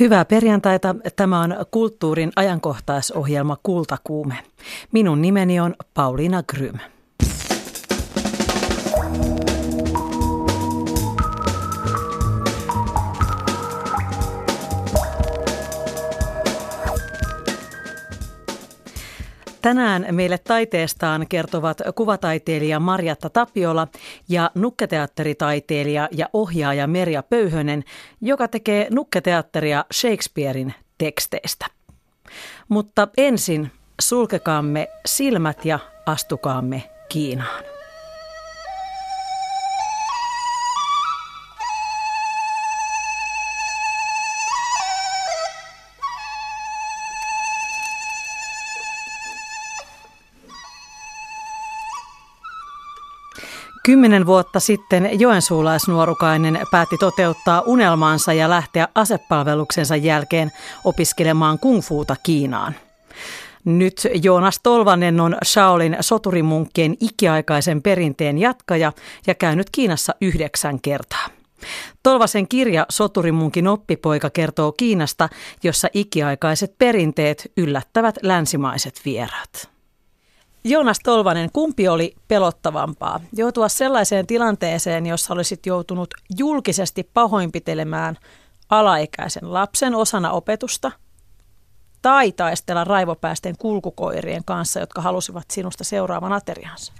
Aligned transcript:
Hyvää 0.00 0.24
perjantaita. 0.24 0.94
Tämä 1.16 1.40
on 1.40 1.56
kulttuurin 1.70 2.32
ajankohtaisohjelma 2.36 3.56
Kultakuume. 3.62 4.34
Minun 4.92 5.22
nimeni 5.22 5.60
on 5.60 5.74
Pauliina 5.94 6.42
Grym. 6.42 6.78
Tänään 19.62 20.06
meille 20.10 20.38
taiteestaan 20.38 21.26
kertovat 21.28 21.78
kuvataiteilija 21.94 22.80
Marjatta 22.80 23.30
Tapiola 23.30 23.88
ja 24.28 24.50
nukketeatteritaiteilija 24.54 26.08
ja 26.12 26.28
ohjaaja 26.32 26.86
Merja 26.86 27.22
Pöyhönen, 27.22 27.84
joka 28.20 28.48
tekee 28.48 28.86
nukketeatteria 28.90 29.84
Shakespearein 29.92 30.74
teksteistä. 30.98 31.66
Mutta 32.68 33.08
ensin 33.16 33.70
sulkekaamme 34.00 34.88
silmät 35.06 35.64
ja 35.64 35.78
astukaamme 36.06 36.82
Kiinaan. 37.08 37.77
Kymmenen 53.88 54.26
vuotta 54.26 54.60
sitten 54.60 55.20
joensuulaisnuorukainen 55.20 56.60
päätti 56.70 56.96
toteuttaa 56.98 57.62
unelmaansa 57.66 58.32
ja 58.32 58.50
lähteä 58.50 58.88
asepalveluksensa 58.94 59.96
jälkeen 59.96 60.52
opiskelemaan 60.84 61.58
kungfuuta 61.58 62.16
Kiinaan. 62.22 62.74
Nyt 63.64 64.08
Joonas 64.22 64.60
Tolvanen 64.62 65.20
on 65.20 65.36
Shaolin 65.44 65.96
soturimunkkien 66.00 66.96
ikiaikaisen 67.00 67.82
perinteen 67.82 68.38
jatkaja 68.38 68.92
ja 69.26 69.34
käynyt 69.34 69.70
Kiinassa 69.70 70.14
yhdeksän 70.20 70.80
kertaa. 70.80 71.26
Tolvasen 72.02 72.48
kirja 72.48 72.86
Soturimunkin 72.88 73.68
oppipoika 73.68 74.30
kertoo 74.30 74.72
Kiinasta, 74.72 75.28
jossa 75.62 75.88
ikiaikaiset 75.94 76.78
perinteet 76.78 77.52
yllättävät 77.56 78.14
länsimaiset 78.22 79.00
vieraat. 79.04 79.77
Joonas 80.64 80.98
Tolvanen, 81.04 81.50
kumpi 81.52 81.88
oli 81.88 82.14
pelottavampaa? 82.28 83.20
Joutua 83.36 83.68
sellaiseen 83.68 84.26
tilanteeseen, 84.26 85.06
jossa 85.06 85.34
olisit 85.34 85.66
joutunut 85.66 86.14
julkisesti 86.38 87.10
pahoinpitelemään 87.14 88.16
alaikäisen 88.68 89.52
lapsen 89.52 89.94
osana 89.94 90.30
opetusta 90.30 90.92
tai 92.02 92.32
taistella 92.32 92.84
raivopäästen 92.84 93.54
kulkukoirien 93.58 94.44
kanssa, 94.44 94.80
jotka 94.80 95.02
halusivat 95.02 95.50
sinusta 95.50 95.84
seuraavan 95.84 96.32
ateriansa? 96.32 96.92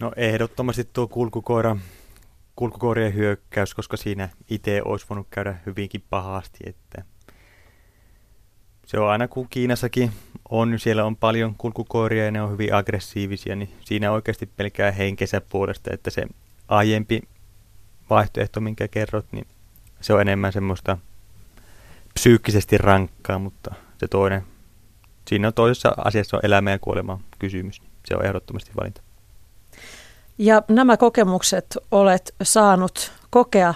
No 0.00 0.12
ehdottomasti 0.16 0.88
tuo 0.92 1.08
kulkukoira, 1.08 1.76
kulkukoirien 2.56 3.14
hyökkäys, 3.14 3.74
koska 3.74 3.96
siinä 3.96 4.28
itse 4.50 4.82
olisi 4.84 5.06
voinut 5.10 5.26
käydä 5.30 5.54
hyvinkin 5.66 6.04
pahasti, 6.10 6.58
että 6.66 7.04
se 8.86 9.00
on 9.00 9.10
aina 9.10 9.28
kuin 9.28 9.46
Kiinassakin 9.50 10.12
on, 10.48 10.78
siellä 10.78 11.04
on 11.04 11.16
paljon 11.16 11.54
kulkukoiria 11.58 12.24
ja 12.24 12.30
ne 12.30 12.42
on 12.42 12.50
hyvin 12.50 12.74
aggressiivisia, 12.74 13.56
niin 13.56 13.72
siinä 13.84 14.12
oikeasti 14.12 14.46
pelkää 14.46 14.90
henkensä 14.90 15.40
puolesta, 15.40 15.90
että 15.92 16.10
se 16.10 16.26
aiempi 16.68 17.22
vaihtoehto, 18.10 18.60
minkä 18.60 18.88
kerrot, 18.88 19.26
niin 19.32 19.46
se 20.00 20.12
on 20.12 20.20
enemmän 20.20 20.52
semmoista 20.52 20.98
psyykkisesti 22.14 22.78
rankkaa, 22.78 23.38
mutta 23.38 23.74
se 23.98 24.08
toinen, 24.08 24.42
siinä 25.28 25.48
on 25.48 25.54
toisessa 25.54 25.94
asiassa 25.96 26.36
on 26.36 26.46
elämä 26.46 26.70
ja 26.70 26.78
kuolema 26.78 27.20
kysymys, 27.38 27.80
niin 27.80 27.90
se 28.04 28.16
on 28.16 28.24
ehdottomasti 28.24 28.70
valinta. 28.80 29.02
Ja 30.38 30.62
nämä 30.68 30.96
kokemukset 30.96 31.78
olet 31.90 32.34
saanut 32.42 33.12
kokea 33.30 33.74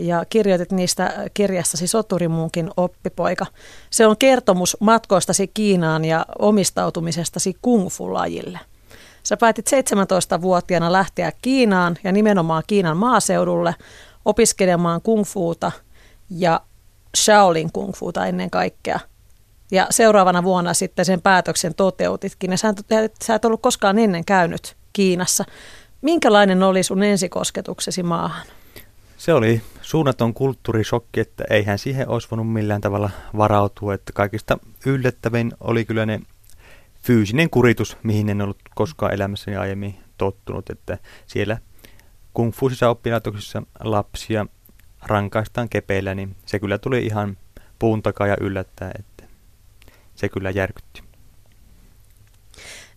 ja 0.00 0.24
kirjoitit 0.30 0.72
niistä 0.72 1.30
kirjassasi 1.34 1.86
Soturimuunkin 1.86 2.70
oppipoika. 2.76 3.46
Se 3.90 4.06
on 4.06 4.16
kertomus 4.16 4.76
matkoistasi 4.80 5.50
Kiinaan 5.54 6.04
ja 6.04 6.26
omistautumisestasi 6.38 7.56
kungfu-lajille. 7.62 8.58
Sä 9.22 9.36
päätit 9.36 9.70
17-vuotiaana 9.70 10.92
lähteä 10.92 11.32
Kiinaan 11.42 11.96
ja 12.04 12.12
nimenomaan 12.12 12.62
Kiinan 12.66 12.96
maaseudulle 12.96 13.74
opiskelemaan 14.24 15.02
kungfuuta 15.02 15.72
ja 16.30 16.60
Shaolin 17.16 17.72
kungfuuta 17.72 18.26
ennen 18.26 18.50
kaikkea. 18.50 19.00
Ja 19.70 19.86
seuraavana 19.90 20.42
vuonna 20.42 20.74
sitten 20.74 21.04
sen 21.04 21.20
päätöksen 21.22 21.74
toteutitkin. 21.74 22.50
Ja 22.50 22.58
sä, 22.58 22.74
sä 23.24 23.34
et 23.34 23.44
ollut 23.44 23.62
koskaan 23.62 23.98
ennen 23.98 24.24
käynyt 24.24 24.76
Kiinassa. 24.92 25.44
Minkälainen 26.02 26.62
oli 26.62 26.82
sun 26.82 27.02
ensikosketuksesi 27.02 28.02
maahan? 28.02 28.46
Se 29.20 29.34
oli 29.34 29.62
suunnaton 29.82 30.34
kulttuurisokki, 30.34 31.20
että 31.20 31.44
eihän 31.50 31.78
siihen 31.78 32.08
olisi 32.08 32.28
voinut 32.30 32.52
millään 32.52 32.80
tavalla 32.80 33.10
varautua. 33.36 33.94
Että 33.94 34.12
kaikista 34.12 34.58
yllättävin 34.86 35.52
oli 35.60 35.84
kyllä 35.84 36.06
ne 36.06 36.20
fyysinen 37.02 37.50
kuritus, 37.50 37.96
mihin 38.02 38.28
en 38.28 38.42
ollut 38.42 38.58
koskaan 38.74 39.14
elämässäni 39.14 39.56
aiemmin 39.56 39.96
tottunut. 40.18 40.70
Että 40.70 40.98
siellä 41.26 41.58
kung 42.34 42.52
fuisissa 42.52 42.90
oppilaitoksissa 42.90 43.62
lapsia 43.84 44.46
rankaistaan 45.02 45.68
kepeillä, 45.68 46.14
niin 46.14 46.36
se 46.46 46.58
kyllä 46.58 46.78
tuli 46.78 47.06
ihan 47.06 47.36
puun 47.78 48.02
takaa 48.02 48.26
ja 48.26 48.36
yllättää, 48.40 48.90
että 48.98 49.24
se 50.14 50.28
kyllä 50.28 50.50
järkytti. 50.50 51.09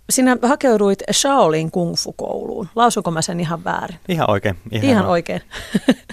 Sinä 0.10 0.38
hakeuduit 0.42 1.04
Shaolin 1.12 1.72
kungfu-kouluun. 1.72 2.68
Lausunko 2.76 3.12
mä 3.12 3.22
sen 3.22 3.40
ihan 3.40 3.64
väärin? 3.64 4.00
Ihan 4.08 4.30
oikein. 4.30 4.56
Ihan, 4.72 4.90
ihan 4.90 5.06
oikein. 5.06 5.42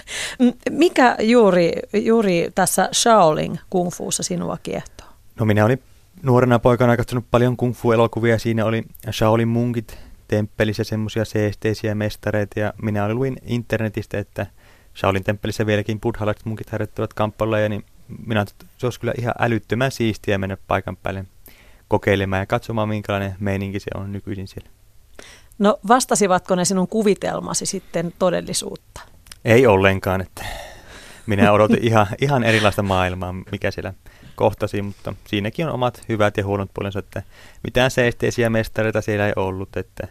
Mikä 0.69 1.15
juuri, 1.19 1.71
juuri 1.93 2.51
tässä 2.55 2.89
Shaolin 2.93 3.59
kungfuussa 3.69 4.23
sinua 4.23 4.57
kiehtoo? 4.63 5.07
No 5.39 5.45
minä 5.45 5.65
olin 5.65 5.83
nuorena 6.23 6.59
poikana 6.59 6.97
katsonut 6.97 7.25
paljon 7.31 7.57
kungfu-elokuvia. 7.57 8.39
Siinä 8.39 8.65
oli 8.65 8.83
Shaolin 9.11 9.47
munkit 9.47 9.97
temppelissä 10.27 10.83
semmoisia 10.83 11.25
seesteisiä 11.25 11.95
mestareita 11.95 12.59
ja 12.59 12.73
minä 12.81 13.13
luin 13.13 13.37
internetistä, 13.45 14.19
että 14.19 14.45
Shaolin 14.95 15.23
temppelissä 15.23 15.65
vieläkin 15.65 15.99
buddhalaiset 15.99 16.45
munkit 16.45 16.69
harjoittavat 16.69 17.13
kamppailuja, 17.13 17.69
niin 17.69 17.85
minä 18.25 18.41
että 18.41 18.65
se 18.77 18.85
olisi 18.85 18.99
kyllä 18.99 19.13
ihan 19.17 19.33
älyttömän 19.39 19.91
siistiä 19.91 20.37
mennä 20.37 20.57
paikan 20.67 20.97
päälle 20.97 21.25
kokeilemaan 21.91 22.39
ja 22.39 22.45
katsomaan, 22.45 22.89
minkälainen 22.89 23.35
meininki 23.39 23.79
se 23.79 23.91
on 23.95 24.11
nykyisin 24.11 24.47
siellä. 24.47 24.69
No 25.59 25.79
vastasivatko 25.87 26.55
ne 26.55 26.65
sinun 26.65 26.87
kuvitelmasi 26.87 27.65
sitten 27.65 28.13
todellisuutta? 28.19 29.01
Ei 29.45 29.67
ollenkaan, 29.67 30.21
että 30.21 30.45
minä 31.25 31.51
odotin 31.51 31.83
ihan, 31.87 32.07
ihan 32.21 32.43
erilaista 32.43 32.83
maailmaa, 32.83 33.33
mikä 33.51 33.71
siellä 33.71 33.93
kohtasi, 34.35 34.81
mutta 34.81 35.13
siinäkin 35.27 35.67
on 35.67 35.73
omat 35.73 36.01
hyvät 36.09 36.37
ja 36.37 36.45
huonot 36.45 36.69
puolensa, 36.73 36.99
että 36.99 37.23
mitään 37.63 37.91
seesteisiä 37.91 38.49
mestareita 38.49 39.01
siellä 39.01 39.27
ei 39.27 39.33
ollut, 39.35 39.77
että 39.77 40.07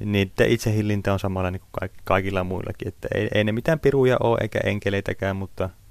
niiden 0.00 0.48
itsehillintä 0.48 1.12
on 1.12 1.18
samalla 1.18 1.50
niin 1.50 1.60
kuin 1.60 1.90
kaikilla 2.04 2.44
muillakin, 2.44 2.88
että 2.88 3.08
ei, 3.14 3.28
ei 3.34 3.44
ne 3.44 3.52
mitään 3.52 3.80
piruja 3.80 4.16
ole 4.20 4.38
eikä 4.40 4.60
enkeleitäkään, 4.64 5.36
mutta– 5.36 5.70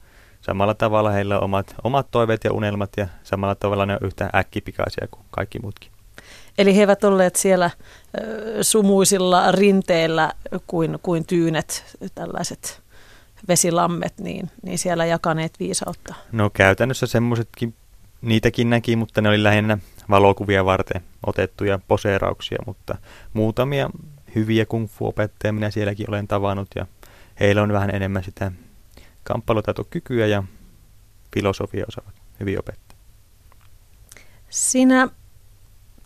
samalla 0.45 0.73
tavalla 0.73 1.11
heillä 1.11 1.37
on 1.37 1.43
omat, 1.43 1.75
omat 1.83 2.07
toiveet 2.11 2.43
ja 2.43 2.53
unelmat 2.53 2.89
ja 2.97 3.07
samalla 3.23 3.55
tavalla 3.55 3.85
ne 3.85 3.93
on 3.93 4.07
yhtä 4.07 4.29
äkkipikaisia 4.35 5.07
kuin 5.11 5.25
kaikki 5.31 5.59
muutkin. 5.59 5.91
Eli 6.57 6.75
he 6.75 6.79
eivät 6.79 7.03
olleet 7.03 7.35
siellä 7.35 7.69
sumuisilla 8.61 9.51
rinteillä 9.51 10.31
kuin, 10.67 10.99
kuin 11.03 11.25
tyynet, 11.25 11.97
tällaiset 12.15 12.81
vesilammet, 13.47 14.13
niin, 14.19 14.49
niin 14.63 14.77
siellä 14.77 15.05
jakaneet 15.05 15.59
viisautta. 15.59 16.15
No 16.31 16.49
käytännössä 16.49 17.07
semmoisetkin, 17.07 17.73
niitäkin 18.21 18.69
näki, 18.69 18.95
mutta 18.95 19.21
ne 19.21 19.29
oli 19.29 19.44
lähinnä 19.44 19.77
valokuvia 20.09 20.65
varten 20.65 21.01
otettuja 21.25 21.79
poseerauksia, 21.88 22.57
mutta 22.65 22.97
muutamia 23.33 23.89
hyviä 24.35 24.65
kung 24.65 24.88
fu-opettajia 24.88 25.53
minä 25.53 25.71
sielläkin 25.71 26.09
olen 26.09 26.27
tavannut 26.27 26.68
ja 26.75 26.85
heillä 27.39 27.63
on 27.63 27.73
vähän 27.73 27.95
enemmän 27.95 28.23
sitä 28.23 28.51
kamppailutaitokykyä 29.23 30.27
ja 30.27 30.43
filosofia 31.33 31.85
osaavat 31.87 32.13
hyvin 32.39 32.59
opettaa. 32.59 32.97
Sinä 34.49 35.07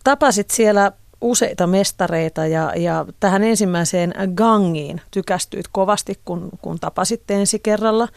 tapasit 0.03 0.49
siellä 0.49 0.91
useita 1.21 1.67
mestareita 1.67 2.45
ja, 2.45 2.73
ja 2.75 3.05
tähän 3.19 3.43
ensimmäiseen 3.43 4.13
gangiin 4.35 5.01
tykästyit 5.11 5.65
kovasti, 5.71 6.19
kun, 6.25 6.49
kun 6.61 6.79
tapasitte 6.79 7.33
ensi 7.33 7.59
kerralla, 7.59 8.07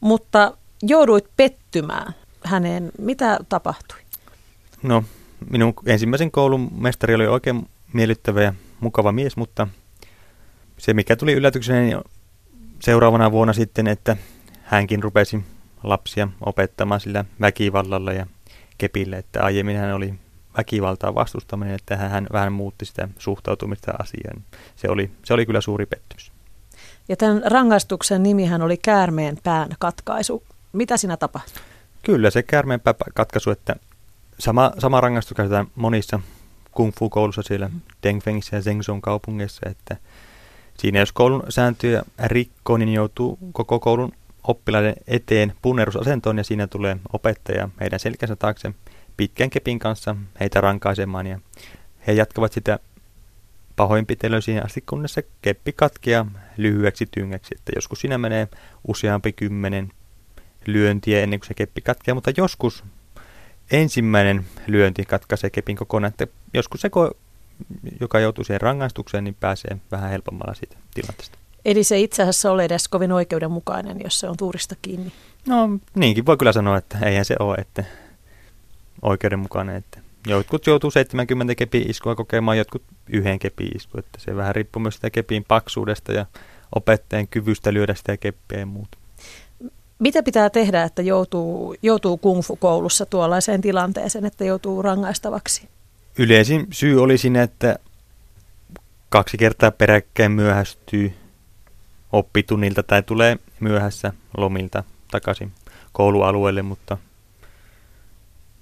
mutta 0.00 0.56
jouduit 0.82 1.28
pettymään 1.36 2.14
häneen. 2.44 2.90
Mitä 2.98 3.38
tapahtui? 3.48 3.98
No, 4.82 5.04
minun 5.50 5.74
ensimmäisen 5.86 6.30
koulun 6.30 6.70
mestari 6.78 7.14
oli 7.14 7.26
oikein 7.26 7.68
miellyttävä 7.92 8.42
ja 8.42 8.54
mukava 8.80 9.12
mies, 9.12 9.36
mutta 9.36 9.68
se 10.78 10.94
mikä 10.94 11.16
tuli 11.16 11.32
yllätyksenä 11.32 11.80
niin 11.80 11.98
seuraavana 12.80 13.32
vuonna 13.32 13.52
sitten, 13.52 13.86
että 13.86 14.16
hänkin 14.70 15.02
rupesi 15.02 15.44
lapsia 15.82 16.28
opettamaan 16.46 17.00
sillä 17.00 17.24
väkivallalla 17.40 18.12
ja 18.12 18.26
kepillä, 18.78 19.18
että 19.18 19.42
aiemmin 19.42 19.76
hän 19.76 19.94
oli 19.94 20.14
väkivaltaa 20.56 21.14
vastustaminen, 21.14 21.74
että 21.74 21.96
hän 21.96 22.26
vähän 22.32 22.52
muutti 22.52 22.84
sitä 22.84 23.08
suhtautumista 23.18 23.92
asiaan. 23.98 24.42
Se 24.76 24.88
oli, 24.88 25.10
se 25.24 25.34
oli 25.34 25.46
kyllä 25.46 25.60
suuri 25.60 25.86
pettymys. 25.86 26.32
Ja 27.08 27.16
tämän 27.16 27.42
rangaistuksen 27.46 28.22
nimihän 28.22 28.62
oli 28.62 28.76
käärmeen 28.76 29.38
pään 29.42 29.68
katkaisu. 29.78 30.42
Mitä 30.72 30.96
siinä 30.96 31.16
tapahtui? 31.16 31.62
Kyllä 32.02 32.30
se 32.30 32.42
käärmeen 32.42 32.80
pään 32.80 32.94
katkaisu, 33.14 33.50
että 33.50 33.76
sama, 34.38 34.72
sama 34.78 35.00
rangaistus 35.00 35.36
käytetään 35.36 35.66
monissa 35.74 36.20
kung 36.70 36.92
fu 36.98 37.10
koulussa 37.10 37.42
siellä 37.42 37.68
mm. 37.68 37.80
Dengfengissä 38.02 38.56
ja 38.56 38.62
Zhengzhou 38.62 39.00
kaupungeissa, 39.00 39.68
että 39.70 39.96
siinä 40.78 40.98
jos 40.98 41.12
koulun 41.12 41.42
sääntöjä 41.48 42.02
rikkoo, 42.24 42.76
niin 42.76 42.88
joutuu 42.88 43.38
koko 43.52 43.80
koulun 43.80 44.12
oppilaiden 44.48 44.94
eteen 45.06 45.52
punnerusasentoon 45.62 46.38
ja 46.38 46.44
siinä 46.44 46.66
tulee 46.66 46.96
opettaja 47.12 47.68
heidän 47.80 48.00
selkänsä 48.00 48.36
taakse 48.36 48.74
pitkän 49.16 49.50
kepin 49.50 49.78
kanssa 49.78 50.16
heitä 50.40 50.60
rankaisemaan 50.60 51.26
ja 51.26 51.38
he 52.06 52.12
jatkavat 52.12 52.52
sitä 52.52 52.78
pahoinpitelyä 53.76 54.40
siihen 54.40 54.64
asti, 54.64 54.80
kunnes 54.80 55.14
se 55.14 55.24
keppi 55.42 55.72
katkeaa 55.72 56.26
lyhyeksi 56.56 57.06
tyngäksi. 57.10 57.54
Että 57.58 57.72
joskus 57.76 58.00
siinä 58.00 58.18
menee 58.18 58.48
useampi 58.88 59.32
kymmenen 59.32 59.92
lyöntiä 60.66 61.20
ennen 61.20 61.40
kuin 61.40 61.48
se 61.48 61.54
keppi 61.54 61.80
katkeaa, 61.80 62.14
mutta 62.14 62.32
joskus 62.36 62.84
ensimmäinen 63.70 64.44
lyönti 64.66 65.04
katkaisee 65.04 65.50
kepin 65.50 65.76
kokonaan, 65.76 66.08
että 66.10 66.26
joskus 66.54 66.80
se, 66.80 66.90
joka 68.00 68.20
joutuu 68.20 68.44
siihen 68.44 68.60
rangaistukseen, 68.60 69.24
niin 69.24 69.36
pääsee 69.40 69.76
vähän 69.90 70.10
helpommalla 70.10 70.54
siitä 70.54 70.76
tilanteesta. 70.94 71.39
Eli 71.64 71.84
se 71.84 72.00
itse 72.00 72.22
asiassa 72.22 72.52
ole 72.52 72.64
edes 72.64 72.88
kovin 72.88 73.12
oikeudenmukainen, 73.12 74.00
jos 74.04 74.20
se 74.20 74.28
on 74.28 74.36
tuurista 74.36 74.74
kiinni. 74.82 75.12
No 75.46 75.68
niinkin 75.94 76.26
voi 76.26 76.36
kyllä 76.36 76.52
sanoa, 76.52 76.76
että 76.76 76.98
eihän 77.02 77.24
se 77.24 77.36
ole 77.38 77.54
että 77.54 77.84
oikeudenmukainen. 79.02 79.76
Että 79.76 80.00
jotkut 80.26 80.66
joutuu 80.66 80.90
70 80.90 81.54
kepi 81.54 81.78
iskua 81.78 82.14
kokemaan, 82.14 82.58
jotkut 82.58 82.82
yhden 83.08 83.38
kepi 83.38 83.64
isku. 83.64 83.98
Että 83.98 84.18
se 84.20 84.36
vähän 84.36 84.54
riippuu 84.54 84.82
myös 84.82 84.94
sitä 84.94 85.10
kepin 85.10 85.44
paksuudesta 85.48 86.12
ja 86.12 86.26
opettajan 86.74 87.28
kyvystä 87.28 87.72
lyödä 87.72 87.94
sitä 87.94 88.16
keppiä 88.16 88.58
ja 88.58 88.66
muuta. 88.66 88.98
Mitä 89.98 90.22
pitää 90.22 90.50
tehdä, 90.50 90.82
että 90.82 91.02
joutuu, 91.02 91.74
joutuu 91.82 92.16
kungfu-koulussa 92.16 93.06
tuollaiseen 93.06 93.60
tilanteeseen, 93.60 94.24
että 94.24 94.44
joutuu 94.44 94.82
rangaistavaksi? 94.82 95.68
Yleisin 96.18 96.66
syy 96.70 97.02
oli 97.02 97.18
siinä, 97.18 97.42
että 97.42 97.78
kaksi 99.08 99.36
kertaa 99.36 99.70
peräkkäin 99.70 100.32
myöhästyy 100.32 101.12
oppitunnilta 102.12 102.82
tai 102.82 103.02
tulee 103.02 103.38
myöhässä 103.60 104.12
lomilta 104.36 104.84
takaisin 105.10 105.52
koulualueelle, 105.92 106.62
mutta 106.62 106.98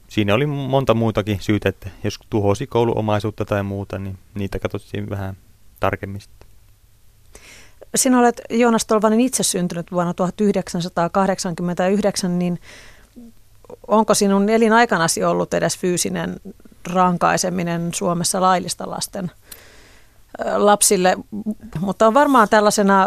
siinä 0.08 0.34
oli 0.34 0.46
monta 0.46 0.94
muutakin 0.94 1.40
syytä, 1.40 1.68
että 1.68 1.90
jos 2.04 2.18
tuhosi 2.30 2.66
kouluomaisuutta 2.66 3.44
tai 3.44 3.62
muuta, 3.62 3.98
niin 3.98 4.18
niitä 4.34 4.58
katsottiin 4.58 5.10
vähän 5.10 5.36
tarkemmin. 5.80 6.20
Sinä 7.94 8.18
olet 8.18 8.40
Joonas 8.50 8.86
Tolvanen 8.86 9.20
itse 9.20 9.42
syntynyt 9.42 9.92
vuonna 9.92 10.14
1989, 10.14 12.38
niin 12.38 12.60
onko 13.86 14.14
sinun 14.14 14.48
elinaikanasi 14.48 15.24
ollut 15.24 15.54
edes 15.54 15.78
fyysinen 15.78 16.36
rankaiseminen 16.92 17.94
Suomessa 17.94 18.40
laillista 18.40 18.90
lasten 18.90 19.30
lapsille, 20.56 21.16
mutta 21.80 22.06
on 22.06 22.14
varmaan 22.14 22.48
tällaisena 22.48 23.06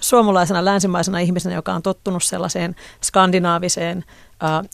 suomalaisena 0.00 0.64
länsimaisena 0.64 1.18
ihmisenä, 1.18 1.54
joka 1.54 1.72
on 1.72 1.82
tottunut 1.82 2.22
sellaiseen 2.22 2.76
skandinaaviseen 3.02 4.04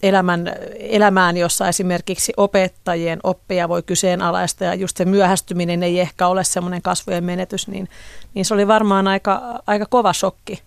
elämän, 0.02 0.52
elämään, 0.78 1.36
jossa 1.36 1.68
esimerkiksi 1.68 2.32
opettajien 2.36 3.20
oppia 3.22 3.68
voi 3.68 3.82
kyseenalaista 3.82 4.64
ja 4.64 4.74
just 4.74 4.96
se 4.96 5.04
myöhästyminen 5.04 5.82
ei 5.82 6.00
ehkä 6.00 6.26
ole 6.26 6.44
semmoinen 6.44 6.82
kasvojen 6.82 7.24
menetys, 7.24 7.68
niin, 7.68 7.88
niin 8.34 8.44
se 8.44 8.54
oli 8.54 8.68
varmaan 8.68 9.08
aika, 9.08 9.62
aika 9.66 9.86
kova 9.86 10.12
shokki 10.12 10.62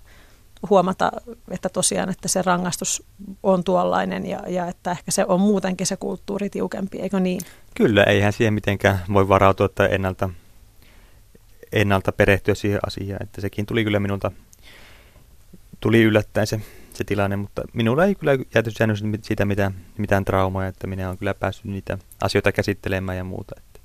huomata, 0.70 1.12
että 1.52 1.70
tosiaan, 1.70 2.10
että 2.10 2.28
se 2.28 2.42
rangaistus 2.42 3.04
on 3.44 3.64
tuollainen 3.64 4.26
ja, 4.26 4.40
ja 4.48 4.68
että 4.68 4.92
ehkä 4.92 5.12
se 5.12 5.26
on 5.28 5.42
muutenkin 5.42 5.88
se 5.88 5.98
kulttuuri 5.98 6.50
tiukempi, 6.50 7.00
eikö 7.00 7.20
niin? 7.20 7.42
Kyllä, 7.76 8.04
eihän 8.04 8.34
siihen 8.34 8.54
mitenkään 8.54 9.00
voi 9.14 9.28
varautua 9.28 9.70
tai 9.70 9.88
ennalta 9.92 10.30
ennalta 11.74 12.12
perehtyä 12.12 12.56
siihen 12.56 12.80
asiaan, 12.88 13.24
että 13.24 13.42
sekin 13.42 13.66
tuli 13.66 13.84
kyllä 13.84 14.00
minulta, 14.00 14.32
tuli 15.80 16.04
yllättäen 16.04 16.48
se, 16.48 16.60
se 16.94 17.04
tilanne, 17.04 17.36
mutta 17.36 17.62
minulla 17.74 18.06
ei 18.06 18.16
kyllä 18.16 18.32
jääty 18.56 18.72
säännöllisesti 18.72 19.20
siitä 19.22 19.46
mitään, 19.46 19.76
mitään 19.98 20.26
traumaa, 20.26 20.68
että 20.68 20.88
minä 20.88 21.08
olen 21.08 21.18
kyllä 21.18 21.34
päässyt 21.34 21.66
niitä 21.66 21.98
asioita 22.22 22.52
käsittelemään 22.52 23.18
ja 23.18 23.24
muuta. 23.24 23.56
Että. 23.58 23.80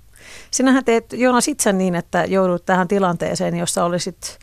Sinähän 0.51 0.85
teet 0.85 1.13
Joonas 1.13 1.49
itse 1.49 1.73
niin, 1.73 1.95
että 1.95 2.25
joudut 2.25 2.67
tähän 2.67 2.89
tilanteeseen, 2.89 3.57
jossa 3.57 3.85
olisit 3.85 4.39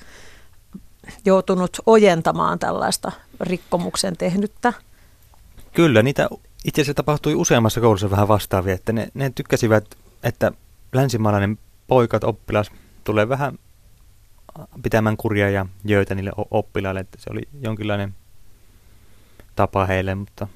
joutunut 1.25 1.77
ojentamaan 1.85 2.59
tällaista 2.59 3.11
rikkomuksen 3.41 4.17
tehnyttä. 4.17 4.73
Kyllä, 5.73 6.03
niitä 6.03 6.29
itse 6.65 6.81
asiassa 6.81 6.93
tapahtui 6.93 7.35
useammassa 7.35 7.81
koulussa 7.81 8.11
vähän 8.11 8.27
vastaavia, 8.27 8.73
että 8.73 8.93
ne, 8.93 9.07
ne 9.13 9.31
tykkäsivät, 9.35 9.85
että 10.23 10.51
länsimaalainen 10.93 11.57
poikat, 11.87 12.23
oppilas 12.23 12.71
tulee 13.05 13.29
vähän 13.29 13.59
pitämään 14.83 15.17
kurja 15.17 15.49
ja 15.49 15.65
jöitä 15.85 16.15
niille 16.15 16.31
oppilaille, 16.51 16.99
että 16.99 17.17
se 17.21 17.29
oli 17.31 17.41
jonkinlainen 17.61 18.15
tapa 19.55 19.85
heille, 19.85 20.15
mutta 20.15 20.47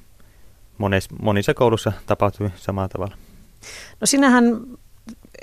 mones, 0.78 1.08
monissa 1.22 1.54
koulussa 1.54 1.92
tapahtui 2.06 2.50
samalla 2.56 2.88
tavalla. 2.88 3.16
No 4.00 4.06
sinähän 4.06 4.44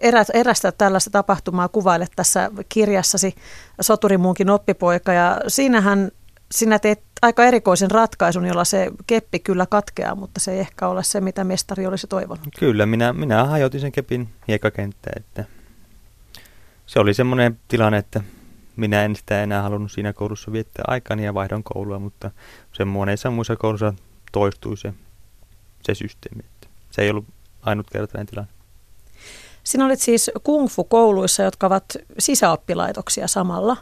erä, 0.01 0.25
erästä 0.33 0.71
tällaista 0.71 1.09
tapahtumaa 1.09 1.67
kuvailet 1.67 2.11
tässä 2.15 2.51
kirjassasi 2.69 3.35
Soturimuunkin 3.81 4.49
oppipoika 4.49 5.13
ja 5.13 5.41
siinähän 5.47 6.11
sinä 6.51 6.79
teet 6.79 7.03
aika 7.21 7.45
erikoisen 7.45 7.91
ratkaisun, 7.91 8.45
jolla 8.45 8.65
se 8.65 8.91
keppi 9.07 9.39
kyllä 9.39 9.65
katkeaa, 9.65 10.15
mutta 10.15 10.39
se 10.39 10.51
ei 10.51 10.59
ehkä 10.59 10.87
ole 10.87 11.03
se, 11.03 11.21
mitä 11.21 11.43
mestari 11.43 11.87
olisi 11.87 12.07
toivonut. 12.07 12.47
Kyllä, 12.59 12.85
minä, 12.85 13.13
minä 13.13 13.45
hajotin 13.45 13.81
sen 13.81 13.91
kepin 13.91 14.29
hiekakenttään, 14.47 15.13
että 15.17 15.56
se 16.87 16.99
oli 16.99 17.13
semmoinen 17.13 17.59
tilanne, 17.67 17.97
että 17.97 18.21
minä 18.75 19.03
en 19.03 19.15
sitä 19.15 19.43
enää 19.43 19.61
halunnut 19.61 19.91
siinä 19.91 20.13
koulussa 20.13 20.51
viettää 20.51 20.85
aikani 20.87 21.25
ja 21.25 21.33
vaihdon 21.33 21.63
koulua, 21.63 21.99
mutta 21.99 22.31
semmoisessa 22.73 23.31
muissa 23.31 23.55
koulussa 23.55 23.93
toistui 24.31 24.77
se, 24.77 24.93
se 25.83 25.95
systeemi. 25.95 26.43
Että 26.45 26.67
se 26.91 27.01
ei 27.01 27.09
ollut 27.09 27.25
ainutkertainen 27.61 28.27
tilanne. 28.27 28.51
Sinä 29.63 29.85
olit 29.85 29.99
siis 29.99 30.31
kung 30.43 30.67
fu-kouluissa, 30.67 31.43
jotka 31.43 31.67
ovat 31.67 31.85
sisäoppilaitoksia 32.19 33.27
samalla. 33.27 33.77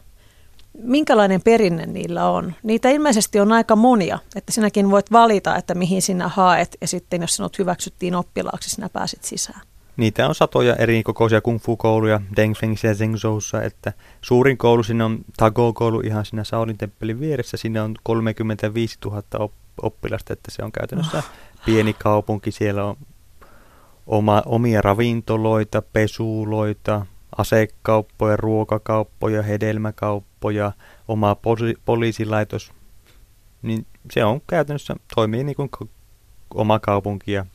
Minkälainen 0.74 1.42
perinne 1.42 1.86
niillä 1.86 2.30
on? 2.30 2.54
Niitä 2.64 2.90
ilmeisesti 2.90 3.40
on 3.40 3.52
aika 3.52 3.76
monia, 3.76 4.20
että 4.36 4.52
sinäkin 4.52 4.92
voit 4.92 5.12
valita, 5.12 5.56
että 5.56 5.76
mihin 5.76 6.02
sinä 6.02 6.28
haet 6.28 6.78
ja 6.82 6.88
sitten 6.88 7.22
jos 7.22 7.36
sinut 7.36 7.60
hyväksyttiin 7.60 8.16
oppilaaksi, 8.16 8.70
sinä 8.70 8.90
pääsit 8.90 9.24
sisään. 9.24 9.62
Niitä 9.98 10.28
on 10.28 10.36
satoja 10.36 10.76
eri 10.76 11.04
kokoisia 11.04 11.42
kung 11.42 11.60
fu-kouluja 11.60 12.22
Dengfengissä 12.36 12.88
ja 12.88 12.96
Zhengzhoussa, 12.96 13.62
että 13.62 13.94
suurin 14.22 14.58
koulu 14.58 14.84
sinne 14.84 15.04
on 15.04 15.20
Tago-koulu 15.38 16.00
ihan 16.00 16.26
siinä 16.26 16.44
Saulin 16.44 16.78
temppelin 16.78 17.20
vieressä. 17.20 17.58
Sinne 17.58 17.82
on 17.82 17.96
35 18.04 18.98
000 19.06 19.50
oppilasta, 19.82 20.34
että 20.34 20.52
se 20.52 20.64
on 20.64 20.72
käytännössä 20.72 21.18
oh. 21.18 21.32
pieni 21.66 21.94
kaupunki. 21.94 22.52
Siellä 22.52 22.86
on 22.86 22.96
oma, 24.08 24.44
omia 24.46 24.82
ravintoloita, 24.82 25.82
pesuloita, 25.82 27.06
asekauppoja, 27.38 28.38
ruokakauppoja, 28.38 29.42
hedelmäkauppoja, 29.42 30.72
oma 31.08 31.34
poli- 31.36 31.82
poliisilaitos. 31.86 32.72
Niin 33.62 33.86
se 34.12 34.26
on 34.26 34.42
käytännössä, 34.48 34.96
toimii 35.16 35.44
niin 35.44 35.56
kuin 35.56 35.70
oma 36.54 36.80
kaupunki 36.80 37.32
ja 37.32 37.46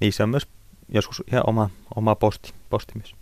niissä 0.00 0.22
on 0.22 0.28
myös 0.28 0.48
joskus 0.88 1.22
ihan 1.32 1.44
oma, 1.46 1.70
oma 1.96 2.14
posti, 2.14 2.52
posti 2.70 2.92
myös. 2.94 3.14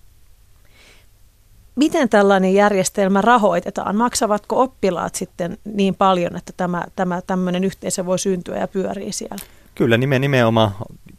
Miten 1.77 2.09
tällainen 2.09 2.55
järjestelmä 2.55 3.21
rahoitetaan? 3.21 3.97
Maksavatko 3.97 4.63
oppilaat 4.63 5.15
sitten 5.15 5.59
niin 5.65 5.95
paljon, 5.95 6.37
että 6.37 6.53
tämä, 6.57 6.85
tämä 6.97 7.23
tämmöinen 7.23 7.65
yhteisö 7.65 8.07
voi 8.07 8.19
syntyä 8.19 8.59
ja 8.59 8.69
pyörii 8.69 9.13
siellä? 9.13 9.45
Kyllä, 9.75 9.97
nimen, 9.97 10.21
nimenomaan. 10.21 10.73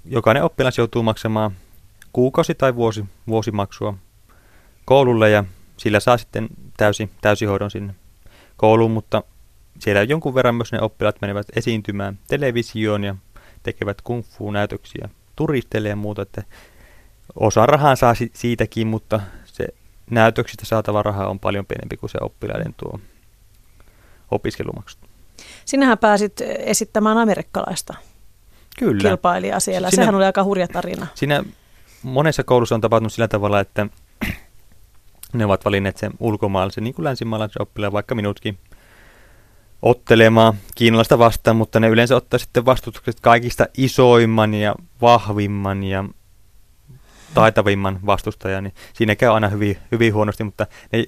Jokainen 0.05 0.43
oppilas 0.43 0.77
joutuu 0.77 1.03
maksamaan 1.03 1.51
kuukausi- 2.13 2.55
tai 2.55 2.75
vuosi, 2.75 3.05
vuosimaksua 3.27 3.93
koululle 4.85 5.29
ja 5.29 5.43
sillä 5.77 5.99
saa 5.99 6.17
sitten 6.17 6.47
täysi, 6.77 7.09
täysihoidon 7.21 7.71
sinne 7.71 7.95
kouluun, 8.57 8.91
mutta 8.91 9.23
siellä 9.79 10.03
jonkun 10.03 10.35
verran 10.35 10.55
myös 10.55 10.71
ne 10.71 10.81
oppilaat 10.81 11.21
menevät 11.21 11.47
esiintymään 11.55 12.19
televisioon 12.27 13.03
ja 13.03 13.15
tekevät 13.63 14.01
kung 14.01 14.23
fu-näytöksiä 14.23 15.09
turisteille 15.35 15.89
ja 15.89 15.95
muuta, 15.95 16.21
että 16.21 16.43
osa 17.35 17.65
rahaa 17.65 17.95
saa 17.95 18.13
siitäkin, 18.33 18.87
mutta 18.87 19.19
se 19.45 19.67
näytöksistä 20.09 20.65
saatava 20.65 21.03
raha 21.03 21.27
on 21.27 21.39
paljon 21.39 21.65
pienempi 21.65 21.97
kuin 21.97 22.09
se 22.09 22.17
oppilaiden 22.21 22.75
tuo 22.77 22.99
opiskelumaksu. 24.31 24.97
Sinähän 25.65 25.97
pääsit 25.97 26.41
esittämään 26.59 27.17
amerikkalaista 27.17 27.93
Kyllä. 28.79 29.01
kilpailijaa 29.01 29.59
siellä. 29.59 29.89
Siinä, 29.89 30.01
Sehän 30.03 30.15
oli 30.15 30.25
aika 30.25 30.43
hurja 30.43 30.67
tarina. 30.67 31.07
Siinä 31.15 31.43
monessa 32.03 32.43
koulussa 32.43 32.75
on 32.75 32.81
tapahtunut 32.81 33.13
sillä 33.13 33.27
tavalla, 33.27 33.59
että 33.59 33.87
ne 35.33 35.45
ovat 35.45 35.65
valinneet 35.65 35.97
sen 35.97 36.11
ulkomaalaisen, 36.19 36.83
niin 36.83 36.93
kuin 36.93 37.03
länsimaalaisen 37.03 37.61
oppilaan, 37.61 37.93
vaikka 37.93 38.15
minutkin 38.15 38.57
ottelemaan 39.83 40.53
kiinalaista 40.75 41.19
vastaan, 41.19 41.57
mutta 41.57 41.79
ne 41.79 41.87
yleensä 41.87 42.15
ottaa 42.15 42.37
sitten 42.37 42.65
vastustukset 42.65 43.19
kaikista 43.19 43.65
isoimman 43.77 44.53
ja 44.53 44.75
vahvimman 45.01 45.83
ja 45.83 46.05
taitavimman 47.33 47.99
vastustajan, 48.05 48.63
niin 48.63 48.73
siinä 48.93 49.15
käy 49.15 49.29
aina 49.29 49.49
hyvin, 49.49 49.77
hyvin 49.91 50.13
huonosti, 50.13 50.43
mutta 50.43 50.67
ne, 50.91 51.05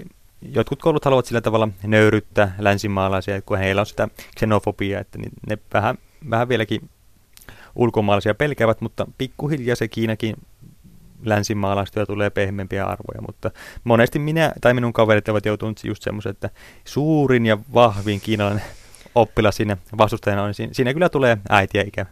jotkut 0.52 0.82
koulut 0.82 1.06
haluavat 1.06 1.26
sillä 1.26 1.42
tavalla 1.42 1.68
nöyryttää 1.84 2.56
länsimaalaisia, 2.60 3.42
kun 3.42 3.58
heillä 3.58 3.80
on 3.80 3.86
sitä 3.86 4.08
xenofobiaa, 4.40 5.02
että 5.02 5.18
niin 5.18 5.32
ne 5.50 5.58
vähän, 5.74 5.98
vähän 6.30 6.50
vieläkin 6.50 6.90
ulkomaalaisia 7.76 8.36
pelkäävät, 8.36 8.82
mutta 8.82 9.08
pikkuhiljaa 9.18 9.76
se 9.76 9.88
Kiinakin 9.88 10.36
länsimaalaista 11.24 12.06
tulee 12.06 12.30
pehmeämpiä 12.30 12.86
arvoja, 12.86 13.22
mutta 13.22 13.52
monesti 13.84 14.20
minä 14.20 14.54
tai 14.62 14.74
minun 14.74 14.94
kaverit 14.94 15.30
ovat 15.30 15.46
joutuneet 15.46 15.84
just 15.84 16.04
semmoisen, 16.04 16.30
että 16.30 16.50
suurin 16.86 17.46
ja 17.46 17.58
vahvin 17.74 18.22
kiinalainen 18.22 18.64
oppilas 19.16 19.56
siinä 19.56 19.78
vastustajana 19.98 20.44
on, 20.44 20.54
niin 20.58 20.76
siinä 20.76 20.94
kyllä 20.94 21.10
tulee 21.10 21.38
äitiä 21.50 21.84
ikävä. 21.88 22.10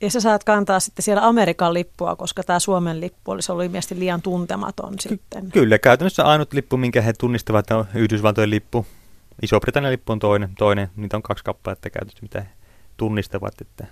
Ja 0.00 0.10
sä 0.10 0.20
saat 0.20 0.44
kantaa 0.44 0.80
sitten 0.80 1.02
siellä 1.02 1.26
Amerikan 1.26 1.74
lippua, 1.74 2.16
koska 2.16 2.42
tämä 2.42 2.58
Suomen 2.58 3.00
lippu 3.00 3.30
olisi 3.30 3.52
ollut 3.52 3.64
ilmeisesti 3.64 3.98
liian 3.98 4.22
tuntematon 4.22 4.94
sitten. 5.00 5.50
Kyllä, 5.50 5.78
käytännössä 5.78 6.24
ainut 6.24 6.52
lippu, 6.52 6.76
minkä 6.76 7.02
he 7.02 7.12
tunnistavat, 7.12 7.70
on 7.70 7.84
Yhdysvaltojen 7.94 8.50
lippu. 8.50 8.86
Iso-Britannian 9.42 9.92
lippu 9.92 10.12
on 10.12 10.18
toinen, 10.18 10.54
toinen. 10.58 10.88
Niitä 10.96 11.16
on 11.16 11.22
kaksi 11.22 11.44
kappaletta 11.44 11.90
käytössä, 11.90 12.18
mitä 12.22 12.40
he 12.40 12.48
tunnistavat. 12.96 13.60
Että 13.60 13.86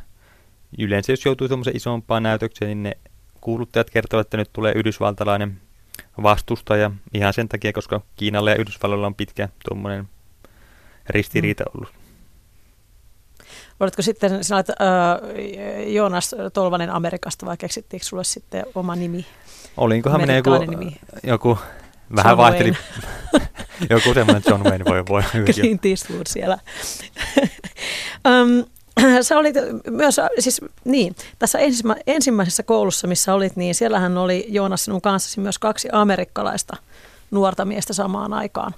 yleensä 0.79 1.13
jos 1.13 1.25
joutuu 1.25 1.49
tuommoisen 1.49 1.77
isompaan 1.77 2.23
näytökseen, 2.23 2.69
niin 2.69 2.83
ne 2.83 2.97
kuuluttajat 3.43 3.91
kertovat, 3.91 4.27
että 4.27 4.37
nyt 4.37 4.51
tulee 4.53 4.73
yhdysvaltalainen 4.77 5.61
vastustaja 6.23 6.91
ihan 7.15 7.33
sen 7.33 7.49
takia, 7.49 7.73
koska 7.73 8.01
Kiinalla 8.17 8.51
ja 8.51 8.57
Yhdysvalloilla 8.57 9.07
on 9.07 9.15
pitkä 9.15 9.49
tuommoinen 9.69 10.09
ristiriita 11.09 11.65
ollut. 11.75 11.93
Oletko 13.81 14.03
sitten, 14.03 14.45
sinä 14.45 14.57
olet 14.57 14.71
äh, 14.71 14.77
Joonas 15.87 16.35
Tolvanen 16.53 16.91
Amerikasta 16.91 17.47
vai 17.47 17.57
keksittiinkö 17.57 18.07
sulle 18.07 18.25
sitten 18.25 18.67
oma 18.75 18.97
nimi? 18.97 19.27
Olinkohan 19.77 20.21
minä 20.21 20.37
joku, 20.37 20.59
nimi? 20.59 20.97
joku 21.23 21.59
vähän 22.17 22.31
John 22.31 22.39
vaihteli. 22.39 22.73
joku 23.91 24.15
semmoinen 24.15 24.43
John 24.49 24.65
Wayne 24.65 24.85
voi 24.85 25.05
voi. 25.09 25.23
Clint 25.55 25.87
Eastwood 25.87 26.27
siellä. 26.27 26.59
um, 28.29 28.65
sä 29.23 29.39
olit 29.39 29.55
myös, 29.91 30.21
siis 30.39 30.61
niin, 30.85 31.17
tässä 31.39 31.59
ensimmä, 31.59 31.97
ensimmäisessä 32.07 32.63
koulussa, 32.63 33.07
missä 33.07 33.35
olit, 33.35 33.57
niin 33.57 33.75
siellähän 33.75 34.19
oli 34.19 34.47
Joonas 34.49 34.85
sinun 34.85 35.03
kanssasi 35.03 35.41
myös 35.41 35.59
kaksi 35.59 35.89
amerikkalaista 35.93 36.77
nuorta 37.31 37.65
miestä 37.65 37.93
samaan 37.93 38.33
aikaan. 38.33 38.75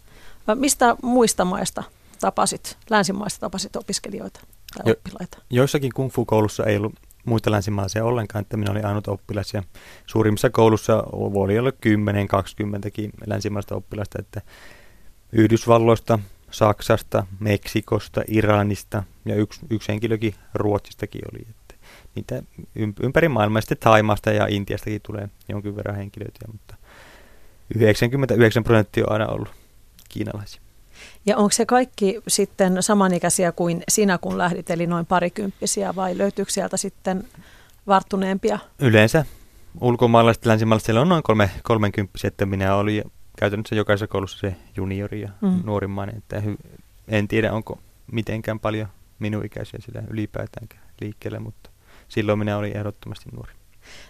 Mistä 0.54 0.96
muista 1.02 1.44
maista 1.44 1.82
tapasit, 2.20 2.76
länsimaista 2.90 3.40
tapasit 3.40 3.76
opiskelijoita 3.76 4.40
tai 4.76 4.82
jo, 4.86 4.92
oppilaita? 4.92 5.38
Joissakin 5.50 5.92
kung 5.94 6.10
fu-koulussa 6.10 6.64
ei 6.64 6.76
ollut 6.76 6.94
muita 7.24 7.50
länsimaisia 7.50 8.04
ollenkaan, 8.04 8.42
että 8.42 8.56
minä 8.56 8.70
olin 8.70 8.86
ainut 8.86 9.08
oppilas 9.08 9.54
ja 9.54 9.62
suurimmissa 10.06 10.50
koulussa 10.50 11.04
oli 11.12 11.58
olla 11.58 11.70
10-20kin 11.70 13.10
länsimaista 13.26 13.74
oppilasta, 13.74 14.18
että 14.20 14.40
Yhdysvalloista 15.32 16.18
Saksasta, 16.54 17.26
Meksikosta, 17.40 18.22
Iranista 18.28 19.02
ja 19.24 19.34
yksi, 19.34 19.60
yksi 19.70 19.88
henkilökin 19.88 20.34
Ruotsistakin 20.54 21.22
oli. 21.32 21.46
Että 21.50 21.74
niitä 22.14 22.42
ympäri 23.02 23.28
maailmaa 23.28 23.60
sitten 23.60 23.78
Taimaasta 23.78 24.30
ja 24.30 24.46
Intiastakin 24.46 25.00
tulee 25.06 25.28
jonkin 25.48 25.76
verran 25.76 25.96
henkilöitä, 25.96 26.46
mutta 26.52 26.76
99 27.74 28.64
prosenttia 28.64 29.04
on 29.06 29.12
aina 29.12 29.26
ollut 29.26 29.48
kiinalaisia. 30.08 30.60
Ja 31.26 31.36
onko 31.36 31.50
se 31.50 31.66
kaikki 31.66 32.20
sitten 32.28 32.82
samanikäisiä 32.82 33.52
kuin 33.52 33.82
sinä, 33.88 34.18
kun 34.18 34.38
lähdit, 34.38 34.70
eli 34.70 34.86
noin 34.86 35.06
parikymppisiä, 35.06 35.94
vai 35.96 36.18
löytyykö 36.18 36.52
sieltä 36.52 36.76
sitten 36.76 37.24
varttuneempia? 37.86 38.58
Yleensä 38.78 39.24
ulkomaalaiset 39.80 40.46
länsimaalaiset 40.46 40.86
siellä 40.86 41.00
on 41.00 41.08
noin 41.08 41.22
kolme, 41.22 41.50
kolmenkymppisiä, 41.62 42.28
että 42.28 42.46
minä 42.46 42.74
olin 42.74 43.04
käytännössä 43.38 43.74
jokaisessa 43.74 44.06
koulussa 44.06 44.38
se 44.38 44.56
juniori 44.76 45.20
ja 45.20 45.28
mm. 45.40 45.60
nuorimmainen. 45.64 46.16
Että 46.16 46.40
hy- 46.40 46.78
en 47.08 47.28
tiedä, 47.28 47.52
onko 47.52 47.78
mitenkään 48.12 48.60
paljon 48.60 48.88
minun 49.18 49.44
ikäisiä 49.44 49.80
sillä 49.84 50.02
ylipäätään 50.10 50.68
liikkeelle, 51.00 51.38
mutta 51.38 51.70
silloin 52.08 52.38
minä 52.38 52.56
olin 52.56 52.76
ehdottomasti 52.76 53.30
nuori. 53.32 53.52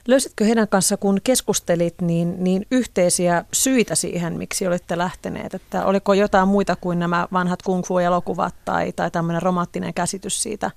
Löysitkö 0.08 0.44
heidän 0.44 0.68
kanssa, 0.68 0.96
kun 0.96 1.18
keskustelit, 1.24 1.94
niin, 2.00 2.44
niin 2.44 2.66
yhteisiä 2.70 3.44
syitä 3.52 3.94
siihen, 3.94 4.38
miksi 4.38 4.66
olitte 4.66 4.98
lähteneet? 4.98 5.54
Että 5.54 5.86
oliko 5.86 6.14
jotain 6.14 6.48
muita 6.48 6.76
kuin 6.76 6.98
nämä 6.98 7.28
vanhat 7.32 7.62
kung 7.62 7.84
fu-elokuvat 7.84 8.54
tai, 8.64 8.92
tai 8.92 9.10
tämmöinen 9.10 9.42
romanttinen 9.42 9.94
käsitys 9.94 10.42
siitä, 10.42 10.70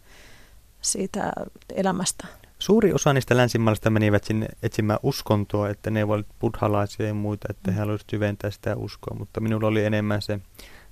siitä 0.82 1.32
elämästä? 1.76 2.28
Suuri 2.60 2.94
osa 2.94 3.14
niistä 3.14 3.38
länsimaalaisista 3.38 3.90
menivät 3.90 4.24
sinne 4.24 4.48
etsimään 4.64 5.00
uskontoa, 5.04 5.70
että 5.70 5.90
ne 5.90 6.04
olivat 6.04 6.26
buddhalaisia 6.40 7.08
ja 7.08 7.14
muita, 7.14 7.48
että 7.50 7.72
he 7.72 7.80
haluaisivat 7.80 8.10
syventää 8.10 8.52
sitä 8.52 8.76
uskoa, 8.76 9.18
mutta 9.18 9.40
minulla 9.40 9.68
oli 9.68 9.86
enemmän 9.86 10.22
se 10.22 10.40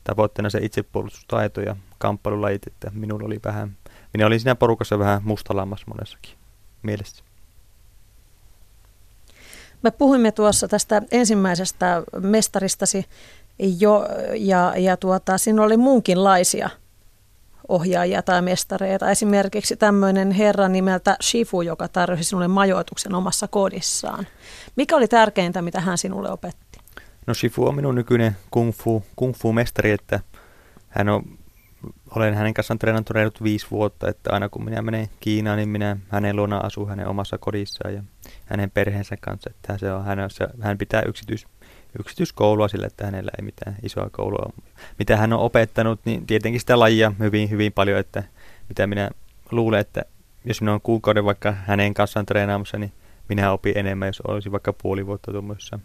tavoitteena 0.03 0.49
se 0.49 0.59
itsepuolustustaito 0.61 1.61
ja 1.61 1.75
kamppailulajit, 1.97 2.67
että 2.67 2.91
minulla 2.93 3.25
oli 3.25 3.39
vähän, 3.45 3.77
minä 4.13 4.27
olin 4.27 4.39
siinä 4.39 4.55
porukassa 4.55 4.99
vähän 4.99 5.21
mustalammas 5.23 5.87
monessakin 5.87 6.33
mielessä. 6.83 7.23
Me 9.81 9.91
puhuimme 9.91 10.31
tuossa 10.31 10.67
tästä 10.67 11.01
ensimmäisestä 11.11 12.03
mestaristasi 12.19 13.05
jo, 13.79 14.07
ja, 14.37 14.73
ja 14.77 14.97
tuota, 14.97 15.37
siinä 15.37 15.63
oli 15.63 15.77
muunkinlaisia– 15.77 16.69
ohjaajia 17.67 18.21
tai 18.21 18.41
mestareita. 18.41 19.11
Esimerkiksi 19.11 19.75
tämmöinen 19.75 20.31
herra 20.31 20.67
nimeltä 20.67 21.17
Shifu, 21.21 21.61
joka 21.61 21.87
tarjosi 21.87 22.23
sinulle 22.23 22.47
majoituksen 22.47 23.15
omassa 23.15 23.47
kodissaan. 23.47 24.27
Mikä 24.75 24.95
oli 24.95 25.07
tärkeintä, 25.07 25.61
mitä 25.61 25.81
hän 25.81 25.97
sinulle 25.97 26.31
opetti? 26.31 26.79
No 27.27 27.33
Shifu 27.33 27.67
on 27.67 27.75
minun 27.75 27.95
nykyinen 27.95 28.37
kung 28.51 28.73
fu, 28.73 29.03
kung 29.15 29.33
fu 29.33 29.53
mestari, 29.53 29.91
että 29.91 30.19
hän 30.89 31.09
on, 31.09 31.23
olen 32.15 32.33
hänen 32.33 32.53
kanssaan 32.53 32.79
treenannut 32.79 33.43
viisi 33.43 33.67
vuotta, 33.71 34.09
että 34.09 34.33
aina 34.33 34.49
kun 34.49 34.65
minä 34.65 34.81
menen 34.81 35.09
Kiinaan, 35.19 35.57
niin 35.57 35.69
minä 35.69 35.97
hänen 36.09 36.35
luona 36.35 36.57
asun 36.57 36.89
hänen 36.89 37.07
omassa 37.07 37.37
kodissaan 37.37 37.93
ja 37.93 38.03
hänen 38.45 38.71
perheensä 38.71 39.15
kanssa. 39.21 39.49
Että 39.49 39.77
se 39.77 39.91
on, 39.91 40.05
hän, 40.05 40.19
hän 40.61 40.77
pitää 40.77 41.01
yksityis, 41.01 41.45
yksityiskoulua 41.99 42.67
sille, 42.67 42.85
että 42.85 43.05
hänellä 43.05 43.31
ei 43.37 43.45
mitään 43.45 43.75
isoa 43.83 44.09
koulua. 44.11 44.53
Mitä 44.99 45.17
hän 45.17 45.33
on 45.33 45.39
opettanut, 45.39 45.99
niin 46.05 46.25
tietenkin 46.25 46.59
sitä 46.59 46.79
lajia 46.79 47.11
hyvin, 47.19 47.49
hyvin 47.49 47.73
paljon, 47.73 47.99
että 47.99 48.23
mitä 48.69 48.87
minä 48.87 49.09
luulen, 49.51 49.79
että 49.79 50.05
jos 50.45 50.61
minä 50.61 50.71
olen 50.71 50.81
kuukauden 50.81 51.25
vaikka 51.25 51.51
hänen 51.51 51.93
kanssaan 51.93 52.25
treenaamassa, 52.25 52.77
niin 52.77 52.91
minä 53.29 53.51
opin 53.51 53.77
enemmän, 53.77 54.07
jos 54.07 54.21
olisi 54.21 54.51
vaikka 54.51 54.73
puoli 54.73 55.05
vuotta 55.05 55.31
tuommoisessa 55.31 55.79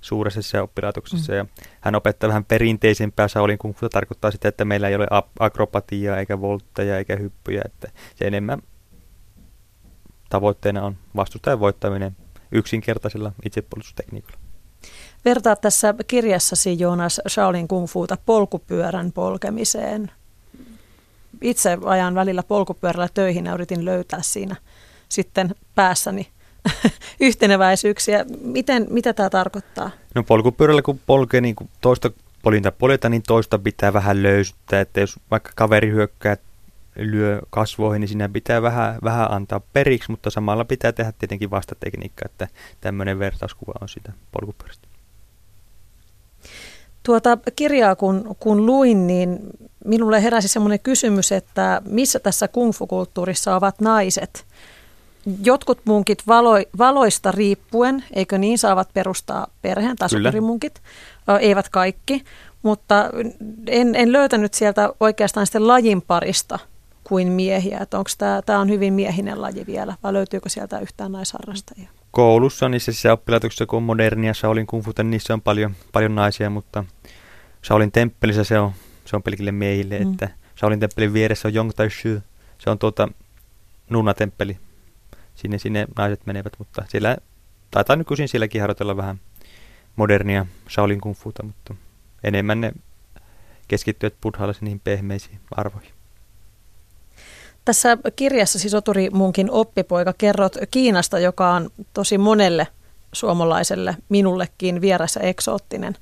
suuressa 0.00 0.62
oppilaitoksessa. 0.62 1.32
Mm. 1.32 1.36
Ja 1.36 1.46
hän 1.80 1.94
opettaa 1.94 2.28
vähän 2.28 2.44
perinteisempää 2.44 3.28
Saulin 3.28 3.58
kung 3.58 3.74
fu, 3.76 3.88
tarkoittaa 3.88 4.30
sitä, 4.30 4.48
että 4.48 4.64
meillä 4.64 4.88
ei 4.88 4.94
ole 4.94 5.06
akrobatiaa 5.38 6.18
eikä 6.18 6.40
voltteja 6.40 6.98
eikä 6.98 7.16
hyppyjä, 7.16 7.62
että 7.64 7.88
se 8.14 8.26
enemmän 8.26 8.62
tavoitteena 10.28 10.82
on 10.82 10.96
vastustajan 11.16 11.60
voittaminen 11.60 12.16
yksinkertaisella 12.52 13.32
itsepuolustustekniikalla. 13.44 14.41
Vertaa 15.24 15.56
tässä 15.56 15.94
kirjassasi 16.06 16.78
Joonas 16.78 17.20
Shaolin 17.28 17.68
kung 17.68 17.86
fuuta 17.88 18.16
polkupyörän 18.26 19.12
polkemiseen. 19.12 20.10
Itse 21.40 21.78
ajan 21.84 22.14
välillä 22.14 22.42
polkupyörällä 22.42 23.08
töihin 23.14 23.46
ja 23.46 23.54
yritin 23.54 23.84
löytää 23.84 24.22
siinä 24.22 24.56
sitten 25.08 25.54
päässäni 25.74 26.28
yhteneväisyyksiä. 27.20 28.24
Miten, 28.42 28.86
mitä 28.90 29.12
tämä 29.12 29.30
tarkoittaa? 29.30 29.90
No 30.14 30.22
polkupyörällä 30.22 30.82
kun 30.82 31.00
polkee 31.06 31.40
niin 31.40 31.54
kun 31.54 31.68
toista 31.80 32.10
polinta 32.42 32.72
poljeta, 32.72 33.08
niin 33.08 33.22
toista 33.22 33.58
pitää 33.58 33.92
vähän 33.92 34.22
löystyttää. 34.22 34.80
Että 34.80 35.00
jos 35.00 35.20
vaikka 35.30 35.52
kaveri 35.54 35.90
hyökkää 35.90 36.36
lyö 36.96 37.40
kasvoihin, 37.50 38.00
niin 38.00 38.08
siinä 38.08 38.28
pitää 38.28 38.62
vähän, 38.62 38.98
vähän 39.04 39.30
antaa 39.30 39.60
periksi, 39.72 40.10
mutta 40.10 40.30
samalla 40.30 40.64
pitää 40.64 40.92
tehdä 40.92 41.12
tietenkin 41.18 41.50
vastatekniikka, 41.50 42.22
että 42.24 42.48
tämmöinen 42.80 43.18
vertauskuva 43.18 43.72
on 43.80 43.88
sitä 43.88 44.12
polkupyörästä. 44.32 44.91
Tuota 47.02 47.38
kirjaa 47.56 47.96
kun, 47.96 48.36
kun 48.40 48.66
luin, 48.66 49.06
niin 49.06 49.38
minulle 49.84 50.22
heräsi 50.22 50.48
semmoinen 50.48 50.80
kysymys, 50.80 51.32
että 51.32 51.82
missä 51.84 52.18
tässä 52.18 52.48
kungfu-kulttuurissa 52.48 53.56
ovat 53.56 53.80
naiset? 53.80 54.44
jotkut 55.44 55.80
munkit 55.84 56.22
valo, 56.26 56.52
valoista 56.78 57.32
riippuen, 57.32 58.04
eikö 58.12 58.38
niin, 58.38 58.58
saavat 58.58 58.88
perustaa 58.94 59.46
perheen, 59.62 59.96
tai 59.96 60.10
sukurimunkit, 60.10 60.82
eivät 61.40 61.68
kaikki, 61.68 62.24
mutta 62.62 63.10
en, 63.66 63.94
en 63.94 64.12
löytänyt 64.12 64.54
sieltä 64.54 64.92
oikeastaan 65.00 65.46
sitten 65.46 65.68
lajin 65.68 66.02
parista 66.02 66.58
kuin 67.04 67.28
miehiä, 67.32 67.78
että 67.78 67.98
onko 67.98 68.10
tämä, 68.18 68.42
tämä 68.46 68.58
on 68.58 68.68
hyvin 68.68 68.94
miehinen 68.94 69.42
laji 69.42 69.66
vielä, 69.66 69.94
vai 70.02 70.12
löytyykö 70.12 70.48
sieltä 70.48 70.78
yhtään 70.78 71.12
naisharrastajia? 71.12 71.88
Koulussa, 72.12 72.68
niissä 72.68 73.12
oppilaitoksissa, 73.12 73.66
kun 73.66 73.76
on 73.76 73.82
modernia 73.82 74.34
Shaolin 74.34 74.66
Kung 74.66 74.84
Fu, 74.84 74.92
niissä 75.02 75.34
on 75.34 75.42
paljon, 75.42 75.74
paljon 75.92 76.14
naisia, 76.14 76.50
mutta 76.50 76.84
Shaolin 77.64 77.92
temppelissä 77.92 78.44
se 78.44 78.58
on, 78.58 78.72
se 79.04 79.16
on 79.16 79.22
pelkille 79.22 79.52
miehille, 79.52 79.98
mm. 79.98 80.12
että 80.12 80.28
Shaolin 80.58 80.80
temppelin 80.80 81.12
vieressä 81.12 81.48
on 81.48 81.54
Yong 81.54 81.70
Tai 81.76 81.90
Shu, 81.90 82.22
se 82.58 82.70
on 82.70 82.78
tuota 82.78 83.08
Nunna-temppeli. 83.90 84.58
Sinne, 85.34 85.58
sinne 85.58 85.86
naiset 85.96 86.26
menevät, 86.26 86.52
mutta 86.58 86.84
siellä 86.88 87.16
taitaa 87.70 87.96
nykyisin 87.96 88.28
sielläkin 88.28 88.60
harjoitella 88.60 88.96
vähän 88.96 89.20
modernia 89.96 90.46
Shaolin 90.70 91.00
Kung 91.00 91.16
Futa, 91.16 91.42
mutta 91.42 91.74
enemmän 92.24 92.60
ne 92.60 92.72
keskittyvät 93.68 94.14
buddhalaisiin 94.22 94.64
niihin 94.64 94.80
pehmeisiin 94.80 95.40
arvoihin. 95.50 96.01
Tässä 97.64 97.98
kirjassasi 98.16 98.68
Soturi 98.68 99.10
Munkin 99.10 99.50
oppipoika 99.50 100.12
kerrot 100.18 100.56
Kiinasta, 100.70 101.18
joka 101.18 101.50
on 101.50 101.70
tosi 101.92 102.18
monelle 102.18 102.66
suomalaiselle, 103.12 103.96
minullekin 104.08 104.80
vieressä 104.80 105.20
eksoottinen. 105.20 105.96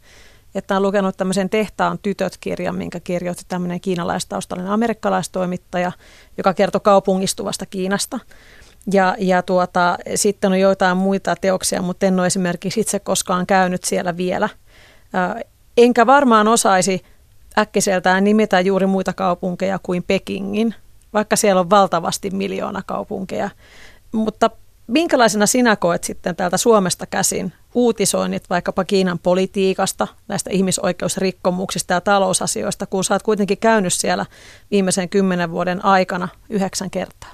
Että 0.54 0.76
on 0.76 0.82
lukenut 0.82 1.16
tämmöisen 1.16 1.50
Tehtaan 1.50 1.98
tytöt-kirjan, 1.98 2.76
minkä 2.76 3.00
kirjoitti 3.00 3.44
tämmöinen 3.48 3.80
kiinalaistaustallinen 3.80 4.72
amerikkalaistoimittaja, 4.72 5.92
joka 6.36 6.54
kertoi 6.54 6.80
kaupungistuvasta 6.80 7.66
Kiinasta. 7.66 8.18
Ja, 8.92 9.16
ja 9.18 9.42
tuota, 9.42 9.98
sitten 10.14 10.52
on 10.52 10.60
joitain 10.60 10.96
muita 10.96 11.34
teoksia, 11.40 11.82
mutta 11.82 12.06
en 12.06 12.18
ole 12.18 12.26
esimerkiksi 12.26 12.80
itse 12.80 12.98
koskaan 12.98 13.46
käynyt 13.46 13.84
siellä 13.84 14.16
vielä. 14.16 14.48
Enkä 15.76 16.06
varmaan 16.06 16.48
osaisi 16.48 17.02
äkkiseltään 17.58 18.24
nimetä 18.24 18.60
juuri 18.60 18.86
muita 18.86 19.12
kaupunkeja 19.12 19.78
kuin 19.82 20.02
Pekingin, 20.02 20.74
vaikka 21.12 21.36
siellä 21.36 21.60
on 21.60 21.70
valtavasti 21.70 22.30
miljoona 22.30 22.82
kaupunkeja. 22.86 23.50
Mutta 24.12 24.50
minkälaisena 24.86 25.46
sinä 25.46 25.76
koet 25.76 26.04
sitten 26.04 26.36
täältä 26.36 26.56
Suomesta 26.56 27.06
käsin 27.06 27.52
uutisoinnit 27.74 28.50
vaikkapa 28.50 28.84
Kiinan 28.84 29.18
politiikasta, 29.18 30.06
näistä 30.28 30.50
ihmisoikeusrikkomuksista 30.50 31.94
ja 31.94 32.00
talousasioista, 32.00 32.86
kun 32.86 33.04
sä 33.04 33.14
oot 33.14 33.22
kuitenkin 33.22 33.58
käynyt 33.58 33.92
siellä 33.92 34.26
viimeisen 34.70 35.08
kymmenen 35.08 35.50
vuoden 35.50 35.84
aikana 35.84 36.28
yhdeksän 36.48 36.90
kertaa? 36.90 37.30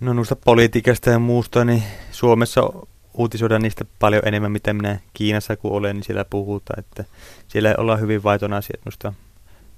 No 0.00 0.12
noista 0.12 0.36
politiikasta 0.36 1.10
ja 1.10 1.18
muusta, 1.18 1.64
niin 1.64 1.82
Suomessa 2.10 2.70
uutisoidaan 3.14 3.62
niistä 3.62 3.84
paljon 3.98 4.22
enemmän, 4.26 4.52
mitä 4.52 4.72
minä 4.72 4.98
Kiinassa 5.14 5.56
kun 5.56 5.72
olen, 5.72 5.96
niin 5.96 6.04
siellä 6.04 6.24
puhutaan, 6.24 6.78
että 6.78 7.04
siellä 7.48 7.74
ollaan 7.78 8.00
hyvin 8.00 8.22
vaitona 8.22 8.56
asiat 8.56 8.84
noista 8.84 9.12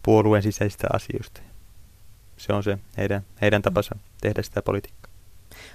puolueen 0.02 0.42
sisäisistä 0.42 0.86
asioista. 0.92 1.40
Se 2.36 2.52
on 2.52 2.62
se 2.62 2.78
heidän, 2.96 3.22
heidän 3.40 3.62
tapansa 3.62 3.96
tehdä 4.20 4.42
sitä 4.42 4.62
politiikkaa. 4.62 5.12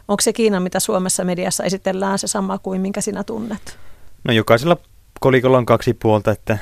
Onko 0.07 0.21
se 0.21 0.33
Kiina, 0.33 0.59
mitä 0.59 0.79
Suomessa 0.79 1.23
mediassa 1.23 1.63
esitellään, 1.63 2.19
se 2.19 2.27
sama 2.27 2.57
kuin 2.57 2.81
minkä 2.81 3.01
sinä 3.01 3.23
tunnet? 3.23 3.79
No 4.23 4.33
jokaisella 4.33 4.77
kolikolla 5.19 5.57
on 5.57 5.65
kaksi 5.65 5.93
puolta, 5.93 6.31
että 6.31 6.57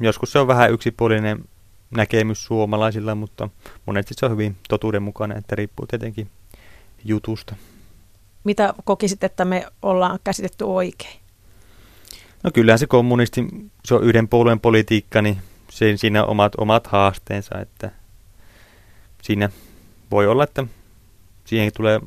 joskus 0.00 0.32
se 0.32 0.38
on 0.38 0.46
vähän 0.46 0.72
yksipuolinen 0.72 1.44
näkemys 1.90 2.44
suomalaisilla, 2.44 3.14
mutta 3.14 3.48
monesti 3.86 4.14
se 4.16 4.26
on 4.26 4.32
hyvin 4.32 4.56
totuudenmukainen, 4.68 5.38
että 5.38 5.56
riippuu 5.56 5.86
tietenkin 5.86 6.30
jutusta. 7.04 7.56
Mitä 8.44 8.74
kokisit, 8.84 9.24
että 9.24 9.44
me 9.44 9.66
ollaan 9.82 10.18
käsitetty 10.24 10.64
oikein? 10.64 11.20
No 12.42 12.50
kyllähän 12.54 12.78
se 12.78 12.86
kommunisti, 12.86 13.46
se 13.84 13.94
on 13.94 14.04
yhden 14.04 14.28
puolueen 14.28 14.60
politiikka, 14.60 15.22
niin 15.22 15.38
se, 15.70 15.96
siinä 15.96 16.24
omat, 16.24 16.52
omat 16.58 16.86
haasteensa, 16.86 17.58
että 17.58 17.90
siinä 19.24 19.50
voi 20.10 20.26
olla, 20.26 20.44
että 20.44 20.64
siihen 21.44 21.72
tulee 21.76 22.00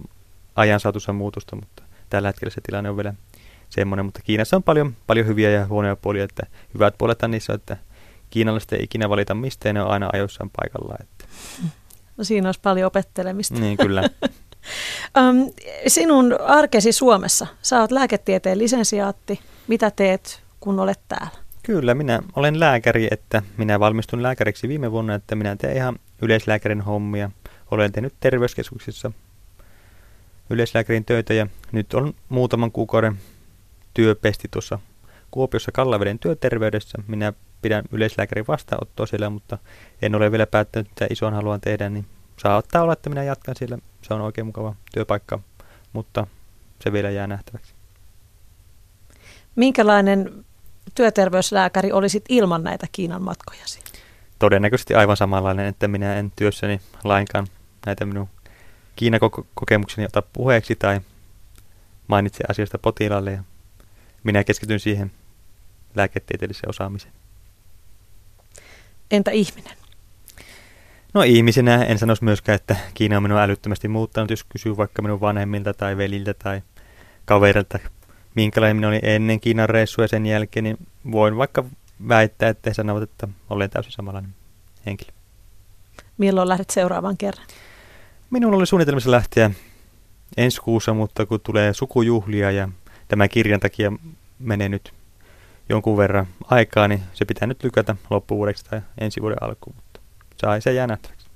ajan 0.55 0.79
saatussa 0.79 1.13
muutosta, 1.13 1.55
mutta 1.55 1.83
tällä 2.09 2.29
hetkellä 2.29 2.53
se 2.53 2.61
tilanne 2.61 2.89
on 2.89 2.97
vielä 2.97 3.13
semmoinen. 3.69 4.05
Mutta 4.05 4.21
Kiinassa 4.23 4.55
on 4.55 4.63
paljon, 4.63 4.95
paljon 5.07 5.27
hyviä 5.27 5.49
ja 5.49 5.67
huonoja 5.67 5.95
puolia, 5.95 6.23
että 6.23 6.43
hyvät 6.73 6.95
puolet 6.97 7.23
on 7.23 7.31
niissä, 7.31 7.53
että 7.53 7.77
kiinalaiset 8.29 8.73
ei 8.73 8.83
ikinä 8.83 9.09
valita 9.09 9.35
mistään, 9.35 9.75
ne 9.75 9.81
on 9.81 9.91
aina 9.91 10.09
ajoissaan 10.13 10.49
paikalla. 10.57 10.95
Että. 10.99 11.25
No 12.17 12.23
siinä 12.23 12.47
olisi 12.47 12.59
paljon 12.63 12.87
opettelemista. 12.87 13.59
Niin, 13.59 13.77
kyllä. 13.77 14.01
um, 15.19 15.51
sinun 15.87 16.41
arkesi 16.41 16.91
Suomessa, 16.91 17.47
sä 17.61 17.81
oot 17.81 17.91
lääketieteen 17.91 18.57
lisensiaatti. 18.57 19.39
Mitä 19.67 19.91
teet, 19.91 20.41
kun 20.59 20.79
olet 20.79 20.99
täällä? 21.07 21.37
Kyllä, 21.63 21.95
minä 21.95 22.19
olen 22.35 22.59
lääkäri, 22.59 23.07
että 23.11 23.41
minä 23.57 23.79
valmistun 23.79 24.23
lääkäriksi 24.23 24.67
viime 24.67 24.91
vuonna, 24.91 25.15
että 25.15 25.35
minä 25.35 25.55
teen 25.55 25.77
ihan 25.77 25.99
yleislääkärin 26.21 26.81
hommia. 26.81 27.31
Olen 27.71 27.91
tehnyt 27.91 28.13
terveyskeskuksissa 28.19 29.11
yleislääkärin 30.49 31.05
töitä 31.05 31.33
ja 31.33 31.47
nyt 31.71 31.93
on 31.93 32.13
muutaman 32.29 32.71
kuukauden 32.71 33.17
työpesti 33.93 34.47
tuossa 34.51 34.79
Kuopiossa 35.31 35.71
Kallaveden 35.71 36.19
työterveydessä. 36.19 36.97
Minä 37.07 37.33
pidän 37.61 37.83
yleislääkärin 37.91 38.47
vastaanottoa 38.47 39.05
siellä, 39.05 39.29
mutta 39.29 39.57
en 40.01 40.15
ole 40.15 40.31
vielä 40.31 40.47
päättänyt, 40.47 40.89
mitä 40.89 41.07
ison 41.09 41.33
haluan 41.33 41.61
tehdä, 41.61 41.89
niin 41.89 42.05
saattaa 42.37 42.81
olla, 42.81 42.93
että 42.93 43.09
minä 43.09 43.23
jatkan 43.23 43.55
siellä. 43.55 43.77
Se 44.01 44.13
on 44.13 44.21
oikein 44.21 44.47
mukava 44.47 44.75
työpaikka, 44.93 45.39
mutta 45.93 46.27
se 46.83 46.91
vielä 46.91 47.09
jää 47.09 47.27
nähtäväksi. 47.27 47.73
Minkälainen 49.55 50.45
työterveyslääkäri 50.95 51.91
olisit 51.91 52.25
ilman 52.29 52.63
näitä 52.63 52.87
Kiinan 52.91 53.21
matkojasi? 53.21 53.86
Todennäköisesti 54.39 54.95
aivan 54.95 55.17
samanlainen, 55.17 55.65
että 55.65 55.87
minä 55.87 56.15
en 56.15 56.31
työssäni 56.35 56.81
lainkaan 57.03 57.47
näitä 57.85 58.05
minun 58.05 58.29
Kiina-kokemukseni 58.95 60.05
ota 60.05 60.21
puheeksi 60.21 60.75
tai 60.75 61.01
mainitse 62.07 62.43
asiasta 62.49 62.77
potilaalle 62.77 63.31
ja 63.31 63.43
minä 64.23 64.43
keskityn 64.43 64.79
siihen 64.79 65.11
lääketieteelliseen 65.95 66.69
osaamiseen. 66.69 67.13
Entä 69.11 69.31
ihminen? 69.31 69.73
No 71.13 71.23
ihmisenä 71.23 71.83
en 71.83 71.99
sanoisi 71.99 72.23
myöskään, 72.23 72.55
että 72.55 72.75
Kiina 72.93 73.17
on 73.17 73.23
minua 73.23 73.41
älyttömästi 73.41 73.87
muuttanut, 73.87 74.29
jos 74.29 74.43
kysyy 74.43 74.77
vaikka 74.77 75.01
minun 75.01 75.21
vanhemmilta 75.21 75.73
tai 75.73 75.97
veliltä 75.97 76.33
tai 76.33 76.61
kaverilta, 77.25 77.79
minkälainen 78.35 78.75
minä 78.75 78.87
olin 78.87 78.99
ennen 79.03 79.39
Kiinan 79.39 79.69
reissua 79.69 80.03
ja 80.03 80.07
sen 80.07 80.25
jälkeen, 80.25 80.63
niin 80.63 80.77
voin 81.11 81.37
vaikka 81.37 81.63
väittää, 82.07 82.49
että 82.49 82.73
sanovat, 82.73 83.03
että 83.03 83.27
olen 83.49 83.69
täysin 83.69 83.91
samanlainen 83.91 84.35
henkilö. 84.85 85.11
Milloin 86.17 86.49
lähdet 86.49 86.69
seuraavan 86.69 87.17
kerran? 87.17 87.47
Minulla 88.29 88.57
oli 88.57 88.65
suunnitelmissa 88.65 89.11
lähteä 89.11 89.51
ensi 90.37 90.61
kuussa, 90.61 90.93
mutta 90.93 91.25
kun 91.25 91.39
tulee 91.41 91.73
sukujuhlia 91.73 92.51
ja 92.51 92.69
tämä 93.07 93.27
kirjan 93.27 93.59
takia 93.59 93.91
menee 94.39 94.69
nyt 94.69 94.93
jonkun 95.69 95.97
verran 95.97 96.27
aikaa, 96.43 96.87
niin 96.87 97.01
se 97.13 97.25
pitää 97.25 97.47
nyt 97.47 97.63
lykätä 97.63 97.95
loppuvuodeksi 98.09 98.65
tai 98.65 98.81
ensi 98.97 99.21
vuoden 99.21 99.43
alkuun, 99.43 99.75
mutta 99.75 99.99
saa 100.37 100.59
se 100.59 100.73
jää 100.73 100.87
nähtäväksi. 100.87 101.27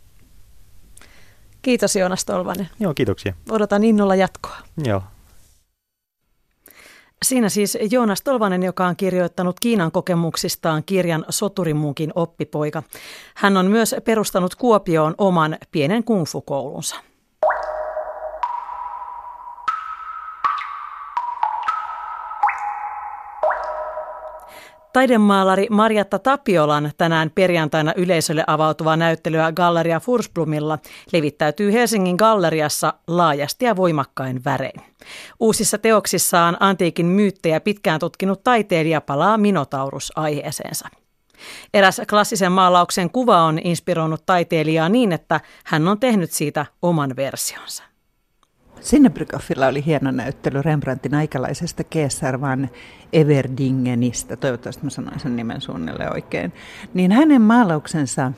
Kiitos 1.61 1.95
Joonas 1.95 2.25
Tolvanen. 2.25 2.69
Joo, 2.79 2.93
kiitoksia. 2.93 3.33
Odotan 3.49 3.83
innolla 3.83 4.15
jatkoa. 4.15 4.57
Joo. 4.85 5.03
Siinä 7.25 7.49
siis 7.49 7.77
Joonas 7.91 8.21
Tolvanen, 8.21 8.63
joka 8.63 8.87
on 8.87 8.95
kirjoittanut 8.95 9.59
Kiinan 9.59 9.91
kokemuksistaan 9.91 10.83
kirjan 10.85 11.25
Soturimunkin 11.29 12.11
oppipoika. 12.15 12.83
Hän 13.35 13.57
on 13.57 13.65
myös 13.65 13.95
perustanut 14.03 14.55
Kuopioon 14.55 15.15
oman 15.17 15.57
pienen 15.71 16.03
kungfu-koulunsa. 16.03 17.10
Taidemaalari 24.93 25.67
Marjatta 25.69 26.19
Tapiolan 26.19 26.91
tänään 26.97 27.31
perjantaina 27.35 27.93
yleisölle 27.95 28.43
avautuva 28.47 28.97
näyttelyä 28.97 29.51
Galleria 29.51 29.99
Fursblumilla 29.99 30.79
levittäytyy 31.13 31.73
Helsingin 31.73 32.15
galleriassa 32.15 32.93
laajasti 33.07 33.65
ja 33.65 33.75
voimakkain 33.75 34.43
värein. 34.45 34.81
Uusissa 35.39 35.77
teoksissaan 35.77 36.57
antiikin 36.59 37.05
myyttejä 37.05 37.59
pitkään 37.59 37.99
tutkinut 37.99 38.43
taiteilija 38.43 39.01
palaa 39.01 39.37
Minotaurus-aiheeseensa. 39.37 40.89
Eräs 41.73 42.01
klassisen 42.09 42.51
maalauksen 42.51 43.09
kuva 43.09 43.41
on 43.41 43.59
inspiroinut 43.63 44.25
taiteilijaa 44.25 44.89
niin, 44.89 45.11
että 45.11 45.39
hän 45.65 45.87
on 45.87 45.99
tehnyt 45.99 46.31
siitä 46.31 46.65
oman 46.81 47.15
versionsa. 47.15 47.90
Sinnebrykoffilla 48.81 49.67
oli 49.67 49.85
hieno 49.85 50.11
näyttely 50.11 50.61
Rembrandtin 50.61 51.15
aikalaisesta 51.15 51.83
Keesar 51.83 52.41
van 52.41 52.69
Everdingenistä, 53.13 54.35
toivottavasti 54.35 54.83
mä 54.83 54.89
sanoin 54.89 55.19
sen 55.19 55.35
nimen 55.35 55.61
suunnilleen 55.61 56.13
oikein. 56.13 56.53
Niin 56.93 57.11
hänen 57.11 57.41
maalauksensa 57.41 58.31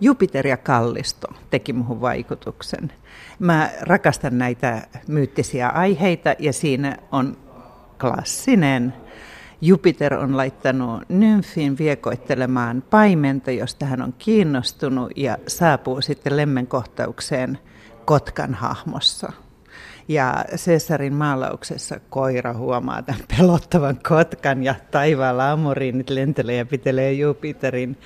Jupiter 0.00 0.46
ja 0.46 0.56
Kallisto 0.56 1.28
teki 1.50 1.72
muhun 1.72 2.00
vaikutuksen. 2.00 2.92
Mä 3.38 3.70
rakastan 3.80 4.38
näitä 4.38 4.82
myyttisiä 5.08 5.68
aiheita 5.68 6.34
ja 6.38 6.52
siinä 6.52 6.96
on 7.12 7.36
klassinen. 8.00 8.94
Jupiter 9.60 10.14
on 10.14 10.36
laittanut 10.36 11.02
nymfin 11.08 11.78
viekoittelemaan 11.78 12.82
paimenta, 12.90 13.50
josta 13.50 13.86
hän 13.86 14.02
on 14.02 14.14
kiinnostunut 14.18 15.12
ja 15.16 15.38
saapuu 15.46 16.02
sitten 16.02 16.36
lemmenkohtaukseen 16.36 17.58
Kotkan 18.04 18.54
hahmossa. 18.54 19.32
Ja 20.10 20.44
Cesarin 20.56 21.14
maalauksessa 21.14 22.00
koira 22.10 22.54
huomaa 22.54 23.02
tämän 23.02 23.22
pelottavan 23.36 23.98
kotkan 24.08 24.62
ja 24.62 24.74
taivaalla 24.90 25.52
amoriinit 25.52 26.10
lentelee 26.10 26.56
ja 26.56 26.66
pitelee 26.66 27.12
Jupiterin 27.12 27.98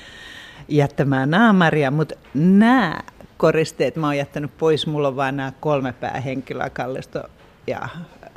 jättämään 0.68 1.30
naamaria, 1.30 1.90
mutta 1.90 2.14
nämä 2.34 3.00
koristeet 3.36 3.96
mä 3.96 4.06
oon 4.06 4.16
jättänyt 4.16 4.58
pois, 4.58 4.86
mulla 4.86 5.08
on 5.08 5.16
vaan 5.16 5.36
nämä 5.36 5.52
kolme 5.60 5.92
päähenkilöä, 5.92 6.70
Kallisto 6.70 7.22
ja 7.66 7.88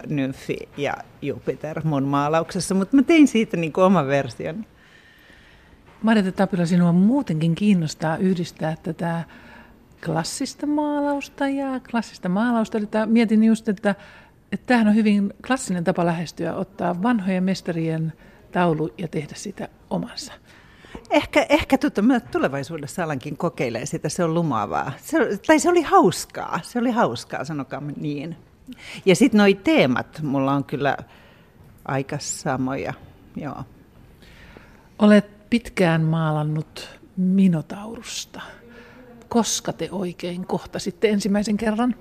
Nymfi 0.07 0.69
ja 0.77 0.93
Jupiter 1.21 1.81
mun 1.83 2.03
maalauksessa, 2.03 2.75
mutta 2.75 2.95
mä 2.95 3.03
tein 3.03 3.27
siitä 3.27 3.57
niin 3.57 3.73
kuin 3.73 3.85
oman 3.85 4.07
version. 4.07 4.65
Marita 6.01 6.31
Tapila, 6.31 6.65
sinua 6.65 6.91
muutenkin 6.91 7.55
kiinnostaa 7.55 8.17
yhdistää 8.17 8.75
tätä 8.83 9.23
klassista 10.05 10.67
maalausta 10.67 11.47
ja 11.47 11.79
klassista 11.91 12.29
maalausta. 12.29 12.77
Eli 12.77 12.87
mietin 13.05 13.43
just, 13.43 13.69
että, 13.69 13.95
että 14.51 14.65
tämähän 14.65 14.87
on 14.87 14.95
hyvin 14.95 15.33
klassinen 15.47 15.83
tapa 15.83 16.05
lähestyä, 16.05 16.55
ottaa 16.55 17.03
vanhojen 17.03 17.43
mestarien 17.43 18.13
taulu 18.51 18.89
ja 18.97 19.07
tehdä 19.07 19.33
sitä 19.35 19.69
omansa. 19.89 20.33
Ehkä, 21.09 21.45
ehkä 21.49 21.77
tota, 21.77 22.01
mä 22.01 22.19
tulevaisuudessa 22.19 23.03
alankin 23.03 23.37
kokeilee 23.37 23.85
sitä, 23.85 24.09
se 24.09 24.23
on 24.23 24.33
lumaavaa. 24.33 24.91
Se, 25.01 25.17
tai 25.47 25.59
se 25.59 25.69
oli 25.69 25.81
hauskaa, 25.81 26.59
se 26.63 26.79
oli 26.79 26.91
hauskaa, 26.91 27.45
sanokaa 27.45 27.81
niin. 27.97 28.37
Ja 29.05 29.15
sitten 29.15 29.37
nuo 29.37 29.47
teemat, 29.63 30.21
mulla 30.21 30.53
on 30.53 30.63
kyllä 30.63 30.97
aika 31.85 32.17
samoja, 32.19 32.93
joo. 33.35 33.63
Olet 34.99 35.49
pitkään 35.49 36.01
maalannut 36.01 36.99
Minotaurusta. 37.17 38.41
Koska 39.29 39.73
te 39.73 39.89
oikein 39.91 40.45
kohtasitte 40.45 41.09
ensimmäisen 41.09 41.57
kerran? 41.57 41.95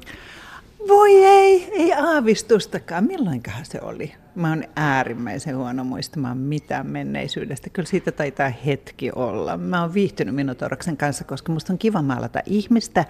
Voi 0.88 1.24
ei, 1.24 1.68
ei 1.72 1.92
aavistustakaan. 1.92 3.04
Milloinkahan 3.04 3.64
se 3.64 3.80
oli? 3.82 4.14
Mä 4.34 4.48
oon 4.48 4.64
äärimmäisen 4.76 5.56
huono 5.56 5.84
muistamaan 5.84 6.38
mitään 6.38 6.86
menneisyydestä. 6.86 7.70
Kyllä 7.70 7.88
siitä 7.88 8.12
taitaa 8.12 8.48
hetki 8.48 9.10
olla. 9.14 9.56
Mä 9.56 9.80
oon 9.80 9.94
viihtynyt 9.94 10.34
Minotauruksen 10.34 10.96
kanssa, 10.96 11.24
koska 11.24 11.52
musta 11.52 11.72
on 11.72 11.78
kiva 11.78 12.02
maalata 12.02 12.40
ihmistä, 12.46 13.04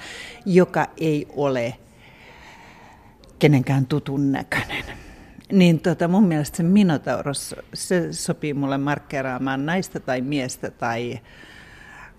joka 0.47 0.87
ei 0.97 1.27
ole 1.37 1.75
kenenkään 3.39 3.87
tutun 3.87 4.33
näköinen. 4.33 4.85
Niin 5.53 5.81
tota, 5.81 6.09
mun 6.09 6.25
mielestä 6.27 6.57
se 6.57 6.63
Minotaurus, 6.63 7.55
se 7.75 8.13
sopii 8.13 8.55
mulle 8.55 8.79
markkeeraamaan 8.79 9.67
naista 9.67 10.01
tai 10.01 10.21
miestä 10.21 10.71
tai 10.71 11.21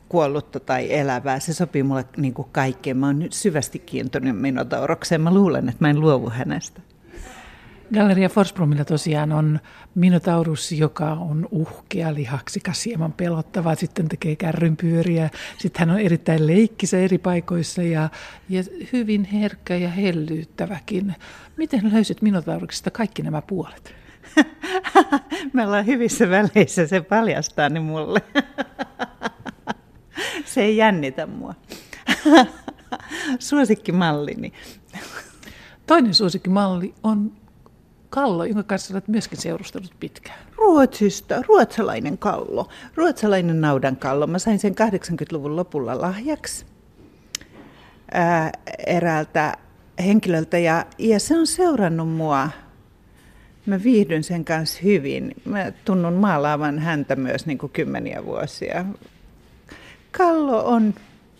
kuollutta 0.09 0.59
tai 0.59 0.93
elävää. 0.93 1.39
Se 1.39 1.53
sopii 1.53 1.83
mulle 1.83 2.05
niin 2.17 2.33
kuin 2.33 2.47
kaikkeen. 2.51 2.97
Mä 2.97 3.05
oon 3.05 3.19
nyt 3.19 3.33
syvästi 3.33 3.79
kiinnostunut 3.79 4.41
Minotaurokseen. 4.41 5.21
Mä 5.21 5.33
luulen, 5.33 5.69
että 5.69 5.85
mä 5.85 5.89
en 5.89 6.01
luovu 6.01 6.29
hänestä. 6.29 6.81
Galleria 7.93 8.29
Forsbromilla 8.29 8.85
tosiaan 8.85 9.31
on 9.31 9.59
Minotaurus, 9.95 10.71
joka 10.71 11.11
on 11.11 11.47
uhkea, 11.51 12.13
lihaksikas, 12.13 12.85
hieman 12.85 13.13
pelottava, 13.13 13.75
sitten 13.75 14.07
tekee 14.07 14.35
kärrynpyöriä. 14.35 15.29
Sitten 15.57 15.79
hän 15.79 15.95
on 15.95 16.01
erittäin 16.01 16.47
leikkisä 16.47 16.97
eri 16.97 17.17
paikoissa 17.17 17.83
ja, 17.83 18.09
ja 18.49 18.63
hyvin 18.93 19.23
herkkä 19.23 19.75
ja 19.75 19.89
hellyyttäväkin. 19.89 21.15
Miten 21.57 21.93
löysit 21.93 22.21
Minotauruksesta 22.21 22.91
kaikki 22.91 23.21
nämä 23.21 23.41
puolet? 23.41 23.93
Me 25.53 25.65
ollaan 25.65 25.85
hyvissä 25.85 26.29
väleissä, 26.29 26.87
se 26.87 27.01
paljastaa 27.01 27.69
ne 27.69 27.79
mulle. 27.79 28.21
se 30.53 30.61
ei 30.61 30.77
jännitä 30.77 31.25
mua. 31.25 31.55
Suosikkimallini. 33.39 34.53
Toinen 35.87 36.13
suosikkimalli 36.13 36.93
on 37.03 37.31
Kallo, 38.09 38.45
jonka 38.45 38.63
kanssa 38.63 38.93
olet 38.93 39.07
myöskin 39.07 39.41
seurustellut 39.41 39.93
pitkään. 39.99 40.39
Ruotsista, 40.55 41.41
ruotsalainen 41.47 42.17
kallo, 42.17 42.69
ruotsalainen 42.95 43.61
naudankallo. 43.61 44.27
Mä 44.27 44.39
sain 44.39 44.59
sen 44.59 44.73
80-luvun 44.73 45.55
lopulla 45.55 46.01
lahjaksi 46.01 46.65
ää, 48.11 48.51
eräältä 48.87 49.57
henkilöltä 50.03 50.57
ja, 50.57 50.85
ja 50.97 51.19
se 51.19 51.39
on 51.39 51.47
seurannut 51.47 52.09
mua. 52.09 52.49
Mä 53.65 53.83
viihdyn 53.83 54.23
sen 54.23 54.45
kanssa 54.45 54.79
hyvin. 54.83 55.31
Mä 55.45 55.71
tunnun 55.85 56.13
maalaavan 56.13 56.79
häntä 56.79 57.15
myös 57.15 57.45
niin 57.45 57.57
kuin 57.57 57.71
kymmeniä 57.71 58.25
vuosia. 58.25 58.85
Kallo 60.11 60.65
on 60.65 60.93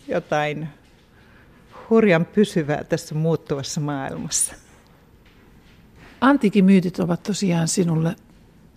jotain 0.08 0.68
hurjan 1.90 2.24
pysyvää 2.24 2.84
tässä 2.84 3.14
muuttuvassa 3.14 3.80
maailmassa. 3.80 4.54
Antiikin 6.20 6.64
myytit 6.64 6.98
ovat 6.98 7.22
tosiaan 7.22 7.68
sinulle 7.68 8.16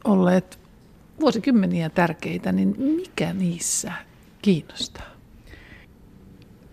olleet 0.04 0.60
vuosikymmeniä 1.19 1.89
tärkeitä, 1.89 2.51
niin 2.51 2.75
mikä 2.77 3.34
niissä 3.34 3.91
kiinnostaa? 4.41 5.12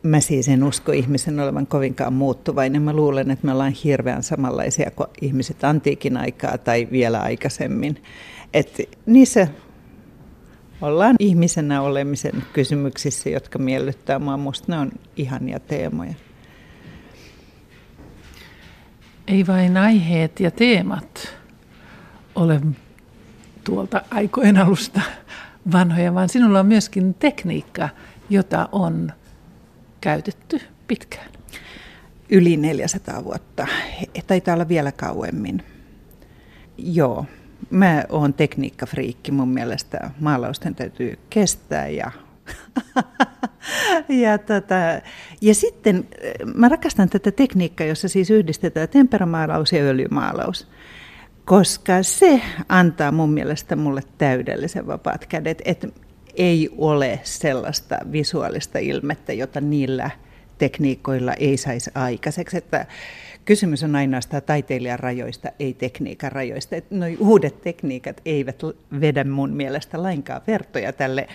Mä 0.03 0.21
siis 0.21 0.49
en 0.49 0.65
usko 0.65 0.93
ihmisen 0.93 1.41
olevan 1.41 1.67
kovinkaan 1.67 2.13
muuttuvainen. 2.13 2.83
Mä 2.83 2.93
luulen, 2.93 3.31
että 3.31 3.47
me 3.47 3.53
ollaan 3.53 3.73
hirveän 3.73 4.23
samanlaisia 4.23 4.91
kuin 4.91 5.09
ihmiset 5.21 5.65
antiikin 5.65 6.17
aikaa 6.17 6.59
tai 6.59 6.89
vielä 6.91 7.21
aikaisemmin. 7.21 8.03
Et 8.55 8.89
niissä 9.07 9.49
ollaan 10.81 11.17
ihmisenä 11.19 11.83
olemisen 11.83 12.45
kysymyksissä, 12.53 13.31
jotka 13.31 13.59
miellyttää 13.59 14.19
mua. 14.19 14.37
Musta 14.37 14.73
ne 14.73 14.79
on 14.79 14.91
ihania 15.17 15.61
teemoja. 15.61 16.15
Ei 19.27 19.47
vain 19.47 19.77
aiheet 19.77 20.41
ja 20.41 20.51
teemat 20.51 21.37
ole 22.35 22.61
tuolta 23.65 24.03
aikojen 24.11 24.57
alusta 24.57 25.01
vanhoja, 25.73 26.15
vaan 26.15 26.29
sinulla 26.29 26.61
on 26.61 26.67
myöskin 26.67 27.15
tekniikka, 27.15 27.89
jota 28.31 28.69
on 28.73 29.13
käytetty 30.01 30.61
pitkään. 30.87 31.31
Yli 32.31 32.57
400 32.57 33.25
vuotta. 33.25 33.67
Taitaa 34.27 34.55
olla 34.55 34.69
vielä 34.69 34.93
kauemmin. 34.93 35.63
Joo, 36.79 37.27
mä 37.71 38.05
oon 38.09 38.35
tekniikkafriikki. 38.35 39.33
Mun 39.33 39.49
mielestä 39.49 40.11
maalausten 40.21 40.75
täytyy 40.75 41.19
kestää 41.31 41.89
ja 41.89 42.11
ja, 44.23 44.39
tota, 44.39 44.75
ja 45.41 45.55
sitten 45.55 46.09
mä 46.55 46.69
rakastan 46.69 47.09
tätä 47.09 47.31
tekniikkaa, 47.31 47.87
jossa 47.87 48.09
siis 48.09 48.31
yhdistetään 48.31 48.89
temperamaalaus 48.89 49.73
ja 49.73 49.83
öljymaalaus, 49.83 50.69
koska 51.45 52.03
se 52.03 52.43
antaa 52.69 53.13
mun 53.13 53.31
mielestä 53.31 53.77
mulle 53.77 54.03
täydellisen 54.19 54.87
vapaat 54.87 55.27
kädet, 55.27 55.63
että 55.65 55.89
ei 56.35 56.71
ole 56.77 57.21
sellaista 57.23 57.99
visuaalista 58.13 58.79
ilmettä, 58.79 59.33
jota 59.33 59.61
niillä 59.61 60.11
tekniikoilla 60.59 61.35
ei 61.35 61.57
saisi 61.57 61.91
aikaiseksi. 61.95 62.57
Että 62.57 62.87
kysymys 63.49 63.83
on 63.83 63.97
ainoastaan 63.97 64.43
taiteilijan 64.43 64.99
rajoista, 64.99 65.49
ei 65.59 65.75
tekniikan 65.75 66.33
rajoista. 66.33 66.77
Noi 66.91 67.17
uudet 67.21 67.63
tekniikat 67.63 68.21
eivät 68.25 68.63
vedä 69.01 69.25
mun 69.25 69.51
mielestä 69.51 70.03
lainkaan 70.03 70.43
vertoja 70.47 70.93
tälle 70.93 71.29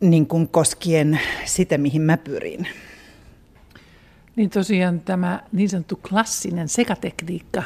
niin 0.00 0.26
kuin 0.26 0.48
koskien 0.48 1.20
sitä, 1.44 1.78
mihin 1.78 2.02
mä 2.02 2.16
pyrin. 2.16 2.68
Niin 4.36 4.50
tosiaan 4.50 5.00
tämä 5.00 5.42
niin 5.52 5.68
sanottu 5.68 6.00
klassinen 6.08 6.68
sekatekniikka 6.68 7.62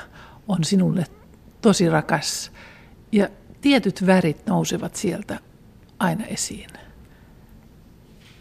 on 0.49 0.65
sinulle 0.65 1.05
tosi 1.61 1.89
rakas 1.89 2.53
ja 3.13 3.29
tietyt 3.61 4.07
värit 4.07 4.47
nousevat 4.47 4.97
sieltä 4.97 5.39
aina 5.99 6.25
esiin. 6.25 6.71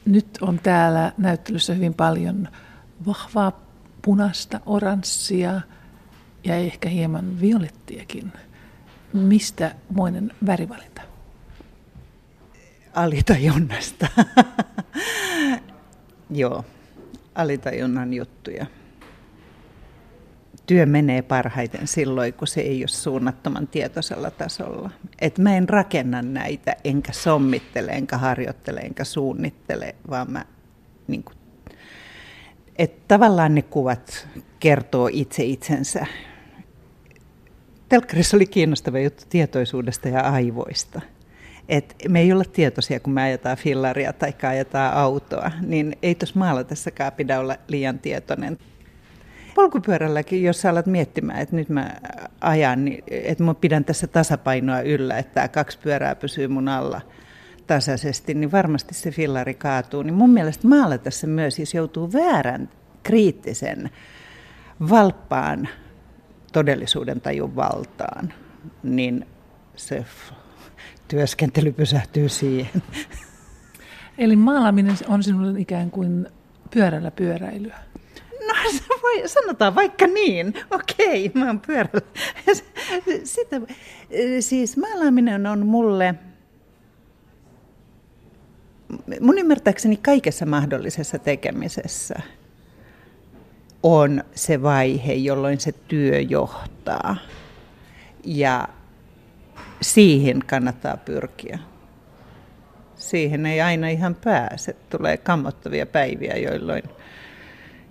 Nyt 0.05 0.37
on 0.41 0.59
täällä 0.63 1.11
näyttelyssä 1.17 1.73
hyvin 1.73 1.93
paljon 1.93 2.47
vahvaa 3.05 3.62
punaista, 4.03 4.59
oranssia 4.65 5.61
ja 6.43 6.55
ehkä 6.55 6.89
hieman 6.89 7.41
violettiakin. 7.41 8.33
Mistä 9.13 9.75
moinen 9.89 10.31
värivalinta? 10.45 11.01
alitajunnasta. 12.93 14.07
Joo, 16.31 16.65
alitajunnan 17.35 18.13
juttuja. 18.13 18.65
työ 20.65 20.85
menee 20.85 21.21
parhaiten 21.21 21.87
silloin, 21.87 22.33
kun 22.33 22.47
se 22.47 22.61
ei 22.61 22.81
ole 22.81 22.87
suunnattoman 22.87 23.67
tietoisella 23.67 24.31
tasolla. 24.31 24.89
Et 25.19 25.37
mä 25.37 25.57
en 25.57 25.69
rakenna 25.69 26.21
näitä, 26.21 26.75
enkä 26.83 27.13
sommittele, 27.13 27.91
enkä 27.91 28.17
harjoittele, 28.17 28.79
enkä 28.79 29.03
suunnittele, 29.03 29.95
vaan 30.09 30.31
mä 30.31 30.45
niin 31.07 31.23
kuin, 31.23 31.35
et 32.77 33.07
tavallaan 33.07 33.55
ne 33.55 33.61
kuvat 33.61 34.27
kertoo 34.59 35.09
itse 35.11 35.43
itsensä. 35.43 36.05
Telkkarissa 37.89 38.37
oli 38.37 38.45
kiinnostava 38.45 38.99
juttu 38.99 39.23
tietoisuudesta 39.29 40.09
ja 40.09 40.21
aivoista. 40.21 41.01
Et 41.69 41.95
me 42.09 42.19
ei 42.19 42.33
olla 42.33 42.43
tietoisia, 42.43 42.99
kun 42.99 43.13
me 43.13 43.21
ajetaan 43.21 43.57
fillaria 43.57 44.13
tai 44.13 44.33
ajetaan 44.49 44.93
autoa, 44.93 45.51
niin 45.61 45.97
ei 46.01 46.15
tuossa 46.15 46.39
maalatessakaan 46.39 47.13
pidä 47.13 47.39
olla 47.39 47.55
liian 47.67 47.99
tietoinen. 47.99 48.57
Polkupyörälläkin, 49.55 50.43
jos 50.43 50.61
sä 50.61 50.69
alat 50.69 50.85
miettimään, 50.85 51.39
että 51.39 51.55
nyt 51.55 51.69
mä 51.69 51.95
ajan, 52.41 52.85
niin 52.85 53.03
että 53.11 53.43
mä 53.43 53.53
pidän 53.53 53.85
tässä 53.85 54.07
tasapainoa 54.07 54.81
yllä, 54.81 55.17
että 55.17 55.33
tämä 55.33 55.47
kaksi 55.47 55.79
pyörää 55.79 56.15
pysyy 56.15 56.47
mun 56.47 56.67
alla 56.67 57.01
tasaisesti, 57.67 58.33
niin 58.33 58.51
varmasti 58.51 58.93
se 58.93 59.11
fillari 59.11 59.53
kaatuu. 59.53 60.03
Niin 60.03 60.13
mun 60.13 60.29
mielestä 60.29 60.67
maalla 60.67 60.97
tässä 60.97 61.27
myös 61.27 61.55
siis 61.55 61.73
joutuu 61.73 62.13
väärän 62.13 62.69
kriittisen 63.03 63.89
valppaan 64.89 65.69
todellisuuden 66.53 67.21
tajun 67.21 67.55
valtaan, 67.55 68.33
niin 68.83 69.25
se 69.75 70.05
työskentely 71.07 71.71
pysähtyy 71.71 72.29
siihen. 72.29 72.83
Eli 74.17 74.35
maalaaminen 74.35 74.97
on 75.07 75.23
sinulle 75.23 75.59
ikään 75.59 75.91
kuin 75.91 76.27
pyörällä 76.73 77.11
pyöräilyä? 77.11 77.77
No 78.47 78.53
voi, 79.01 79.29
sanotaan 79.29 79.75
vaikka 79.75 80.07
niin. 80.07 80.53
Okei, 80.71 81.31
mä 81.33 81.45
oon 81.45 81.59
pyörällä. 81.59 82.01
Sitä, 83.23 83.61
siis 84.39 84.77
maalaaminen 84.77 85.47
on 85.47 85.65
mulle, 85.65 86.15
mun 89.21 89.37
ymmärtääkseni 89.37 89.97
kaikessa 89.97 90.45
mahdollisessa 90.45 91.19
tekemisessä 91.19 92.15
on 93.83 94.23
se 94.35 94.61
vaihe, 94.61 95.13
jolloin 95.13 95.59
se 95.59 95.71
työ 95.71 96.19
johtaa. 96.19 97.15
Ja 98.23 98.67
siihen 99.81 100.39
kannattaa 100.47 100.97
pyrkiä. 100.97 101.59
Siihen 102.95 103.45
ei 103.45 103.61
aina 103.61 103.89
ihan 103.89 104.15
pääse. 104.15 104.75
Tulee 104.89 105.17
kammottavia 105.17 105.85
päiviä, 105.85 106.37
jolloin 106.37 106.83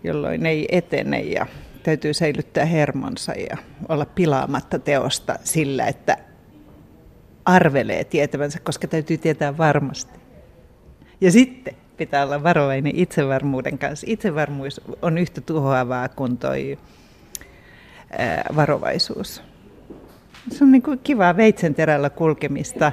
jolloin 0.04 0.46
ei 0.46 0.68
etene 0.72 1.20
ja 1.20 1.46
täytyy 1.82 2.14
säilyttää 2.14 2.64
hermonsa 2.64 3.32
ja 3.32 3.56
olla 3.88 4.06
pilaamatta 4.06 4.78
teosta 4.78 5.38
sillä, 5.44 5.86
että 5.86 6.16
arvelee 7.44 8.04
tietävänsä, 8.04 8.60
koska 8.60 8.88
täytyy 8.88 9.18
tietää 9.18 9.58
varmasti. 9.58 10.21
Ja 11.22 11.32
sitten 11.32 11.74
pitää 11.96 12.24
olla 12.24 12.42
varovainen 12.42 12.96
itsevarmuuden 12.96 13.78
kanssa. 13.78 14.06
Itsevarmuus 14.10 14.80
on 15.02 15.18
yhtä 15.18 15.40
tuhoavaa 15.40 16.08
kuin 16.08 16.38
toi 16.38 16.78
varovaisuus. 18.56 19.42
Se 20.50 20.64
on 20.64 20.72
niin 20.72 20.82
kuin 20.82 20.98
kivaa 20.98 21.36
veitsenterällä 21.36 22.10
kulkemista 22.10 22.92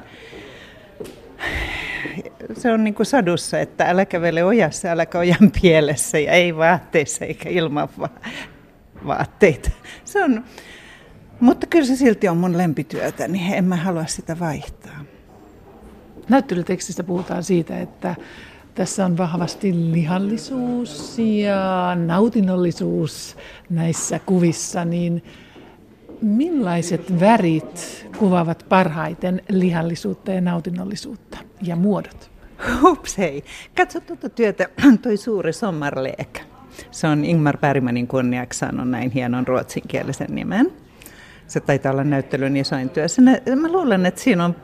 se 2.54 2.72
on 2.72 2.84
niin 2.84 2.94
kuin 2.94 3.06
sadussa, 3.06 3.60
että 3.60 3.86
älä 3.86 4.06
kävele 4.06 4.44
ojassa, 4.44 4.88
älä 4.88 5.06
ojan 5.16 5.52
pielessä 5.62 6.20
ja 6.20 6.32
ei 6.32 6.56
vaatteissa 6.56 7.26
eikä 7.26 7.50
ilman 7.50 7.90
va- 8.00 8.20
vaatteita. 9.08 9.70
Se 10.06 10.24
on, 10.24 10.44
mutta 11.40 11.68
kyllä 11.68 11.86
se 11.86 11.96
silti 11.96 12.28
on 12.28 12.38
mun 12.38 12.58
lempityötä, 12.58 13.28
niin 13.28 13.54
en 13.54 13.66
mä 13.66 13.76
halua 13.76 14.06
sitä 14.06 14.40
vaihtaa. 14.40 15.06
Näyttelytekstissä 16.30 17.04
puhutaan 17.04 17.44
siitä, 17.44 17.80
että 17.80 18.16
tässä 18.76 19.06
on 19.06 19.18
vahvasti 19.18 19.92
lihallisuus 19.92 21.20
ja 21.20 21.96
nautinnollisuus 22.06 23.38
näissä 23.70 24.20
kuvissa, 24.20 24.86
niin 24.86 25.24
millaiset 26.22 27.20
värit 27.20 28.08
kuvaavat 28.18 28.66
parhaiten 28.70 29.42
lihallisuutta 29.50 30.32
ja 30.32 30.42
nautinnollisuutta 30.42 31.38
ja 31.62 31.76
muodot? 31.76 32.32
Hups, 32.82 33.18
hei. 33.18 33.44
Katso 33.78 34.00
tuota 34.00 34.30
työtä, 34.30 34.70
toi 35.02 35.18
suuri 35.18 35.54
sommarleek. 35.54 36.40
Se 36.92 37.08
on 37.08 37.26
Ingmar 37.26 37.58
Bergmanin 37.58 38.08
kunniaksi 38.08 38.60
saanut 38.60 38.90
näin 38.90 39.12
hienon 39.12 39.48
ruotsinkielisen 39.48 40.36
nimen. 40.36 40.72
Se 41.48 41.60
taitaa 41.60 41.92
olla 41.92 42.04
näyttelyn 42.04 42.58
isoin 42.58 42.90
työ. 42.90 43.06
Mä 43.56 43.72
luulen, 43.72 44.06
että 44.06 44.22
siinä 44.22 44.46
on 44.46 44.56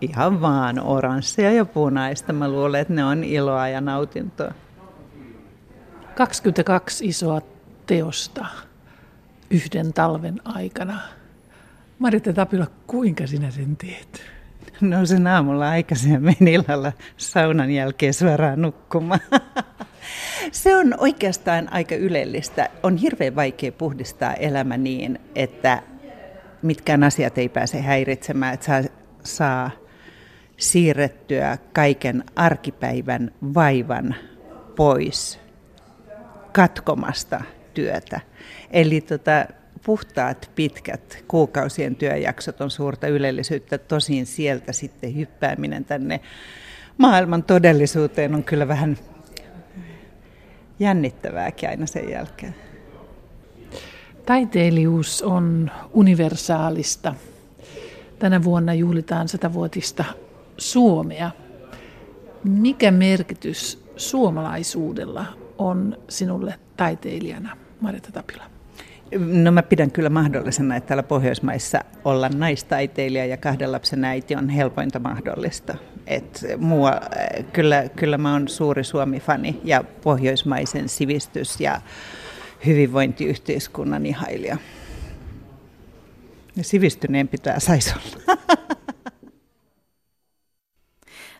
ihan 0.00 0.40
vaan 0.40 0.80
oranssia 0.80 1.52
ja 1.52 1.64
punaista. 1.64 2.32
Mä 2.32 2.48
luulen, 2.48 2.80
että 2.80 2.94
ne 2.94 3.04
on 3.04 3.24
iloa 3.24 3.68
ja 3.68 3.80
nautintoa. 3.80 4.52
22 6.14 7.06
isoa 7.06 7.40
teosta 7.86 8.46
yhden 9.50 9.92
talven 9.92 10.40
aikana. 10.44 11.00
Marita 11.98 12.32
Tapila, 12.32 12.66
kuinka 12.86 13.26
sinä 13.26 13.50
sen 13.50 13.76
teet? 13.76 14.22
Nousen 14.80 15.26
aamulla 15.26 15.68
aikaisemmin 15.68 16.48
illalla 16.54 16.92
saunan 17.16 17.70
jälkeen 17.70 18.14
suoraan 18.14 18.62
nukkumaan. 18.62 19.20
Se 20.52 20.76
on 20.76 20.94
oikeastaan 20.98 21.72
aika 21.72 21.94
ylellistä. 21.94 22.68
On 22.82 22.96
hirveän 22.96 23.36
vaikea 23.36 23.72
puhdistaa 23.72 24.34
elämä 24.34 24.76
niin, 24.76 25.18
että 25.34 25.82
mitkään 26.62 27.04
asiat 27.04 27.38
ei 27.38 27.48
pääse 27.48 27.80
häiritsemään, 27.80 28.54
että 28.54 28.66
saa, 28.66 28.82
saa 29.24 29.70
siirrettyä 30.58 31.58
kaiken 31.72 32.24
arkipäivän 32.36 33.30
vaivan 33.54 34.14
pois 34.76 35.40
katkomasta 36.52 37.40
työtä. 37.74 38.20
Eli 38.70 39.00
tota, 39.00 39.46
puhtaat, 39.84 40.50
pitkät 40.54 41.24
kuukausien 41.28 41.96
työjaksot 41.96 42.60
on 42.60 42.70
suurta 42.70 43.08
ylellisyyttä. 43.08 43.78
Tosin 43.78 44.26
sieltä 44.26 44.72
sitten 44.72 45.16
hyppääminen 45.16 45.84
tänne 45.84 46.20
maailman 46.98 47.42
todellisuuteen 47.42 48.34
on 48.34 48.44
kyllä 48.44 48.68
vähän 48.68 48.98
jännittävääkin 50.78 51.68
aina 51.68 51.86
sen 51.86 52.10
jälkeen. 52.10 52.54
Taiteilijuus 54.26 55.22
on 55.22 55.70
universaalista. 55.92 57.14
Tänä 58.18 58.44
vuonna 58.44 58.74
juhlitaan 58.74 59.28
satavuotista 59.28 60.04
Suomea. 60.58 61.30
Mikä 62.44 62.90
merkitys 62.90 63.84
suomalaisuudella 63.96 65.26
on 65.58 65.98
sinulle 66.08 66.54
taiteilijana, 66.76 67.56
Marita 67.80 68.12
Tapila? 68.12 68.44
No 69.18 69.52
mä 69.52 69.62
pidän 69.62 69.90
kyllä 69.90 70.10
mahdollisena, 70.10 70.76
että 70.76 70.88
täällä 70.88 71.02
Pohjoismaissa 71.02 71.80
olla 72.04 72.28
naistaiteilija 72.28 73.26
ja 73.26 73.36
kahden 73.36 73.72
lapsen 73.72 74.04
äiti 74.04 74.34
on 74.34 74.48
helpointa 74.48 74.98
mahdollista. 74.98 75.74
Et 76.06 76.44
mua, 76.58 77.00
kyllä, 77.52 77.88
kyllä 77.96 78.18
mä 78.18 78.32
oon 78.32 78.48
suuri 78.48 78.84
Suomi-fani 78.84 79.60
ja 79.64 79.84
pohjoismaisen 80.02 80.88
sivistys- 80.88 81.60
ja 81.60 81.80
hyvinvointiyhteiskunnan 82.66 84.06
ihailija. 84.06 84.56
Ja 86.56 86.64
sivistyneen 86.64 87.28
pitää 87.28 87.60
saisi 87.60 87.94
olla. 87.94 88.38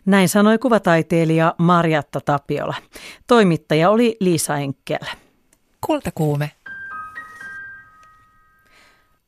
Näin 0.09 0.29
sanoi 0.29 0.57
kuvataiteilija 0.57 1.55
Marjatta 1.57 2.21
Tapiola. 2.21 2.75
Toimittaja 3.27 3.89
oli 3.89 4.17
Liisa 4.19 4.57
Enkel. 4.57 5.07
Kultakuume. 5.85 6.51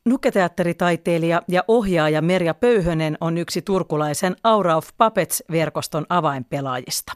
Nukketeatteritaiteilija 0.06 1.42
ja 1.48 1.64
ohjaaja 1.68 2.22
Merja 2.22 2.54
Pöyhönen 2.54 3.18
on 3.22 3.38
yksi 3.38 3.62
turkulaisen 3.62 4.36
Aura 4.44 4.76
of 4.76 4.90
Puppets-verkoston 4.98 6.06
avainpelaajista. 6.10 7.14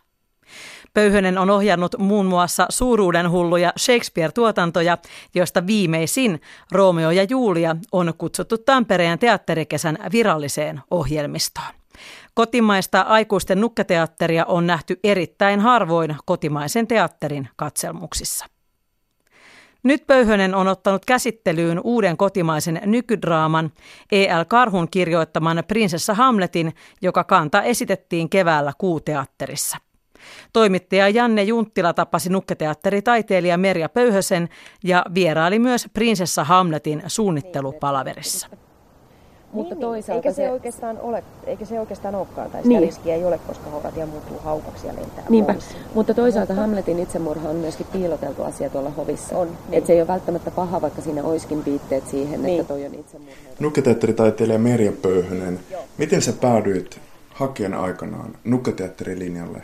Pöyhönen 0.94 1.38
on 1.38 1.50
ohjannut 1.50 1.96
muun 1.98 2.26
muassa 2.26 2.66
suuruuden 2.70 3.32
hulluja 3.32 3.74
Shakespeare-tuotantoja, 3.80 4.98
joista 5.36 5.68
viimeisin 5.68 6.42
Romeo 6.72 7.12
ja 7.12 7.24
Julia 7.30 7.76
on 7.92 8.14
kutsuttu 8.18 8.58
Tampereen 8.58 9.20
teatterikesän 9.20 9.98
viralliseen 10.12 10.82
ohjelmistoon. 10.92 11.85
Kotimaista 12.34 13.02
aikuisten 13.02 13.62
nukketeatteria 13.62 14.46
on 14.46 14.68
nähty 14.68 15.00
erittäin 15.04 15.60
harvoin 15.60 16.16
kotimaisen 16.26 16.88
teatterin 16.88 17.50
katselmuksissa. 17.56 18.46
Nyt 19.84 20.08
Pöyhönen 20.08 20.56
on 20.56 20.68
ottanut 20.68 21.06
käsittelyyn 21.06 21.82
uuden 21.84 22.18
kotimaisen 22.18 22.82
nykydraaman 22.86 23.72
E.L. 24.12 24.46
Karhun 24.48 24.88
kirjoittaman 24.92 25.64
Prinsessa 25.68 26.14
Hamletin, 26.14 26.74
joka 27.02 27.24
kanta 27.24 27.62
esitettiin 27.62 28.30
keväällä 28.30 28.74
kuuteatterissa. 28.78 29.78
Toimittaja 30.54 31.10
Janne 31.10 31.44
Junttila 31.44 31.94
tapasi 31.94 32.30
nukketeatteritaiteilija 32.30 33.58
Merja 33.58 33.90
Pöyhösen 33.90 34.50
ja 34.84 35.06
vieraili 35.14 35.60
myös 35.60 35.88
Prinsessa 35.94 36.44
Hamletin 36.44 37.04
suunnittelupalaverissa. 37.08 38.48
Mutta 39.56 39.76
niin, 39.76 39.82
toisaalta 39.82 40.28
eikä 40.28 40.32
se, 40.32 40.36
se, 40.36 40.52
oikeastaan 40.52 40.98
ole, 41.02 41.24
eikä 41.46 41.66
se 41.66 41.80
oikeastaan 41.80 42.16
olekaan, 42.16 42.52
tai 42.52 42.62
sitä 42.62 42.70
niin. 42.70 42.82
riskiä 42.82 43.16
ei 43.16 43.26
ole, 43.26 43.40
koska 43.48 43.70
horatia 43.70 44.06
muuttuu 44.06 44.40
haukaksi 44.40 44.88
ja 44.88 44.96
lentää 44.96 45.24
Niinpä. 45.30 45.54
Pois. 45.54 45.66
Mutta 45.94 46.14
toisaalta 46.14 46.54
Mutta... 46.54 46.62
Hamletin 46.62 47.00
itsemurha 47.00 47.50
on 47.50 47.56
myöskin 47.56 47.88
piiloteltu 47.92 48.44
asia 48.44 48.70
tuolla 48.70 48.90
hovissa. 48.90 49.38
On. 49.38 49.48
Niin. 49.48 49.58
Että 49.72 49.88
se 49.88 49.94
ei 49.94 50.00
ole 50.00 50.08
välttämättä 50.08 50.52
paha, 50.52 50.82
vaikka 50.82 51.02
siinä 51.02 51.24
olisikin 51.24 51.66
viitteet 51.66 52.08
siihen, 52.08 52.44
niin. 52.44 52.62
että 52.62 52.74
toi 52.74 52.86
on 52.86 52.96
itsemurha. 52.96 53.36
Nukketeatteritaiteilija 53.60 54.60
Merja 54.60 54.92
Pöyhönen, 54.92 55.60
miten 55.98 56.22
sä 56.22 56.34
päädyit 56.34 57.00
hakijan 57.30 57.74
aikanaan 57.74 58.38
nukketeatterilinjalle 58.44 59.62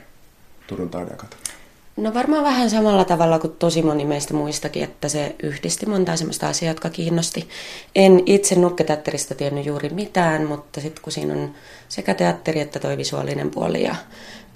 Turun 0.67 0.89
taideakatemiaan? 0.89 1.50
No 1.97 2.13
varmaan 2.13 2.43
vähän 2.43 2.69
samalla 2.69 3.05
tavalla 3.05 3.39
kuin 3.39 3.53
tosi 3.59 3.81
moni 3.81 4.05
meistä 4.05 4.33
muistakin, 4.33 4.83
että 4.83 5.09
se 5.09 5.35
yhdisti 5.43 5.85
monta 5.85 6.15
sellaista 6.15 6.47
asiaa, 6.47 6.71
jotka 6.71 6.89
kiinnosti. 6.89 7.49
En 7.95 8.23
itse 8.25 8.55
nukketeatterista 8.55 9.35
tiennyt 9.35 9.65
juuri 9.65 9.89
mitään, 9.89 10.47
mutta 10.47 10.81
sitten 10.81 11.03
kun 11.03 11.13
siinä 11.13 11.33
on 11.33 11.55
sekä 11.89 12.13
teatteri 12.13 12.59
että 12.59 12.79
toi 12.79 12.97
visuaalinen 12.97 13.51
puoli 13.51 13.83
ja, 13.83 13.95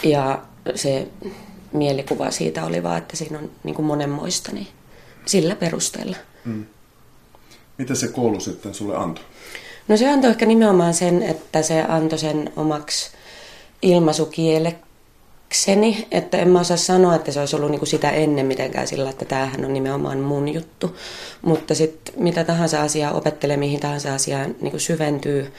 ja 0.03 0.41
se 0.75 1.07
mielikuva 1.73 2.31
siitä 2.31 2.65
oli 2.65 2.83
vaan, 2.83 2.97
että 2.97 3.17
siinä 3.17 3.39
on 3.39 3.51
niin 3.63 3.75
kuin 3.75 3.85
monenmoista, 3.85 4.51
niin 4.51 4.67
sillä 5.25 5.55
perusteella. 5.55 6.17
Mm. 6.45 6.65
Mitä 7.77 7.95
se 7.95 8.07
koulu 8.07 8.39
sitten 8.39 8.73
sulle 8.73 8.97
antoi? 8.97 9.23
No 9.87 9.97
se 9.97 10.09
antoi 10.09 10.29
ehkä 10.29 10.45
nimenomaan 10.45 10.93
sen, 10.93 11.23
että 11.23 11.61
se 11.61 11.81
antoi 11.81 12.19
sen 12.19 12.51
omaksi 12.55 13.11
ilmaisukieleksi 13.81 14.85
kseni, 15.55 16.07
että 16.11 16.37
en 16.37 16.49
mä 16.49 16.59
osaa 16.59 16.77
sanoa, 16.77 17.15
että 17.15 17.31
se 17.31 17.39
olisi 17.39 17.55
ollut 17.55 17.71
niinku 17.71 17.85
sitä 17.85 18.09
ennen 18.09 18.45
mitenkään 18.45 18.87
sillä, 18.87 19.09
että 19.09 19.25
tämähän 19.25 19.65
on 19.65 19.73
nimenomaan 19.73 20.19
mun 20.19 20.53
juttu. 20.53 20.97
Mutta 21.41 21.75
sitten 21.75 22.13
mitä 22.17 22.43
tahansa 22.43 22.81
asiaa 22.81 23.11
opettelee, 23.11 23.57
mihin 23.57 23.79
tahansa 23.79 24.13
asiaan 24.13 24.55
niinku 24.61 24.79
syventyy, 24.79 25.53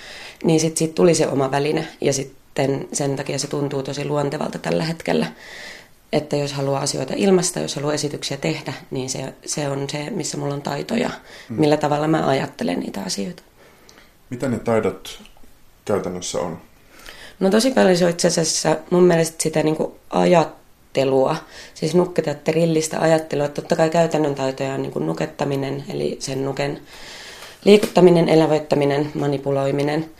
niin 0.44 0.60
sitten 0.60 0.78
sit 0.78 0.94
tuli 0.94 1.14
se 1.14 1.28
oma 1.28 1.50
väline 1.50 1.88
ja 2.00 2.12
sitten 2.12 2.88
sen 2.92 3.16
takia 3.16 3.38
se 3.38 3.46
tuntuu 3.46 3.82
tosi 3.82 4.04
luontevalta 4.04 4.58
tällä 4.58 4.84
hetkellä. 4.84 5.26
Että 6.12 6.36
jos 6.36 6.52
haluaa 6.52 6.80
asioita 6.80 7.14
ilmasta, 7.16 7.60
jos 7.60 7.76
haluaa 7.76 7.94
esityksiä 7.94 8.36
tehdä, 8.36 8.72
niin 8.90 9.10
se, 9.10 9.34
se 9.46 9.68
on 9.68 9.90
se, 9.90 10.10
missä 10.10 10.36
mulla 10.36 10.54
on 10.54 10.62
taitoja, 10.62 11.10
mm. 11.48 11.60
millä 11.60 11.76
tavalla 11.76 12.08
mä 12.08 12.26
ajattelen 12.26 12.80
niitä 12.80 13.00
asioita. 13.02 13.42
Mitä 14.30 14.48
ne 14.48 14.58
taidot 14.58 15.22
käytännössä 15.84 16.38
on? 16.38 16.58
No 17.40 17.50
tosi 17.50 17.70
paljon 17.70 17.96
se 17.96 18.10
itse 18.10 18.28
asiassa 18.28 18.76
mun 18.90 19.04
mielestä 19.04 19.42
sitä 19.42 19.62
niin 19.62 19.76
kuin 19.76 19.92
ajattelua, 20.10 21.36
siis 21.74 21.94
nukketeatterillista 21.94 22.98
ajattelua. 23.00 23.48
Totta 23.48 23.76
kai 23.76 23.90
käytännön 23.90 24.34
taitoja 24.34 24.74
on 24.74 24.82
niin 24.82 24.92
kuin 24.92 25.06
nukettaminen, 25.06 25.84
eli 25.88 26.16
sen 26.20 26.44
nuken 26.44 26.80
liikuttaminen, 27.64 28.28
elävöittäminen, 28.28 29.10
manipuloiminen– 29.14 30.10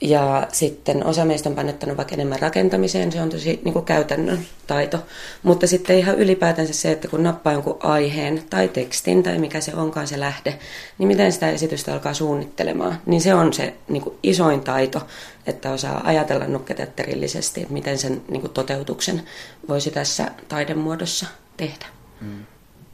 ja 0.00 0.46
sitten 0.52 1.06
osa 1.06 1.24
meistä 1.24 1.48
on 1.48 1.54
painottanut 1.54 1.96
vaikka 1.96 2.14
enemmän 2.14 2.40
rakentamiseen, 2.40 3.12
se 3.12 3.22
on 3.22 3.30
tosi 3.30 3.60
niin 3.64 3.72
kuin 3.72 3.84
käytännön 3.84 4.38
taito. 4.66 4.98
Mutta 5.42 5.66
sitten 5.66 5.98
ihan 5.98 6.18
ylipäätänsä 6.18 6.72
se, 6.72 6.92
että 6.92 7.08
kun 7.08 7.22
nappaa 7.22 7.52
jonkun 7.52 7.76
aiheen 7.80 8.42
tai 8.50 8.68
tekstin 8.68 9.22
tai 9.22 9.38
mikä 9.38 9.60
se 9.60 9.74
onkaan 9.74 10.06
se 10.06 10.20
lähde, 10.20 10.58
niin 10.98 11.06
miten 11.06 11.32
sitä 11.32 11.50
esitystä 11.50 11.92
alkaa 11.92 12.14
suunnittelemaan. 12.14 13.00
Niin 13.06 13.20
se 13.20 13.34
on 13.34 13.52
se 13.52 13.74
niin 13.88 14.02
kuin 14.02 14.16
isoin 14.22 14.60
taito, 14.60 15.06
että 15.46 15.70
osaa 15.70 16.00
ajatella 16.04 16.46
nukketeatterillisesti, 16.46 17.60
että 17.60 17.72
miten 17.72 17.98
sen 17.98 18.22
niin 18.28 18.40
kuin 18.40 18.52
toteutuksen 18.52 19.22
voisi 19.68 19.90
tässä 19.90 20.30
taidemuodossa 20.48 21.26
tehdä. 21.56 21.86
Mm. 22.20 22.44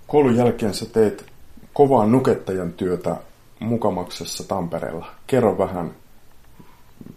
Koulun 0.07 0.37
jälkeen 0.37 0.75
sä 0.75 0.87
teet 0.87 1.25
kovaa 1.73 2.07
nukettajan 2.07 2.73
työtä 2.73 3.17
Mukamaksessa 3.61 4.45
Tampereella. 4.45 5.07
Kerro 5.27 5.59
vähän 5.59 5.95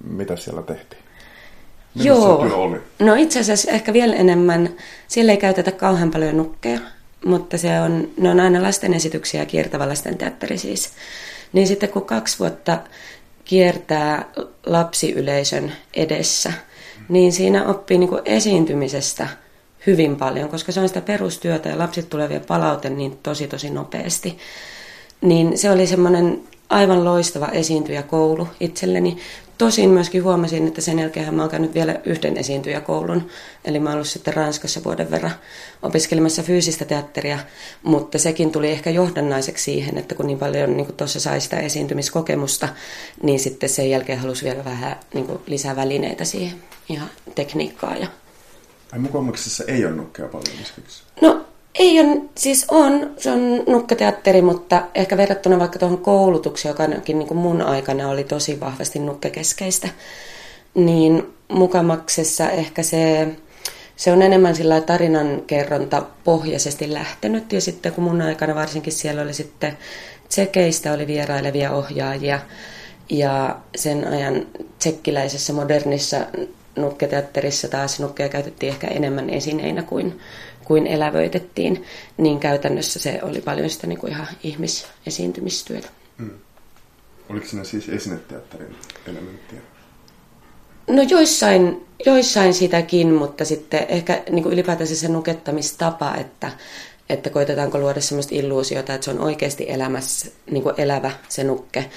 mitä 0.09 0.35
siellä 0.35 0.61
tehtiin? 0.61 1.01
Millaista 1.95 2.27
Joo. 2.27 2.41
se 2.41 2.47
työ 2.47 2.57
oli? 2.57 2.77
No 2.99 3.15
itse 3.15 3.39
asiassa 3.39 3.71
ehkä 3.71 3.93
vielä 3.93 4.15
enemmän. 4.15 4.69
Siellä 5.07 5.31
ei 5.31 5.37
käytetä 5.37 5.71
kauhean 5.71 6.11
paljon 6.11 6.37
nukkeja, 6.37 6.79
mutta 7.25 7.57
se 7.57 7.81
on, 7.81 8.09
ne 8.17 8.29
on 8.29 8.39
aina 8.39 8.63
lasten 8.63 8.93
esityksiä 8.93 9.41
ja 9.41 9.45
kiertävä 9.45 9.89
lasten 9.89 10.17
teatteri 10.17 10.57
siis. 10.57 10.89
Niin 11.53 11.67
sitten 11.67 11.89
kun 11.89 12.05
kaksi 12.05 12.39
vuotta 12.39 12.79
kiertää 13.45 14.25
lapsiyleisön 14.65 15.71
edessä, 15.93 16.53
niin 17.09 17.31
siinä 17.31 17.65
oppii 17.65 17.97
niin 17.97 18.09
kuin 18.09 18.21
esiintymisestä 18.25 19.27
hyvin 19.87 20.15
paljon, 20.15 20.49
koska 20.49 20.71
se 20.71 20.79
on 20.79 20.87
sitä 20.87 21.01
perustyötä 21.01 21.69
ja 21.69 21.77
lapsit 21.77 22.09
tulee 22.09 22.29
vielä 22.29 22.43
palaute 22.47 22.89
niin 22.89 23.17
tosi 23.23 23.47
tosi 23.47 23.69
nopeasti. 23.69 24.37
Niin 25.21 25.57
se 25.57 25.71
oli 25.71 25.87
semmoinen 25.87 26.43
aivan 26.69 27.05
loistava 27.05 27.47
esiintyjäkoulu 27.47 28.47
itselleni. 28.59 29.17
Tosin 29.57 29.89
myöskin 29.89 30.23
huomasin, 30.23 30.67
että 30.67 30.81
sen 30.81 30.99
jälkeen 30.99 31.33
mä 31.33 31.41
oon 31.41 31.51
käynyt 31.51 31.73
vielä 31.73 31.99
yhden 32.05 32.37
esiintyjäkoulun. 32.37 33.27
Eli 33.65 33.79
mä 33.79 33.89
oon 33.89 33.95
ollut 33.95 34.07
sitten 34.07 34.33
Ranskassa 34.33 34.83
vuoden 34.83 35.11
verran 35.11 35.31
opiskelemassa 35.81 36.43
fyysistä 36.43 36.85
teatteria, 36.85 37.39
mutta 37.83 38.19
sekin 38.19 38.51
tuli 38.51 38.71
ehkä 38.71 38.89
johdannaiseksi 38.89 39.63
siihen, 39.63 39.97
että 39.97 40.15
kun 40.15 40.27
niin 40.27 40.39
paljon 40.39 40.77
niin 40.77 40.93
tuossa 40.93 41.19
sai 41.19 41.41
sitä 41.41 41.57
esiintymiskokemusta, 41.57 42.69
niin 43.23 43.39
sitten 43.39 43.69
sen 43.69 43.89
jälkeen 43.89 44.19
halusi 44.19 44.45
vielä 44.45 44.65
vähän 44.65 44.95
niin 45.13 45.25
kuin 45.25 45.39
lisää 45.47 45.75
välineitä 45.75 46.25
siihen 46.25 46.63
ja 46.89 47.01
tekniikkaa. 47.35 47.95
Ja... 47.95 48.07
Ai 48.91 48.99
mukamuksessa 48.99 49.63
ei 49.67 49.85
ole 49.85 49.95
nukkea 49.95 50.27
paljon 50.27 50.55
No 51.21 51.44
ei 51.79 51.99
on, 51.99 52.29
siis 52.35 52.65
on, 52.67 53.11
se 53.17 53.31
on 53.31 53.63
nukketeatteri, 53.67 54.41
mutta 54.41 54.81
ehkä 54.95 55.17
verrattuna 55.17 55.59
vaikka 55.59 55.79
tuohon 55.79 55.97
koulutukseen, 55.97 56.71
joka 56.71 56.83
ainakin 56.83 57.19
niin 57.19 57.27
kuin 57.27 57.37
mun 57.37 57.61
aikana 57.61 58.09
oli 58.09 58.23
tosi 58.23 58.59
vahvasti 58.59 58.99
nukkekeskeistä, 58.99 59.89
niin 60.73 61.33
mukamaksessa 61.47 62.49
ehkä 62.49 62.83
se, 62.83 63.27
se 63.95 64.11
on 64.11 64.21
enemmän 64.21 64.55
sillä 64.55 64.81
tarinankerronta 64.81 66.03
pohjaisesti 66.23 66.93
lähtenyt. 66.93 67.53
Ja 67.53 67.61
sitten 67.61 67.91
kun 67.91 68.03
mun 68.03 68.21
aikana 68.21 68.55
varsinkin 68.55 68.93
siellä 68.93 69.21
oli 69.21 69.33
sitten 69.33 69.77
tsekeistä 70.29 70.93
oli 70.93 71.07
vierailevia 71.07 71.71
ohjaajia, 71.71 72.39
ja 73.09 73.55
sen 73.75 74.07
ajan 74.07 74.47
tsekkiläisessä 74.79 75.53
modernissa 75.53 76.17
nukketeatterissa 76.75 77.67
taas 77.67 77.99
nukkeja 77.99 78.29
käytettiin 78.29 78.73
ehkä 78.73 78.87
enemmän 78.87 79.29
esineinä 79.29 79.83
kuin 79.83 80.19
kuin 80.65 80.87
elävöitettiin, 80.87 81.83
niin 82.17 82.39
käytännössä 82.39 82.99
se 82.99 83.19
oli 83.21 83.41
paljon 83.41 83.69
sitä 83.69 83.87
niin 83.87 83.99
kuin 83.99 84.11
ihan 84.11 84.27
ihmisesiintymistyötä. 84.43 85.87
Hmm. 86.17 86.31
Oliko 87.29 87.45
siinä 87.45 87.63
siis 87.63 87.89
esineteatterin 87.89 88.75
elementtiä? 89.07 89.59
No 90.87 91.01
joissain, 91.01 91.85
joissain 92.05 92.53
sitäkin, 92.53 93.13
mutta 93.13 93.45
sitten 93.45 93.85
ehkä 93.89 94.23
niin 94.29 94.43
kuin 94.43 94.53
ylipäätänsä 94.53 94.95
se 94.95 95.07
nukettamistapa, 95.07 96.15
että, 96.15 96.51
että 97.09 97.29
koitetaanko 97.29 97.77
luoda 97.77 98.01
sellaista 98.01 98.35
illuusiota, 98.35 98.93
että 98.93 99.05
se 99.05 99.11
on 99.11 99.19
oikeasti 99.19 99.65
elämässä, 99.69 100.31
niin 100.51 100.63
kuin 100.63 100.75
elävä 100.77 101.11
se 101.29 101.43
nukke, 101.43 101.89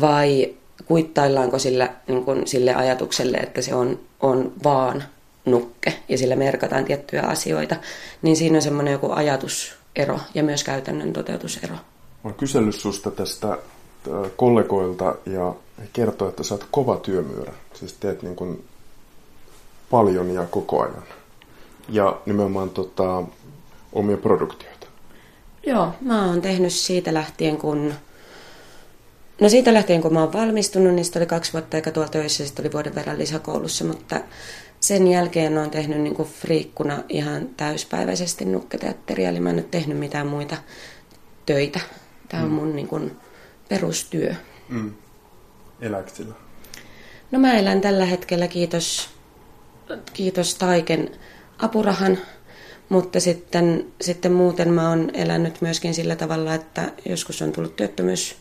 vai 0.00 0.54
kuittaillaanko 0.84 1.58
sillä, 1.58 1.92
niin 2.08 2.24
kuin, 2.24 2.46
sille 2.46 2.74
ajatukselle, 2.74 3.36
että 3.36 3.62
se 3.62 3.74
on, 3.74 4.00
on 4.20 4.52
vaan 4.64 5.04
nukke 5.44 5.92
ja 6.08 6.18
sillä 6.18 6.36
merkataan 6.36 6.84
tiettyjä 6.84 7.22
asioita, 7.22 7.76
niin 8.22 8.36
siinä 8.36 8.56
on 8.58 8.62
semmoinen 8.62 8.92
joku 8.92 9.10
ajatusero 9.10 10.20
ja 10.34 10.42
myös 10.42 10.64
käytännön 10.64 11.12
toteutusero. 11.12 11.74
Olen 12.24 12.34
kysellyt 12.34 12.74
susta 12.74 13.10
tästä 13.10 13.58
kollegoilta 14.36 15.14
ja 15.26 15.54
he 15.78 15.88
kertoo, 15.92 16.28
että 16.28 16.42
sä 16.42 16.54
oot 16.54 16.66
kova 16.70 16.96
työmyyrä. 16.96 17.52
Siis 17.74 17.92
teet 17.92 18.22
niin 18.22 18.36
kuin 18.36 18.64
paljon 19.90 20.34
ja 20.34 20.46
koko 20.46 20.82
ajan. 20.82 21.04
Ja 21.88 22.20
nimenomaan 22.26 22.70
tota, 22.70 23.22
omia 23.92 24.16
produktioita. 24.16 24.86
Joo, 25.66 25.92
mä 26.00 26.26
oon 26.26 26.42
tehnyt 26.42 26.72
siitä 26.72 27.14
lähtien, 27.14 27.56
kun... 27.56 27.94
No 29.40 29.48
siitä 29.48 29.74
lähtien, 29.74 30.02
kun 30.02 30.12
mä 30.12 30.20
oon 30.20 30.32
valmistunut, 30.32 30.94
niin 30.94 31.06
oli 31.16 31.26
kaksi 31.26 31.52
vuotta 31.52 31.76
eikä 31.76 31.90
tuolla 31.90 32.08
töissä, 32.08 32.46
sitten 32.46 32.62
oli 32.62 32.72
vuoden 32.72 32.94
verran 32.94 33.18
lisäkoulussa, 33.18 33.84
mutta 33.84 34.20
sen 34.82 35.06
jälkeen 35.06 35.58
olen 35.58 35.70
tehnyt 35.70 36.00
niin 36.00 36.14
kuin 36.14 36.28
friikkuna 36.28 37.02
ihan 37.08 37.48
täyspäiväisesti 37.56 38.44
nukketeatteria, 38.44 39.28
eli 39.28 39.40
mä 39.40 39.50
en 39.50 39.56
ole 39.56 39.64
tehnyt 39.70 39.98
mitään 39.98 40.26
muita 40.26 40.56
töitä. 41.46 41.80
Tämä 42.28 42.42
on 42.42 42.48
mm. 42.48 42.54
mun 42.54 42.76
niin 42.76 42.88
kuin, 42.88 43.16
perustyö. 43.68 44.34
Mm. 44.68 44.94
Elääkö 45.80 46.10
sillä? 46.10 46.34
No 47.30 47.38
mä 47.38 47.52
elän 47.52 47.80
tällä 47.80 48.04
hetkellä, 48.04 48.48
kiitos, 48.48 49.10
kiitos 50.12 50.54
Taiken 50.54 51.10
apurahan, 51.58 52.18
mutta 52.88 53.20
sitten, 53.20 53.86
sitten 54.00 54.32
muuten 54.32 54.72
mä 54.72 54.88
oon 54.88 55.10
elänyt 55.14 55.60
myöskin 55.60 55.94
sillä 55.94 56.16
tavalla, 56.16 56.54
että 56.54 56.92
joskus 57.04 57.42
on 57.42 57.52
tullut 57.52 57.76
työttömyys 57.76 58.36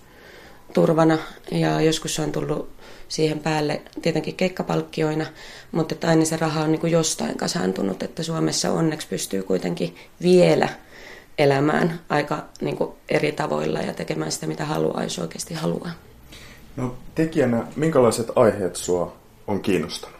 turvana 0.73 1.17
ja 1.51 1.81
joskus 1.81 2.19
on 2.19 2.31
tullut 2.31 2.69
siihen 3.11 3.39
päälle 3.39 3.81
tietenkin 4.01 4.35
keikkapalkkioina, 4.35 5.25
mutta 5.71 5.95
että 5.95 6.07
aina 6.07 6.25
se 6.25 6.37
raha 6.37 6.63
on 6.63 6.71
niin 6.71 6.79
kuin 6.79 6.91
jostain 6.91 7.37
kasaantunut, 7.37 8.03
että 8.03 8.23
Suomessa 8.23 8.71
onneksi 8.71 9.07
pystyy 9.07 9.43
kuitenkin 9.43 9.95
vielä 10.21 10.69
elämään 11.37 11.99
aika 12.09 12.45
niin 12.61 12.77
kuin 12.77 12.91
eri 13.09 13.31
tavoilla 13.31 13.79
ja 13.79 13.93
tekemään 13.93 14.31
sitä, 14.31 14.47
mitä 14.47 14.65
haluaa, 14.65 15.03
jos 15.03 15.19
oikeasti 15.19 15.53
haluaa. 15.53 15.91
No 16.75 16.95
tekijänä, 17.15 17.67
minkälaiset 17.75 18.27
aiheet 18.35 18.75
sua 18.75 19.15
on 19.47 19.61
kiinnostanut? 19.61 20.17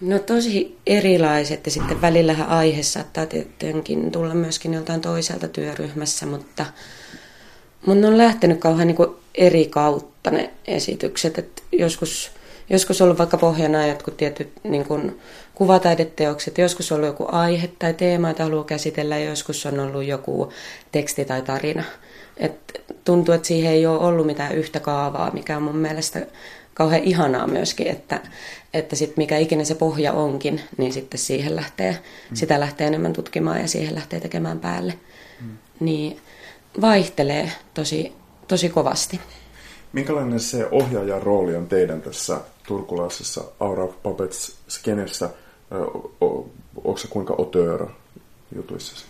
No 0.00 0.18
tosi 0.18 0.78
erilaiset 0.86 1.66
ja 1.66 1.72
sitten 1.72 2.00
välillähän 2.00 2.48
aihe 2.48 2.82
saattaa 2.82 3.26
tietenkin 3.26 4.12
tulla 4.12 4.34
myöskin 4.34 4.74
joltain 4.74 5.00
toiselta 5.00 5.48
työryhmässä, 5.48 6.26
mutta 6.26 6.66
mun 7.86 8.04
on 8.04 8.18
lähtenyt 8.18 8.60
kauhean 8.60 8.88
niin 8.88 9.21
eri 9.34 9.66
kautta 9.66 10.30
ne 10.30 10.50
esitykset. 10.66 11.38
Et 11.38 11.62
joskus, 11.72 12.30
joskus 12.70 13.00
on 13.00 13.04
ollut 13.04 13.18
vaikka 13.18 13.38
pohjana 13.38 13.86
jotkut 13.86 14.16
tietyt 14.16 14.52
niin 14.62 14.84
kuin 14.84 15.20
kuvataideteokset, 15.54 16.58
joskus 16.58 16.92
on 16.92 16.96
ollut 16.96 17.08
joku 17.08 17.26
aihe 17.28 17.70
tai 17.78 17.94
teema, 17.94 18.28
jota 18.28 18.42
haluaa 18.42 18.64
käsitellä, 18.64 19.18
ja 19.18 19.30
joskus 19.30 19.66
on 19.66 19.80
ollut 19.80 20.04
joku 20.04 20.52
teksti 20.92 21.24
tai 21.24 21.42
tarina. 21.42 21.84
Et 22.36 22.82
tuntuu, 23.04 23.34
että 23.34 23.48
siihen 23.48 23.72
ei 23.72 23.86
ole 23.86 23.98
ollut 23.98 24.26
mitään 24.26 24.54
yhtä 24.54 24.80
kaavaa, 24.80 25.30
mikä 25.30 25.56
on 25.56 25.62
mun 25.62 25.76
mielestä 25.76 26.26
kauhean 26.74 27.04
ihanaa 27.04 27.46
myöskin, 27.46 27.86
että, 27.86 28.20
että 28.74 28.96
sit 28.96 29.16
mikä 29.16 29.38
ikinä 29.38 29.64
se 29.64 29.74
pohja 29.74 30.12
onkin, 30.12 30.60
niin 30.76 30.92
sitten 30.92 31.18
siihen 31.18 31.56
lähtee, 31.56 31.92
mm. 31.92 32.36
sitä 32.36 32.60
lähtee 32.60 32.86
enemmän 32.86 33.12
tutkimaan 33.12 33.60
ja 33.60 33.68
siihen 33.68 33.94
lähtee 33.94 34.20
tekemään 34.20 34.60
päälle. 34.60 34.94
Mm. 35.40 35.56
Niin 35.80 36.20
vaihtelee 36.80 37.52
tosi, 37.74 38.12
tosi 38.52 38.68
kovasti. 38.68 39.20
Minkälainen 39.92 40.40
se 40.40 40.68
ohjaajan 40.70 41.22
rooli 41.22 41.56
on 41.56 41.66
teidän 41.66 42.02
tässä 42.02 42.40
turkulaisessa 42.66 43.44
Aura 43.60 43.86
Puppets-skenessä? 43.86 45.30
Onko 46.84 46.96
se 46.96 47.08
kuinka 47.08 47.34
otöörä 47.38 47.86
jutuissa? 48.56 49.06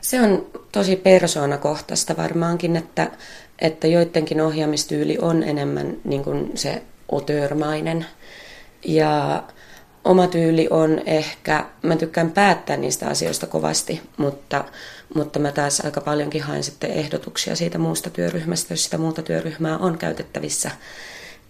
Se 0.00 0.20
on 0.20 0.46
tosi 0.72 0.96
persoonakohtaista 0.96 2.16
varmaankin, 2.16 2.76
että, 2.76 3.10
että 3.58 3.86
joidenkin 3.86 4.40
ohjaamistyyli 4.40 5.18
on 5.20 5.42
enemmän 5.42 5.96
niin 6.04 6.24
kuin 6.24 6.52
se 6.54 6.82
otörmainen. 7.08 8.06
Ja 8.84 9.42
oma 10.04 10.26
tyyli 10.26 10.68
on 10.70 11.00
ehkä, 11.06 11.64
mä 11.82 11.96
tykkään 11.96 12.30
päättää 12.30 12.76
niistä 12.76 13.08
asioista 13.08 13.46
kovasti, 13.46 14.02
mutta, 14.16 14.64
mutta 15.16 15.38
mä 15.38 15.52
taas 15.52 15.80
aika 15.80 16.00
paljonkin 16.00 16.42
haen 16.42 16.62
sitten 16.62 16.90
ehdotuksia 16.90 17.56
siitä 17.56 17.78
muusta 17.78 18.10
työryhmästä, 18.10 18.72
jos 18.74 18.84
sitä 18.84 18.98
muuta 18.98 19.22
työryhmää 19.22 19.78
on 19.78 19.98
käytettävissä, 19.98 20.70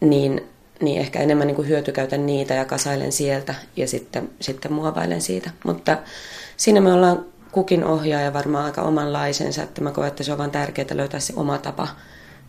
niin, 0.00 0.48
niin 0.82 1.00
ehkä 1.00 1.20
enemmän 1.20 1.46
niin 1.46 1.56
kuin 1.56 1.68
hyötykäytän 1.68 2.26
niitä 2.26 2.54
ja 2.54 2.64
kasailen 2.64 3.12
sieltä 3.12 3.54
ja 3.76 3.88
sitten, 3.88 4.30
sitten 4.40 4.72
muovailen 4.72 5.20
siitä. 5.20 5.50
Mutta 5.64 5.98
siinä 6.56 6.80
me 6.80 6.92
ollaan 6.92 7.26
kukin 7.52 7.84
ohjaaja 7.84 8.32
varmaan 8.32 8.64
aika 8.64 8.82
omanlaisensa, 8.82 9.62
että 9.62 9.80
mä 9.80 9.90
koen, 9.90 10.08
että 10.08 10.22
se 10.22 10.32
on 10.32 10.38
vaan 10.38 10.50
tärkeää 10.50 10.96
löytää 10.96 11.20
se 11.20 11.32
oma 11.36 11.58
tapa, 11.58 11.88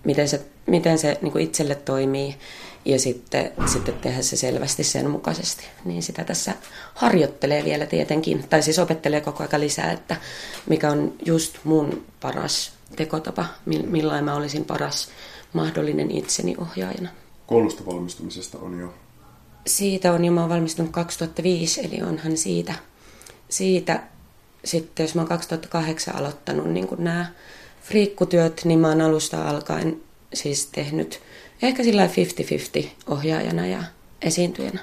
miten 0.03 0.27
se, 0.27 0.41
miten 0.65 0.97
se 0.97 1.17
niin 1.21 1.31
kuin 1.31 1.43
itselle 1.43 1.75
toimii 1.75 2.35
ja 2.87 2.99
sitten, 2.99 3.51
sitten 3.65 3.93
tehdä 3.93 4.21
se 4.21 4.37
selvästi 4.37 4.83
sen 4.83 5.09
mukaisesti. 5.09 5.65
Niin 5.85 6.03
sitä 6.03 6.23
tässä 6.23 6.53
harjoittelee 6.93 7.63
vielä 7.65 7.85
tietenkin, 7.85 8.43
tai 8.49 8.63
siis 8.63 8.79
opettelee 8.79 9.21
koko 9.21 9.43
ajan 9.43 9.61
lisää, 9.61 9.91
että 9.91 10.15
mikä 10.69 10.91
on 10.91 11.13
just 11.25 11.57
mun 11.63 12.03
paras 12.21 12.71
tekotapa, 12.95 13.45
millainen 13.65 14.25
mä 14.25 14.35
olisin 14.35 14.65
paras 14.65 15.09
mahdollinen 15.53 16.11
itseni 16.11 16.55
ohjaajana. 16.57 17.09
Koulusta 17.47 17.85
valmistumisesta 17.85 18.57
on 18.57 18.79
jo? 18.79 18.93
Siitä 19.67 20.13
on 20.13 20.25
jo, 20.25 20.31
mä 20.31 20.41
oon 20.41 20.49
valmistunut 20.49 20.91
2005, 20.91 21.81
eli 21.81 22.01
onhan 22.01 22.37
siitä, 22.37 22.73
siitä 23.49 24.03
sitten, 24.65 25.03
jos 25.03 25.15
mä 25.15 25.21
oon 25.21 25.29
2008 25.29 26.15
aloittanut 26.15 26.67
niin 26.67 26.87
nämä 26.97 27.25
friikkutyöt, 27.81 28.61
niin 28.65 28.79
mä 28.79 28.87
oon 28.87 29.01
alusta 29.01 29.49
alkaen 29.49 30.01
siis 30.33 30.65
tehnyt 30.65 31.21
ehkä 31.61 31.83
sillä 31.83 32.07
50-50 32.83 32.87
ohjaajana 33.07 33.65
ja 33.65 33.83
esiintyjänä. 34.21 34.79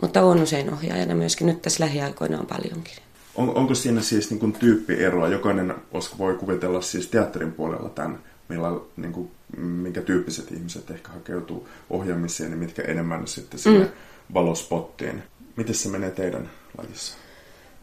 Mutta 0.00 0.22
on 0.22 0.42
usein 0.42 0.72
ohjaajana 0.72 1.14
myöskin. 1.14 1.46
Nyt 1.46 1.62
tässä 1.62 1.84
lähiaikoina 1.84 2.40
on 2.40 2.46
paljonkin. 2.46 2.96
On, 3.34 3.54
onko 3.54 3.74
siinä 3.74 4.00
siis 4.00 4.30
niin 4.30 4.40
kuin 4.40 4.52
tyyppieroa? 4.52 5.28
Jokainen 5.28 5.74
voi 6.18 6.34
kuvitella 6.34 6.80
siis 6.80 7.06
teatterin 7.06 7.52
puolella 7.52 7.88
tämän, 7.88 8.18
millä, 8.48 8.68
niin 8.96 9.12
kuin, 9.12 9.30
minkä 9.56 10.02
tyyppiset 10.02 10.52
ihmiset 10.52 10.90
ehkä 10.90 11.08
hakeutuu 11.08 11.68
ohjaamiseen 11.90 12.50
ja 12.50 12.56
mitkä 12.56 12.82
enemmän 12.82 13.26
sitten 13.26 13.60
sinne 13.60 13.84
mm. 13.84 13.90
valospottiin. 14.34 15.22
Miten 15.56 15.74
se 15.74 15.88
menee 15.88 16.10
teidän 16.10 16.50
lajissa? 16.78 17.16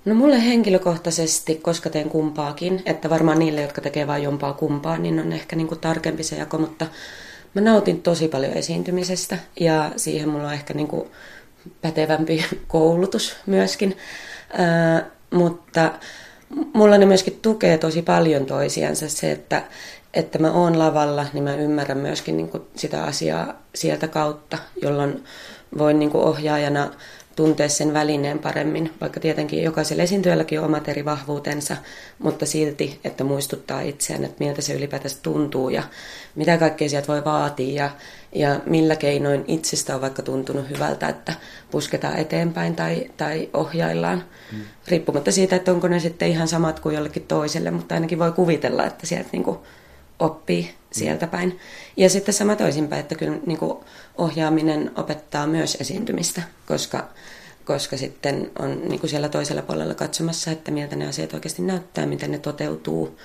No 0.05 0.15
mulle 0.15 0.45
henkilökohtaisesti, 0.45 1.55
koska 1.55 1.89
teen 1.89 2.09
kumpaakin, 2.09 2.81
että 2.85 3.09
varmaan 3.09 3.39
niille, 3.39 3.61
jotka 3.61 3.81
tekee 3.81 4.07
vain 4.07 4.23
jompaa 4.23 4.53
kumpaa, 4.53 4.97
niin 4.97 5.19
on 5.19 5.31
ehkä 5.31 5.55
niin 5.55 5.67
kuin 5.67 5.79
tarkempi 5.79 6.23
se 6.23 6.35
jako, 6.35 6.57
mutta 6.57 6.87
mä 7.53 7.61
nautin 7.61 8.01
tosi 8.01 8.27
paljon 8.27 8.53
esiintymisestä 8.53 9.37
ja 9.59 9.91
siihen 9.97 10.29
mulla 10.29 10.47
on 10.47 10.53
ehkä 10.53 10.73
niin 10.73 10.87
kuin 10.87 11.09
pätevämpi 11.81 12.45
koulutus 12.67 13.35
myöskin. 13.45 13.97
Ää, 14.53 15.05
mutta 15.31 15.91
mulla 16.73 16.97
ne 16.97 17.05
myöskin 17.05 17.39
tukee 17.41 17.77
tosi 17.77 18.01
paljon 18.01 18.45
toisiansa 18.45 19.09
se, 19.09 19.31
että, 19.31 19.63
että 20.13 20.39
mä 20.39 20.51
oon 20.51 20.79
lavalla, 20.79 21.25
niin 21.33 21.43
mä 21.43 21.55
ymmärrän 21.55 21.97
myöskin 21.97 22.37
niin 22.37 22.49
kuin 22.49 22.63
sitä 22.75 23.03
asiaa 23.03 23.53
sieltä 23.75 24.07
kautta, 24.07 24.57
jolloin 24.81 25.23
voin 25.77 25.99
niin 25.99 26.11
kuin 26.11 26.23
ohjaajana 26.23 26.91
tuntea 27.41 27.69
sen 27.69 27.93
välineen 27.93 28.39
paremmin, 28.39 28.93
vaikka 29.01 29.19
tietenkin 29.19 29.63
jokaisella 29.63 30.03
esiintyjälläkin 30.03 30.59
on 30.59 30.65
omat 30.65 30.89
eri 30.89 31.05
vahvuutensa, 31.05 31.77
mutta 32.19 32.45
silti, 32.45 32.99
että 33.03 33.23
muistuttaa 33.23 33.81
itseään, 33.81 34.23
että 34.23 34.43
miltä 34.43 34.61
se 34.61 34.73
ylipäätänsä 34.73 35.17
tuntuu 35.23 35.69
ja 35.69 35.83
mitä 36.35 36.57
kaikkea 36.57 36.89
sieltä 36.89 37.07
voi 37.07 37.25
vaatia 37.25 37.83
ja, 37.83 37.91
ja 38.35 38.59
millä 38.65 38.95
keinoin 38.95 39.45
itsestä 39.47 39.95
on 39.95 40.01
vaikka 40.01 40.21
tuntunut 40.21 40.69
hyvältä, 40.69 41.09
että 41.09 41.33
pusketaan 41.71 42.17
eteenpäin 42.17 42.75
tai, 42.75 43.11
tai 43.17 43.49
ohjaillaan. 43.53 44.23
Hmm. 44.51 44.61
Riippumatta 44.87 45.31
siitä, 45.31 45.55
että 45.55 45.71
onko 45.71 45.87
ne 45.87 45.99
sitten 45.99 46.29
ihan 46.29 46.47
samat 46.47 46.79
kuin 46.79 46.95
jollekin 46.95 47.25
toiselle, 47.27 47.71
mutta 47.71 47.95
ainakin 47.95 48.19
voi 48.19 48.31
kuvitella, 48.31 48.85
että 48.85 49.07
sieltä 49.07 49.29
niin 49.31 49.43
kuin 49.43 49.57
oppii 50.19 50.73
sieltä 50.91 51.27
päin. 51.27 51.59
Ja 51.97 52.09
sitten 52.09 52.33
sama 52.33 52.55
toisinpäin, 52.55 52.99
että 52.99 53.15
kyllä 53.15 53.37
niin 53.45 53.57
kuin 53.57 53.77
ohjaaminen 54.17 54.91
opettaa 54.95 55.47
myös 55.47 55.77
esiintymistä, 55.79 56.41
koska, 56.67 57.07
koska 57.65 57.97
sitten 57.97 58.51
on 58.59 58.81
niin 58.89 58.99
kuin 58.99 59.09
siellä 59.09 59.29
toisella 59.29 59.61
puolella 59.61 59.93
katsomassa, 59.93 60.51
että 60.51 60.71
miltä 60.71 60.95
ne 60.95 61.07
asiat 61.07 61.33
oikeasti 61.33 61.61
näyttää, 61.61 62.05
miten 62.05 62.31
ne 62.31 62.39
toteutuu. 62.39 63.17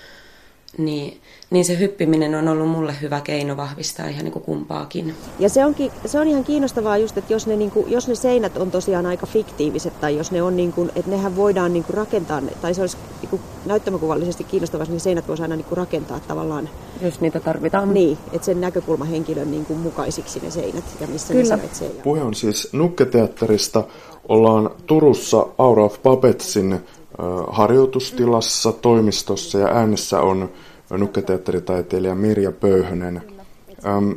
Niin, 0.79 1.21
niin 1.51 1.65
se 1.65 1.79
hyppiminen 1.79 2.35
on 2.35 2.49
ollut 2.49 2.69
mulle 2.69 2.95
hyvä 3.03 3.21
keino 3.21 3.57
vahvistaa 3.57 4.09
ihan 4.09 4.25
niin 4.25 4.33
kuin 4.33 4.43
kumpaakin. 4.43 5.15
Ja 5.39 5.49
se, 5.49 5.65
onkin, 5.65 5.91
se 6.07 6.21
on 6.21 6.29
ihan 6.29 6.45
kiinnostavaa 6.45 6.97
just, 6.97 7.19
että 7.19 7.33
jos 7.33 7.47
ne, 7.47 7.57
niin 7.57 7.71
kuin, 7.71 7.91
jos 7.91 8.09
ne 8.09 8.15
seinät 8.15 8.57
on 8.57 8.71
tosiaan 8.71 9.07
aika 9.07 9.27
fiktiiviset 9.27 10.01
tai 10.01 10.17
jos 10.17 10.31
ne 10.33 10.43
on 10.43 10.57
niin 10.57 10.73
kuin, 10.73 10.91
että 10.97 11.11
nehän 11.11 11.37
voidaan 11.37 11.73
niin 11.73 11.85
kuin 11.85 11.95
rakentaa, 11.95 12.43
tai 12.63 12.75
se 12.75 12.81
olisi 12.81 12.97
niin 13.21 13.31
kuin 13.31 13.43
näyttämäkuvallisesti 13.67 14.45
kiinnostavaa, 14.45 14.87
niin 14.89 15.01
seinät 15.01 15.29
voisi 15.29 15.43
aina 15.43 15.57
niin 15.57 15.65
kuin 15.65 15.77
rakentaa 15.77 16.21
tavallaan. 16.21 16.69
Jos 17.03 17.21
niitä 17.21 17.41
tarvitaan. 17.41 17.95
Niin, 17.95 18.19
että 18.33 18.47
sen 18.47 18.61
näkökulmahenkilön 18.61 19.51
niin 19.51 19.67
kuin 19.67 19.79
mukaisiksi 19.79 20.41
ne 20.41 20.51
seinät 20.51 20.85
ja 21.01 21.07
missä 21.07 21.35
Kyllä. 21.35 21.57
ne 21.57 21.63
sijaitsee. 21.63 21.89
Puhe 21.89 22.23
on 22.23 22.35
siis 22.35 22.69
Nukketeatterista. 22.73 23.85
Ollaan 24.29 24.71
Turussa 24.87 25.47
Aura 25.59 25.85
of 25.85 26.03
Puppetsin 26.03 26.81
harjoitustilassa, 27.49 28.73
toimistossa 28.73 29.59
ja 29.59 29.67
äänessä 29.67 30.21
on 30.21 30.51
nukketeatteritaiteilija 30.91 32.15
Mirja 32.15 32.53
Pöyhönen. 32.53 33.23
Ähm, 33.87 34.13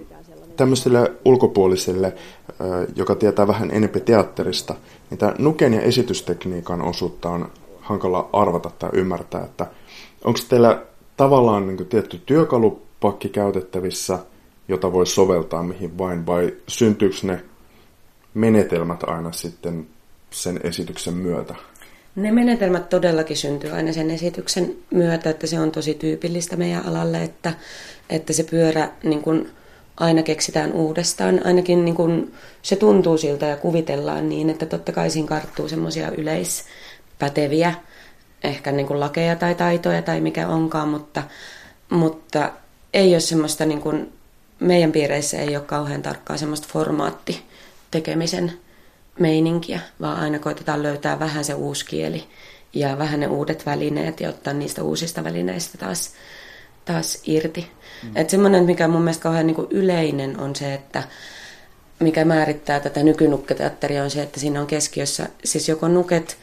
tämmöiselle 0.57 1.11
ulkopuoliselle, 1.25 2.07
äh, 2.07 2.87
joka 2.95 3.15
tietää 3.15 3.47
vähän 3.47 3.71
enemmän 3.71 4.01
teatterista, 4.01 4.75
niin 5.09 5.17
tämä 5.17 5.35
nuken 5.37 5.73
ja 5.73 5.81
esitystekniikan 5.81 6.81
osuutta 6.81 7.29
on 7.29 7.51
hankala 7.81 8.29
arvata 8.33 8.71
tai 8.79 8.89
ymmärtää, 8.93 9.43
että 9.43 9.67
onko 10.23 10.39
teillä 10.49 10.81
tavallaan 11.17 11.67
niin 11.67 11.85
tietty 11.85 12.21
työkalupakki 12.25 13.29
käytettävissä, 13.29 14.19
jota 14.67 14.93
voi 14.93 15.07
soveltaa 15.07 15.63
mihin 15.63 15.97
vain, 15.97 16.25
vai 16.25 16.53
syntyykö 16.67 17.15
ne 17.23 17.43
menetelmät 18.33 19.03
aina 19.03 19.31
sitten 19.31 19.87
sen 20.31 20.59
esityksen 20.63 21.13
myötä? 21.13 21.55
Ne 22.15 22.31
menetelmät 22.31 22.89
todellakin 22.89 23.37
syntyy 23.37 23.71
aina 23.71 23.93
sen 23.93 24.11
esityksen 24.11 24.75
myötä, 24.91 25.29
että 25.29 25.47
se 25.47 25.59
on 25.59 25.71
tosi 25.71 25.93
tyypillistä 25.93 26.55
meidän 26.55 26.85
alalle, 26.85 27.23
että, 27.23 27.53
että 28.09 28.33
se 28.33 28.43
pyörä 28.43 28.89
niin 29.03 29.21
kuin 29.21 29.49
aina 29.97 30.23
keksitään 30.23 30.71
uudestaan. 30.71 31.41
Ainakin 31.43 31.85
niin 31.85 31.95
kuin 31.95 32.33
se 32.61 32.75
tuntuu 32.75 33.17
siltä 33.17 33.45
ja 33.45 33.57
kuvitellaan 33.57 34.29
niin, 34.29 34.49
että 34.49 34.65
totta 34.65 34.91
kai 34.91 35.09
siinä 35.09 35.27
karttuu 35.27 35.69
semmoisia 35.69 36.11
yleispäteviä, 36.11 37.73
ehkä 38.43 38.71
niin 38.71 38.87
kuin 38.87 38.99
lakeja 38.99 39.35
tai 39.35 39.55
taitoja 39.55 40.01
tai 40.01 40.21
mikä 40.21 40.47
onkaan, 40.47 40.87
mutta, 40.87 41.23
mutta 41.89 42.51
ei 42.93 43.13
ole 43.13 43.19
semmoista 43.19 43.65
niin 43.65 43.81
kuin 43.81 44.13
meidän 44.59 44.91
piireissä 44.91 45.37
ei 45.37 45.55
ole 45.55 45.65
kauhean 45.65 46.01
tarkkaa 46.01 46.37
semmoista 46.37 46.67
formaatti 46.71 47.45
tekemisen 47.91 48.53
meininkiä, 49.19 49.79
vaan 50.01 50.19
aina 50.19 50.39
koitetaan 50.39 50.83
löytää 50.83 51.19
vähän 51.19 51.45
se 51.45 51.53
uusi 51.53 51.85
kieli 51.85 52.23
ja 52.73 52.97
vähän 52.97 53.19
ne 53.19 53.27
uudet 53.27 53.65
välineet 53.65 54.19
ja 54.19 54.29
ottaa 54.29 54.53
niistä 54.53 54.83
uusista 54.83 55.23
välineistä 55.23 55.77
taas, 55.77 56.13
taas 56.85 57.21
irti. 57.25 57.71
Mm. 58.03 58.11
Että 58.15 58.31
semmoinen, 58.31 58.63
mikä 58.63 58.87
mun 58.87 59.01
mielestä 59.01 59.23
kauhean 59.23 59.47
niin 59.47 59.55
kuin 59.55 59.67
yleinen 59.71 60.39
on 60.39 60.55
se, 60.55 60.73
että 60.73 61.03
mikä 61.99 62.25
määrittää 62.25 62.79
tätä 62.79 63.03
nykynukketeatteria 63.03 64.03
on 64.03 64.11
se, 64.11 64.21
että 64.21 64.39
siinä 64.39 64.61
on 64.61 64.67
keskiössä 64.67 65.27
siis 65.45 65.69
joko 65.69 65.87
nuket 65.87 66.37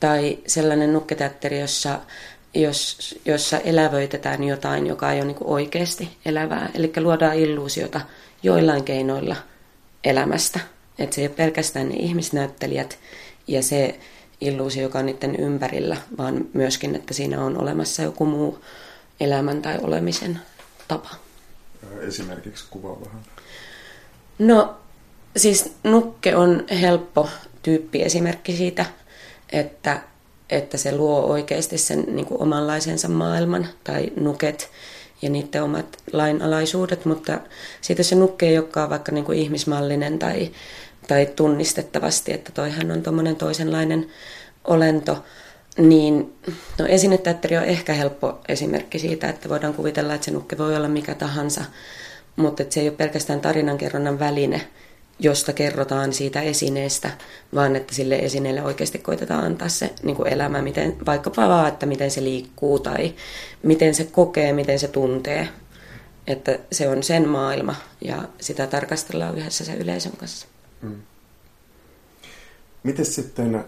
tai 0.00 0.38
sellainen 0.46 0.92
nukketeatteri, 0.92 1.60
jossa, 1.60 2.00
jos, 2.54 3.18
jossa 3.24 3.58
elävöitetään 3.58 4.44
jotain, 4.44 4.86
joka 4.86 5.12
ei 5.12 5.18
ole 5.20 5.26
niin 5.26 5.36
oikeasti 5.40 6.18
elävää. 6.24 6.70
Eli 6.74 6.92
luodaan 6.96 7.36
illuusiota 7.36 8.00
joillain 8.42 8.84
keinoilla 8.84 9.36
elämästä. 10.04 10.60
Että 11.00 11.14
se 11.14 11.20
ei 11.20 11.26
ole 11.26 11.34
pelkästään 11.36 11.88
ne 11.88 11.94
ihmisnäyttelijät 11.94 12.98
ja 13.46 13.62
se 13.62 13.98
illuusio, 14.40 14.82
joka 14.82 14.98
on 14.98 15.06
niiden 15.06 15.36
ympärillä, 15.36 15.96
vaan 16.18 16.44
myöskin, 16.52 16.94
että 16.94 17.14
siinä 17.14 17.44
on 17.44 17.62
olemassa 17.62 18.02
joku 18.02 18.24
muu 18.24 18.58
elämän 19.20 19.62
tai 19.62 19.78
olemisen 19.82 20.40
tapa. 20.88 21.10
Esimerkiksi 22.00 22.64
kuvaa 22.70 23.00
vähän. 23.04 23.20
No, 24.38 24.74
siis 25.36 25.72
nukke 25.84 26.36
on 26.36 26.66
helppo 26.80 27.28
tyyppi 27.62 28.02
esimerkki 28.02 28.56
siitä, 28.56 28.84
että, 29.52 30.00
että 30.50 30.76
se 30.76 30.96
luo 30.96 31.20
oikeasti 31.20 31.78
sen 31.78 32.04
niin 32.08 32.26
kuin 32.26 32.42
omanlaisensa 32.42 33.08
maailman 33.08 33.68
tai 33.84 34.12
nuket 34.16 34.70
ja 35.22 35.30
niiden 35.30 35.62
omat 35.62 35.96
lainalaisuudet, 36.12 37.04
mutta 37.04 37.40
siitä 37.80 38.02
se 38.02 38.14
nukke 38.14 38.48
ei 38.48 38.58
olekaan 38.58 38.90
vaikka 38.90 39.12
niin 39.12 39.24
kuin 39.24 39.38
ihmismallinen 39.38 40.18
tai, 40.18 40.50
tai 41.10 41.26
tunnistettavasti, 41.26 42.32
että 42.32 42.52
toihan 42.52 42.90
on 42.90 43.02
tuommoinen 43.02 43.36
toisenlainen 43.36 44.06
olento, 44.64 45.24
niin 45.78 46.34
no 46.78 46.86
esineteatteri 46.86 47.56
on 47.56 47.64
ehkä 47.64 47.92
helppo 47.92 48.40
esimerkki 48.48 48.98
siitä, 48.98 49.28
että 49.28 49.48
voidaan 49.48 49.74
kuvitella, 49.74 50.14
että 50.14 50.24
se 50.24 50.30
nukke 50.30 50.58
voi 50.58 50.76
olla 50.76 50.88
mikä 50.88 51.14
tahansa, 51.14 51.64
mutta 52.36 52.62
että 52.62 52.74
se 52.74 52.80
ei 52.80 52.88
ole 52.88 52.96
pelkästään 52.96 53.40
tarinankerronnan 53.40 54.18
väline, 54.18 54.60
josta 55.18 55.52
kerrotaan 55.52 56.12
siitä 56.12 56.40
esineestä, 56.40 57.10
vaan 57.54 57.76
että 57.76 57.94
sille 57.94 58.16
esineelle 58.16 58.62
oikeasti 58.62 58.98
koitetaan 58.98 59.44
antaa 59.44 59.68
se 59.68 59.90
niin 60.02 60.16
kuin 60.16 60.32
elämä, 60.32 60.62
miten, 60.62 60.96
vaikkapa 61.06 61.48
vaan, 61.48 61.68
että 61.68 61.86
miten 61.86 62.10
se 62.10 62.24
liikkuu 62.24 62.78
tai 62.78 63.14
miten 63.62 63.94
se 63.94 64.04
kokee, 64.04 64.52
miten 64.52 64.78
se 64.78 64.88
tuntee. 64.88 65.48
Että 66.26 66.58
se 66.72 66.88
on 66.88 67.02
sen 67.02 67.28
maailma 67.28 67.74
ja 68.00 68.22
sitä 68.40 68.66
tarkastellaan 68.66 69.38
yhdessä 69.38 69.64
sen 69.64 69.78
yleisön 69.78 70.12
kanssa. 70.16 70.46
Mm. 70.82 70.96
Miten 72.82 73.04
sitten 73.04 73.64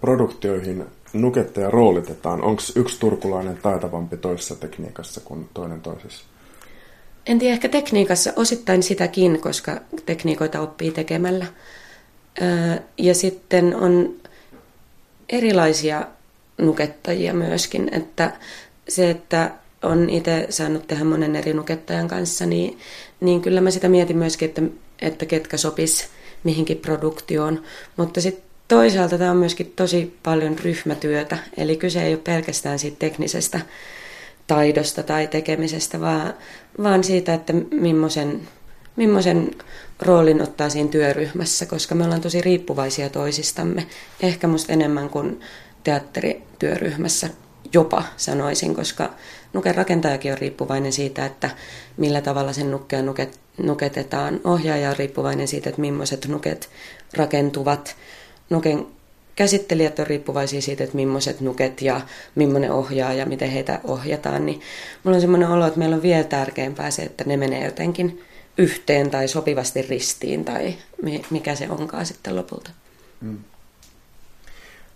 produktioihin 0.00 0.84
nukettaja 1.12 1.70
roolitetaan? 1.70 2.42
Onko 2.42 2.62
yksi 2.76 3.00
turkulainen 3.00 3.56
taitavampi 3.56 4.16
toisessa 4.16 4.56
tekniikassa 4.56 5.20
kuin 5.20 5.48
toinen 5.54 5.80
toisessa? 5.80 6.24
En 7.26 7.38
tiedä, 7.38 7.54
ehkä 7.54 7.68
tekniikassa 7.68 8.32
osittain 8.36 8.82
sitäkin, 8.82 9.40
koska 9.40 9.80
tekniikoita 10.06 10.60
oppii 10.60 10.90
tekemällä. 10.90 11.46
Ja 12.98 13.14
sitten 13.14 13.76
on 13.76 14.14
erilaisia 15.28 16.06
nukettajia 16.58 17.34
myöskin, 17.34 17.88
että 17.92 18.32
se, 18.88 19.10
että 19.10 19.50
on 19.82 20.10
itse 20.10 20.46
saanut 20.50 20.86
tehdä 20.86 21.04
monen 21.04 21.36
eri 21.36 21.52
nukettajan 21.52 22.08
kanssa, 22.08 22.46
niin, 22.46 22.78
niin 23.20 23.42
kyllä 23.42 23.60
mä 23.60 23.70
sitä 23.70 23.88
mietin 23.88 24.16
myöskin, 24.16 24.48
että, 24.48 24.62
että 25.02 25.26
ketkä 25.26 25.56
sopis 25.56 26.08
mihinkin 26.44 26.76
produktioon. 26.78 27.62
Mutta 27.96 28.20
sitten 28.20 28.44
toisaalta 28.68 29.18
tämä 29.18 29.30
on 29.30 29.36
myöskin 29.36 29.72
tosi 29.76 30.18
paljon 30.22 30.58
ryhmätyötä, 30.58 31.38
eli 31.56 31.76
kyse 31.76 32.02
ei 32.02 32.14
ole 32.14 32.22
pelkästään 32.24 32.78
siitä 32.78 32.96
teknisestä 32.98 33.60
taidosta 34.46 35.02
tai 35.02 35.26
tekemisestä, 35.26 36.00
vaan, 36.00 36.34
vaan 36.82 37.04
siitä, 37.04 37.34
että 37.34 37.52
millaisen, 37.70 38.40
millaisen 38.96 39.50
roolin 40.02 40.42
ottaa 40.42 40.68
siinä 40.68 40.90
työryhmässä, 40.90 41.66
koska 41.66 41.94
me 41.94 42.04
ollaan 42.04 42.20
tosi 42.20 42.40
riippuvaisia 42.40 43.10
toisistamme. 43.10 43.86
Ehkä 44.20 44.46
musta 44.46 44.72
enemmän 44.72 45.10
kuin 45.10 45.40
teatterityöryhmässä 45.84 47.30
jopa 47.72 48.04
sanoisin, 48.16 48.74
koska 48.74 49.10
nuken 49.56 49.74
rakentajakin 49.74 50.32
on 50.32 50.38
riippuvainen 50.38 50.92
siitä, 50.92 51.26
että 51.26 51.50
millä 51.96 52.20
tavalla 52.20 52.52
sen 52.52 52.70
nukkea 52.70 53.02
nuket, 53.02 53.40
nuketetaan. 53.58 54.40
Ohjaaja 54.44 54.90
on 54.90 54.96
riippuvainen 54.96 55.48
siitä, 55.48 55.68
että 55.68 55.80
millaiset 55.80 56.26
nuket 56.28 56.68
rakentuvat. 57.16 57.96
Nuken 58.50 58.86
käsittelijät 59.36 59.98
on 59.98 60.06
riippuvaisia 60.06 60.62
siitä, 60.62 60.84
että 60.84 60.96
millaiset 60.96 61.40
nuket 61.40 61.82
ja 61.82 62.00
millainen 62.34 62.72
ohjaa 62.72 63.12
ja 63.12 63.26
miten 63.26 63.50
heitä 63.50 63.80
ohjataan, 63.84 64.46
niin 64.46 64.60
mulla 65.04 65.16
on 65.16 65.20
semmoinen 65.20 65.48
olo, 65.48 65.66
että 65.66 65.78
meillä 65.78 65.96
on 65.96 66.02
vielä 66.02 66.24
tärkeämpää 66.24 66.90
se, 66.90 67.02
että 67.02 67.24
ne 67.24 67.36
menee 67.36 67.64
jotenkin 67.64 68.22
yhteen 68.58 69.10
tai 69.10 69.28
sopivasti 69.28 69.82
ristiin 69.82 70.44
tai 70.44 70.74
mikä 71.30 71.54
se 71.54 71.68
onkaan 71.70 72.06
sitten 72.06 72.36
lopulta. 72.36 72.70
Mm. 73.20 73.38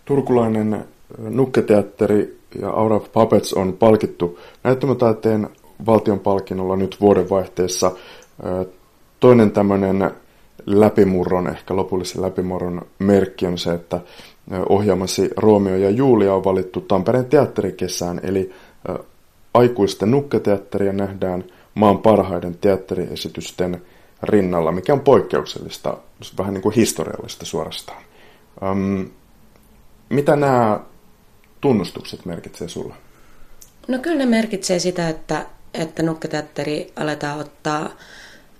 Turkulainen 0.05 0.85
nukketeatteri 1.17 2.40
ja 2.61 2.69
Aura 2.69 2.95
of 2.95 3.11
Puppets 3.11 3.53
on 3.53 3.73
palkittu 3.73 4.39
näyttämötaiteen 4.63 5.49
valtion 5.85 6.19
palkinnolla 6.19 6.75
nyt 6.75 6.97
vuodenvaihteessa. 7.01 7.91
Toinen 9.19 9.51
tämmöinen 9.51 10.11
läpimurron, 10.65 11.47
ehkä 11.47 11.75
lopullisen 11.75 12.21
läpimurron 12.21 12.81
merkki 12.99 13.45
on 13.45 13.57
se, 13.57 13.73
että 13.73 14.01
ohjaamasi 14.69 15.29
Romeo 15.37 15.75
ja 15.75 15.89
Julia 15.89 16.33
on 16.33 16.43
valittu 16.43 16.81
Tampereen 16.81 17.25
teatterikesään, 17.25 18.21
eli 18.23 18.51
aikuisten 19.53 20.11
nukketeatteria 20.11 20.93
nähdään 20.93 21.43
maan 21.75 21.97
parhaiden 21.97 22.57
teatteriesitysten 22.61 23.81
rinnalla, 24.23 24.71
mikä 24.71 24.93
on 24.93 24.99
poikkeuksellista, 24.99 25.97
vähän 26.37 26.53
niin 26.53 26.61
kuin 26.61 26.75
historiallista 26.75 27.45
suorastaan. 27.45 28.03
Um, 28.71 29.09
mitä 30.09 30.35
nämä 30.35 30.79
tunnustukset 31.61 32.25
merkitsee 32.25 32.67
sulla? 32.67 32.95
No 33.87 33.99
kyllä 33.99 34.17
ne 34.17 34.25
merkitsee 34.25 34.79
sitä, 34.79 35.09
että, 35.09 35.45
että 35.73 36.03
nukketeatteri 36.03 36.93
aletaan 36.95 37.39
ottaa 37.39 37.89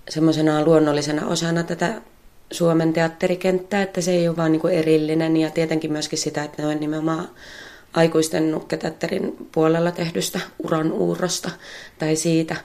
semmoisena 0.08 0.64
luonnollisena 0.64 1.26
osana 1.26 1.62
tätä 1.62 2.02
Suomen 2.50 2.92
teatterikenttää, 2.92 3.82
että 3.82 4.00
se 4.00 4.12
ei 4.12 4.28
ole 4.28 4.36
vaan 4.36 4.52
niin 4.52 4.60
kuin 4.60 4.74
erillinen 4.74 5.36
ja 5.36 5.50
tietenkin 5.50 5.92
myöskin 5.92 6.18
sitä, 6.18 6.44
että 6.44 6.62
ne 6.62 6.68
on 6.68 6.80
nimenomaan 6.80 7.28
aikuisten 7.92 8.50
nukketeatterin 8.50 9.48
puolella 9.52 9.90
tehdystä 9.90 10.40
uran 10.58 10.92
uurrosta 10.92 11.50
tai 11.98 12.16
siitä, 12.16 12.56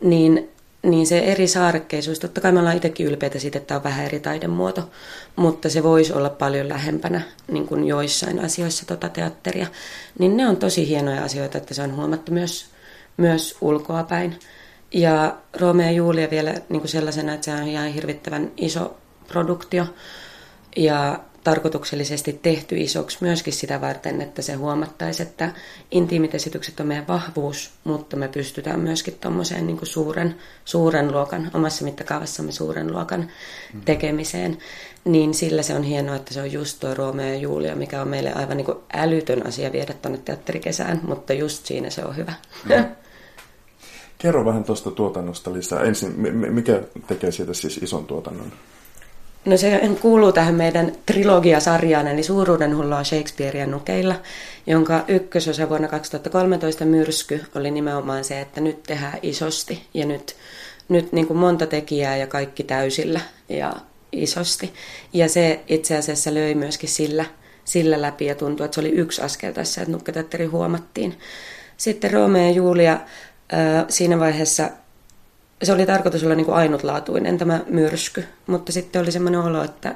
niin, 0.00 0.48
niin 0.90 1.06
se 1.06 1.18
eri 1.18 1.48
saarekkeisuus, 1.48 2.18
totta 2.18 2.40
kai 2.40 2.52
me 2.52 2.58
ollaan 2.58 2.76
itsekin 2.76 3.06
ylpeitä 3.06 3.38
siitä, 3.38 3.58
että 3.58 3.66
tämä 3.66 3.76
on 3.76 3.84
vähän 3.84 4.04
eri 4.04 4.20
taidemuoto, 4.20 4.90
mutta 5.36 5.70
se 5.70 5.82
voisi 5.82 6.12
olla 6.12 6.30
paljon 6.30 6.68
lähempänä 6.68 7.20
niin 7.48 7.66
kuin 7.66 7.84
joissain 7.84 8.44
asioissa 8.44 8.86
tota 8.86 9.08
teatteria, 9.08 9.66
niin 10.18 10.36
ne 10.36 10.48
on 10.48 10.56
tosi 10.56 10.88
hienoja 10.88 11.24
asioita, 11.24 11.58
että 11.58 11.74
se 11.74 11.82
on 11.82 11.96
huomattu 11.96 12.32
myös, 12.32 12.66
myös 13.16 13.56
ulkoa 13.60 14.02
päin. 14.04 14.38
Ja 14.92 15.36
Romeo 15.60 15.86
ja 15.86 15.92
Julia 15.92 16.30
vielä 16.30 16.54
niin 16.68 16.80
kuin 16.80 16.88
sellaisena, 16.88 17.34
että 17.34 17.44
se 17.44 17.52
on 17.52 17.68
ihan 17.68 17.88
hirvittävän 17.88 18.50
iso 18.56 18.96
produktio 19.28 19.86
ja 20.76 21.20
tarkoituksellisesti 21.46 22.40
tehty 22.42 22.76
isoksi 22.76 23.18
myöskin 23.20 23.52
sitä 23.52 23.80
varten, 23.80 24.22
että 24.22 24.42
se 24.42 24.54
huomattaisi, 24.54 25.22
että 25.22 25.52
intiimit 25.90 26.34
esitykset 26.34 26.80
on 26.80 26.86
meidän 26.86 27.06
vahvuus, 27.06 27.70
mutta 27.84 28.16
me 28.16 28.28
pystytään 28.28 28.80
myöskin 28.80 29.14
tuommoiseen 29.20 29.66
niin 29.66 29.78
suuren, 29.82 30.36
suuren 30.64 31.12
luokan, 31.12 31.50
omassa 31.54 31.84
mittakaavassamme 31.84 32.52
suuren 32.52 32.92
luokan 32.92 33.20
mm. 33.74 33.80
tekemiseen, 33.80 34.58
niin 35.04 35.34
sillä 35.34 35.62
se 35.62 35.74
on 35.74 35.82
hienoa, 35.82 36.16
että 36.16 36.34
se 36.34 36.40
on 36.40 36.52
just 36.52 36.80
tuo 36.80 36.94
Romeo 36.94 37.26
ja 37.26 37.36
Julia, 37.36 37.76
mikä 37.76 38.02
on 38.02 38.08
meille 38.08 38.32
aivan 38.32 38.56
niin 38.56 38.66
älytön 38.92 39.46
asia 39.46 39.72
viedä 39.72 39.92
tuonne 39.92 40.18
teatterikesään, 40.18 41.00
mutta 41.06 41.32
just 41.32 41.66
siinä 41.66 41.90
se 41.90 42.04
on 42.04 42.16
hyvä. 42.16 42.32
Mm. 42.64 42.84
Kerro 44.18 44.44
vähän 44.44 44.64
tuosta 44.64 44.90
tuotannosta 44.90 45.52
lisää. 45.52 45.82
Ensin, 45.82 46.20
mikä 46.50 46.82
tekee 47.06 47.30
siitä 47.32 47.54
siis 47.54 47.76
ison 47.76 48.06
tuotannon? 48.06 48.52
No 49.46 49.56
se 49.56 49.80
kuuluu 50.00 50.32
tähän 50.32 50.54
meidän 50.54 50.92
trilogiasarjaan, 51.06 52.08
eli 52.08 52.22
Suuruuden 52.22 52.76
hullua 52.76 53.04
Shakespearea 53.04 53.66
nukeilla, 53.66 54.14
jonka 54.66 55.04
ykkösosa 55.08 55.68
vuonna 55.68 55.88
2013 55.88 56.84
myrsky 56.84 57.44
oli 57.54 57.70
nimenomaan 57.70 58.24
se, 58.24 58.40
että 58.40 58.60
nyt 58.60 58.82
tehdään 58.82 59.18
isosti 59.22 59.86
ja 59.94 60.06
nyt, 60.06 60.36
nyt 60.88 61.12
niin 61.12 61.26
kuin 61.26 61.36
monta 61.36 61.66
tekijää 61.66 62.16
ja 62.16 62.26
kaikki 62.26 62.64
täysillä 62.64 63.20
ja 63.48 63.72
isosti. 64.12 64.72
Ja 65.12 65.28
se 65.28 65.60
itse 65.68 65.96
asiassa 65.96 66.34
löi 66.34 66.54
myöskin 66.54 66.88
sillä, 66.88 67.24
sillä 67.64 68.02
läpi 68.02 68.26
ja 68.26 68.34
tuntui, 68.34 68.64
että 68.64 68.74
se 68.74 68.80
oli 68.80 68.90
yksi 68.90 69.22
askel 69.22 69.52
tässä, 69.52 69.80
että 69.80 69.92
nukketeatteri 69.92 70.46
huomattiin. 70.46 71.18
Sitten 71.76 72.12
Romeo 72.12 72.42
ja 72.42 72.50
Julia 72.50 73.00
siinä 73.88 74.18
vaiheessa 74.18 74.70
se 75.62 75.72
oli 75.72 75.86
tarkoitus 75.86 76.24
olla 76.24 76.34
niin 76.34 76.44
kuin 76.44 76.56
ainutlaatuinen 76.56 77.38
tämä 77.38 77.60
myrsky, 77.68 78.24
mutta 78.46 78.72
sitten 78.72 79.02
oli 79.02 79.12
semmoinen 79.12 79.40
olo, 79.40 79.64
että 79.64 79.94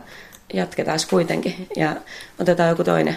jatketaan 0.55 0.99
kuitenkin 1.11 1.69
ja 1.77 1.97
otetaan 2.39 2.69
joku 2.69 2.85
toinen, 2.85 3.17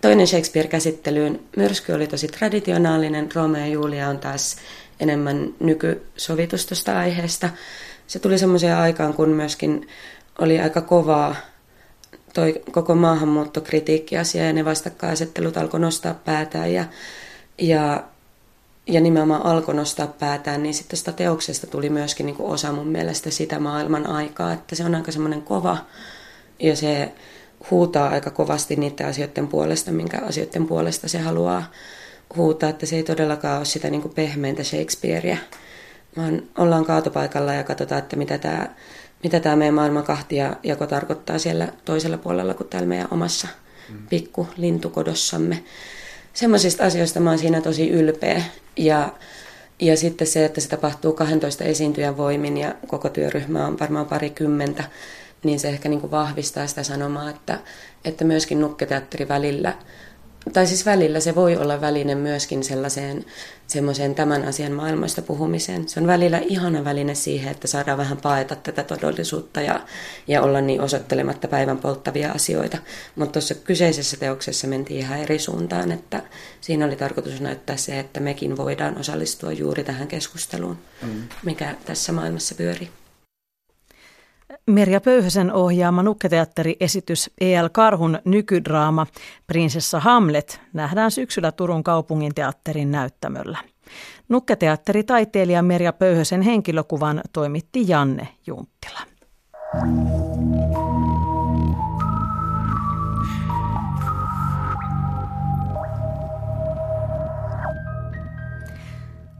toinen 0.00 0.26
Shakespeare 0.26 0.68
käsittelyyn. 0.68 1.40
Myrsky 1.56 1.92
oli 1.92 2.06
tosi 2.06 2.28
traditionaalinen, 2.28 3.28
Romeo 3.34 3.60
ja 3.60 3.66
Julia 3.66 4.08
on 4.08 4.18
taas 4.18 4.56
enemmän 5.00 5.54
nykysovitusta 5.60 6.68
tuosta 6.68 6.98
aiheesta. 6.98 7.50
Se 8.06 8.18
tuli 8.18 8.38
semmoiseen 8.38 8.76
aikaan, 8.76 9.14
kun 9.14 9.28
myöskin 9.28 9.88
oli 10.38 10.60
aika 10.60 10.80
kovaa 10.80 11.36
toi 12.34 12.62
koko 12.70 12.94
maahanmuuttokritiikkiasia 12.94 14.46
ja 14.46 14.52
ne 14.52 14.64
vastakkainasettelut 14.64 15.56
alkoi 15.56 15.80
nostaa 15.80 16.14
päätään 16.14 16.72
ja, 16.72 16.84
ja, 17.58 18.04
ja 18.88 19.00
nimenomaan 19.00 19.46
alkoi 19.46 19.74
nostaa 19.74 20.06
päätään, 20.06 20.62
niin 20.62 20.74
sitten 20.74 20.90
tästä 20.90 21.12
teoksesta 21.12 21.66
tuli 21.66 21.90
myöskin 21.90 22.26
niin 22.26 22.36
kuin 22.36 22.50
osa 22.50 22.72
mun 22.72 22.88
mielestä 22.88 23.30
sitä 23.30 23.58
maailman 23.58 24.06
aikaa, 24.06 24.52
että 24.52 24.74
se 24.76 24.84
on 24.84 24.94
aika 24.94 25.12
semmoinen 25.12 25.42
kova 25.42 25.78
ja 26.58 26.76
se 26.76 27.12
huutaa 27.70 28.08
aika 28.08 28.30
kovasti 28.30 28.76
niiden 28.76 29.06
asioiden 29.06 29.48
puolesta, 29.48 29.92
minkä 29.92 30.18
asioiden 30.18 30.66
puolesta 30.66 31.08
se 31.08 31.18
haluaa 31.18 31.70
huutaa, 32.36 32.70
että 32.70 32.86
se 32.86 32.96
ei 32.96 33.02
todellakaan 33.02 33.58
ole 33.58 33.64
sitä 33.64 33.90
niin 33.90 34.02
kuin 34.02 34.14
pehmeintä 34.14 34.64
Shakespearea, 34.64 35.36
vaan 36.16 36.42
ollaan 36.58 36.84
kaatopaikalla 36.84 37.54
ja 37.54 37.64
katsotaan, 37.64 37.98
että 37.98 38.16
mitä 38.16 38.38
tämä 38.38 38.68
mitä 39.22 39.40
tämä 39.40 39.56
meidän 39.56 39.74
maailman 39.74 40.04
kahtia 40.04 40.56
jako 40.62 40.86
tarkoittaa 40.86 41.38
siellä 41.38 41.68
toisella 41.84 42.18
puolella 42.18 42.54
kuin 42.54 42.68
täällä 42.68 42.88
meidän 42.88 43.08
omassa 43.10 43.48
mm. 43.88 44.06
pikku 44.06 44.48
lintukodossamme. 44.56 45.64
Semmoisista 46.38 46.84
asioista 46.84 47.20
mä 47.20 47.30
oon 47.30 47.38
siinä 47.38 47.60
tosi 47.60 47.90
ylpeä. 47.90 48.42
Ja, 48.76 49.12
ja 49.80 49.96
sitten 49.96 50.26
se, 50.26 50.44
että 50.44 50.60
se 50.60 50.68
tapahtuu 50.68 51.12
12 51.12 51.64
esiintyjän 51.64 52.16
voimin 52.16 52.56
ja 52.56 52.74
koko 52.86 53.08
työryhmä 53.08 53.66
on 53.66 53.78
varmaan 53.78 54.06
parikymmentä, 54.06 54.84
niin 55.44 55.60
se 55.60 55.68
ehkä 55.68 55.88
niin 55.88 56.00
kuin 56.00 56.10
vahvistaa 56.10 56.66
sitä 56.66 56.82
sanomaa, 56.82 57.30
että, 57.30 57.58
että 58.04 58.24
myöskin 58.24 58.60
nukketeatteri 58.60 59.28
välillä– 59.28 59.74
tai 60.52 60.66
siis 60.66 60.86
välillä 60.86 61.20
se 61.20 61.34
voi 61.34 61.56
olla 61.56 61.80
väline 61.80 62.14
myöskin 62.14 62.64
sellaiseen 62.64 63.24
semmoiseen 63.68 64.14
tämän 64.14 64.44
asian 64.44 64.72
maailmasta 64.72 65.22
puhumiseen. 65.22 65.88
Se 65.88 66.00
on 66.00 66.06
välillä 66.06 66.38
ihana 66.38 66.84
väline 66.84 67.14
siihen, 67.14 67.50
että 67.50 67.66
saadaan 67.66 67.98
vähän 67.98 68.18
paeta 68.18 68.56
tätä 68.56 68.82
todellisuutta 68.82 69.60
ja, 69.60 69.80
ja 70.28 70.42
olla 70.42 70.60
niin 70.60 70.80
osoittelematta 70.80 71.48
päivän 71.48 71.78
polttavia 71.78 72.32
asioita. 72.32 72.78
Mutta 73.16 73.32
tuossa 73.32 73.54
kyseisessä 73.54 74.16
teoksessa 74.16 74.66
mentiin 74.66 75.00
ihan 75.00 75.18
eri 75.18 75.38
suuntaan, 75.38 75.92
että 75.92 76.22
siinä 76.60 76.86
oli 76.86 76.96
tarkoitus 76.96 77.40
näyttää 77.40 77.76
se, 77.76 77.98
että 77.98 78.20
mekin 78.20 78.56
voidaan 78.56 78.98
osallistua 78.98 79.52
juuri 79.52 79.84
tähän 79.84 80.08
keskusteluun, 80.08 80.78
mm. 81.02 81.22
mikä 81.44 81.74
tässä 81.84 82.12
maailmassa 82.12 82.54
pyörii. 82.54 82.90
Merja 84.66 85.00
Pöyhösen 85.00 85.52
ohjaama 85.52 86.02
nukketeatteriesitys 86.02 87.30
E.L. 87.40 87.68
Karhun 87.72 88.18
nykydraama 88.24 89.06
Prinsessa 89.46 90.00
Hamlet 90.00 90.60
nähdään 90.72 91.10
syksyllä 91.10 91.52
Turun 91.52 91.84
kaupungin 91.84 92.34
teatterin 92.34 92.90
näyttämöllä. 92.90 93.58
Nukketeatteritaiteilija 94.28 95.62
Merja 95.62 95.92
Pöyhösen 95.92 96.42
henkilökuvan 96.42 97.20
toimitti 97.32 97.88
Janne 97.88 98.28
Junttila. 98.46 99.00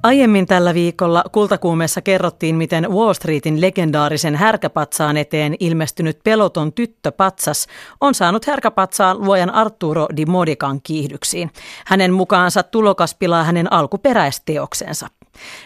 Aiemmin 0.03 0.47
tällä 0.47 0.75
viikolla 0.75 1.25
kultakuumeessa 1.33 2.03
kerrottiin, 2.03 2.57
miten 2.57 2.91
Wall 2.91 3.13
Streetin 3.13 3.61
legendaarisen 3.61 4.37
härkäpatsaan 4.37 5.17
eteen 5.17 5.55
ilmestynyt 5.61 6.19
peloton 6.25 6.73
tyttöpatsas 6.73 7.67
on 8.01 8.15
saanut 8.15 8.45
härkäpatsaan 8.45 9.19
luojan 9.25 9.51
Arturo 9.51 10.07
Di 10.17 10.27
Modican 10.27 10.83
kiihdyksiin. 10.83 11.51
Hänen 11.87 12.13
mukaansa 12.13 12.63
tulokas 12.63 13.15
pilaa 13.15 13.45
hänen 13.45 13.73
alkuperäisteoksensa. 13.73 15.07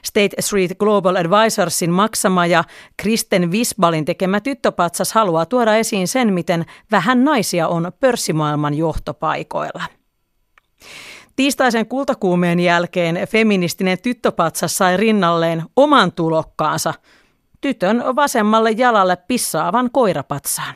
State 0.04 0.36
Street 0.40 0.78
Global 0.78 1.16
Advisorsin 1.16 1.90
maksama 1.90 2.46
ja 2.46 2.64
Kristen 2.96 3.50
Visbalin 3.50 4.04
tekemä 4.04 4.40
tyttöpatsas 4.40 5.12
haluaa 5.12 5.46
tuoda 5.46 5.76
esiin 5.76 6.08
sen, 6.08 6.32
miten 6.32 6.64
vähän 6.90 7.24
naisia 7.24 7.68
on 7.68 7.92
pörssimaailman 8.00 8.74
johtopaikoilla. 8.74 9.82
Tiistaisen 11.36 11.86
kultakuumeen 11.86 12.60
jälkeen 12.60 13.28
feministinen 13.28 13.98
tyttöpatsas 14.02 14.76
sai 14.76 14.96
rinnalleen 14.96 15.62
oman 15.76 16.12
tulokkaansa, 16.12 16.94
tytön 17.62 18.02
vasemmalle 18.16 18.70
jalalle 18.70 19.16
pissaavan 19.16 19.90
koirapatsaan. 19.92 20.74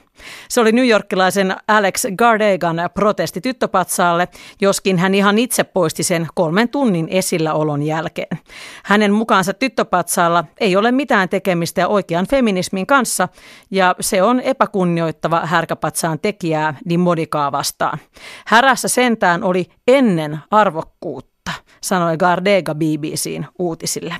Se 0.48 0.60
oli 0.60 0.72
newyorkilaisen 0.72 1.56
Alex 1.68 2.04
Gardegan 2.16 2.76
protesti 2.94 3.40
tyttöpatsaalle, 3.40 4.28
joskin 4.60 4.98
hän 4.98 5.14
ihan 5.14 5.38
itse 5.38 5.64
poisti 5.64 6.02
sen 6.02 6.26
kolmen 6.34 6.68
tunnin 6.68 7.08
esilläolon 7.10 7.82
jälkeen. 7.82 8.38
Hänen 8.84 9.12
mukaansa 9.12 9.54
tyttöpatsaalla 9.54 10.44
ei 10.60 10.76
ole 10.76 10.92
mitään 10.92 11.28
tekemistä 11.28 11.88
oikean 11.88 12.26
feminismin 12.26 12.86
kanssa, 12.86 13.28
ja 13.70 13.94
se 14.00 14.22
on 14.22 14.40
epäkunnioittava 14.40 15.40
härkäpatsaan 15.46 16.18
tekijää 16.18 16.74
Dimodikaa 16.88 17.52
vastaan. 17.52 17.98
Härässä 18.46 18.88
sentään 18.88 19.44
oli 19.44 19.66
ennen 19.88 20.38
arvokkuutta, 20.50 21.52
sanoi 21.80 22.16
Gardega 22.16 22.74
BBCin 22.74 23.46
uutisille. 23.58 24.14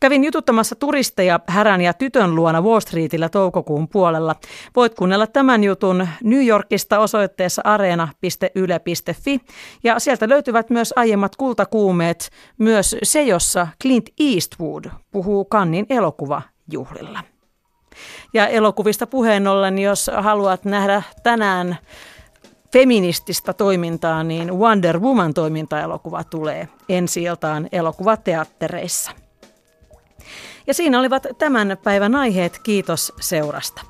Kävin 0.00 0.24
jututtamassa 0.24 0.76
turisteja 0.76 1.40
härän 1.46 1.80
ja 1.80 1.92
tytön 1.92 2.34
luona 2.34 2.60
Wall 2.62 2.80
Streetillä 2.80 3.28
toukokuun 3.28 3.88
puolella. 3.88 4.34
Voit 4.76 4.94
kuunnella 4.94 5.26
tämän 5.26 5.64
jutun 5.64 6.08
New 6.24 6.46
Yorkista 6.46 6.98
osoitteessa 6.98 7.62
areena.yle.fi 7.64 9.40
ja 9.84 9.98
sieltä 9.98 10.28
löytyvät 10.28 10.70
myös 10.70 10.92
aiemmat 10.96 11.36
kultakuumeet, 11.36 12.30
myös 12.58 12.96
se, 13.02 13.22
jossa 13.22 13.66
Clint 13.82 14.08
Eastwood 14.20 14.84
puhuu 15.10 15.44
Kannin 15.44 15.86
elokuvajuhlilla. 15.90 17.20
Ja 18.34 18.46
elokuvista 18.46 19.06
puheen 19.06 19.46
ollen, 19.46 19.78
jos 19.78 20.10
haluat 20.16 20.64
nähdä 20.64 21.02
tänään 21.22 21.76
feminististä 22.72 23.52
toimintaa, 23.52 24.22
niin 24.22 24.58
Wonder 24.58 25.00
Woman 25.00 25.34
toimintaelokuva 25.34 26.24
tulee 26.24 26.68
ensi 26.88 27.22
iltaan 27.22 27.68
elokuvateattereissa. 27.72 29.10
Ja 30.68 30.74
siinä 30.74 31.00
olivat 31.00 31.26
tämän 31.38 31.76
päivän 31.84 32.14
aiheet. 32.14 32.58
Kiitos 32.58 33.12
seurasta. 33.20 33.82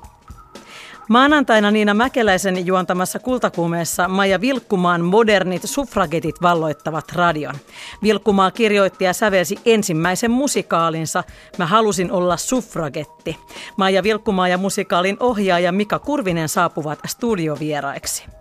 Maanantaina 1.09 1.71
Niina 1.71 1.93
Mäkeläisen 1.93 2.65
juontamassa 2.65 3.19
kultakuumeessa 3.19 4.07
Maija 4.07 4.41
Vilkkumaan 4.41 5.01
modernit 5.01 5.61
suffragetit 5.65 6.41
valloittavat 6.41 7.11
radion. 7.11 7.55
Vilkkumaa 8.03 8.51
kirjoitti 8.51 9.05
ja 9.05 9.13
sävelsi 9.13 9.59
ensimmäisen 9.65 10.31
musikaalinsa 10.31 11.23
Mä 11.57 11.65
halusin 11.65 12.11
olla 12.11 12.37
suffragetti. 12.37 13.37
Maija 13.77 14.03
Vilkkumaa 14.03 14.47
ja 14.47 14.57
musikaalin 14.57 15.17
ohjaaja 15.19 15.71
Mika 15.71 15.99
Kurvinen 15.99 16.49
saapuvat 16.49 16.99
studiovieraiksi. 17.07 18.38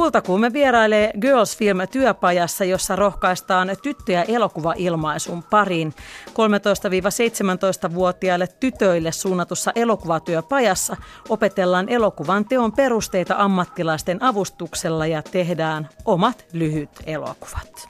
Kultakuume 0.00 0.52
vierailee 0.52 1.12
Girls 1.20 1.56
Film-työpajassa, 1.56 2.64
jossa 2.64 2.96
rohkaistaan 2.96 3.68
tyttöjä 3.82 4.22
elokuvailmaisun 4.22 5.42
pariin. 5.42 5.94
13-17-vuotiaille 6.28 8.48
tytöille 8.60 9.12
suunnatussa 9.12 9.72
elokuvatyöpajassa 9.74 10.96
opetellaan 11.28 11.88
elokuvan 11.88 12.44
teon 12.44 12.72
perusteita 12.72 13.34
ammattilaisten 13.38 14.22
avustuksella 14.22 15.06
ja 15.06 15.22
tehdään 15.22 15.88
omat 16.04 16.44
lyhyt 16.52 16.90
elokuvat. 17.06 17.88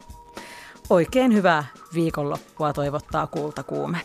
Oikein 0.90 1.34
hyvää 1.34 1.64
viikonloppua 1.94 2.72
toivottaa 2.72 3.26
Kultakuume. 3.26 3.98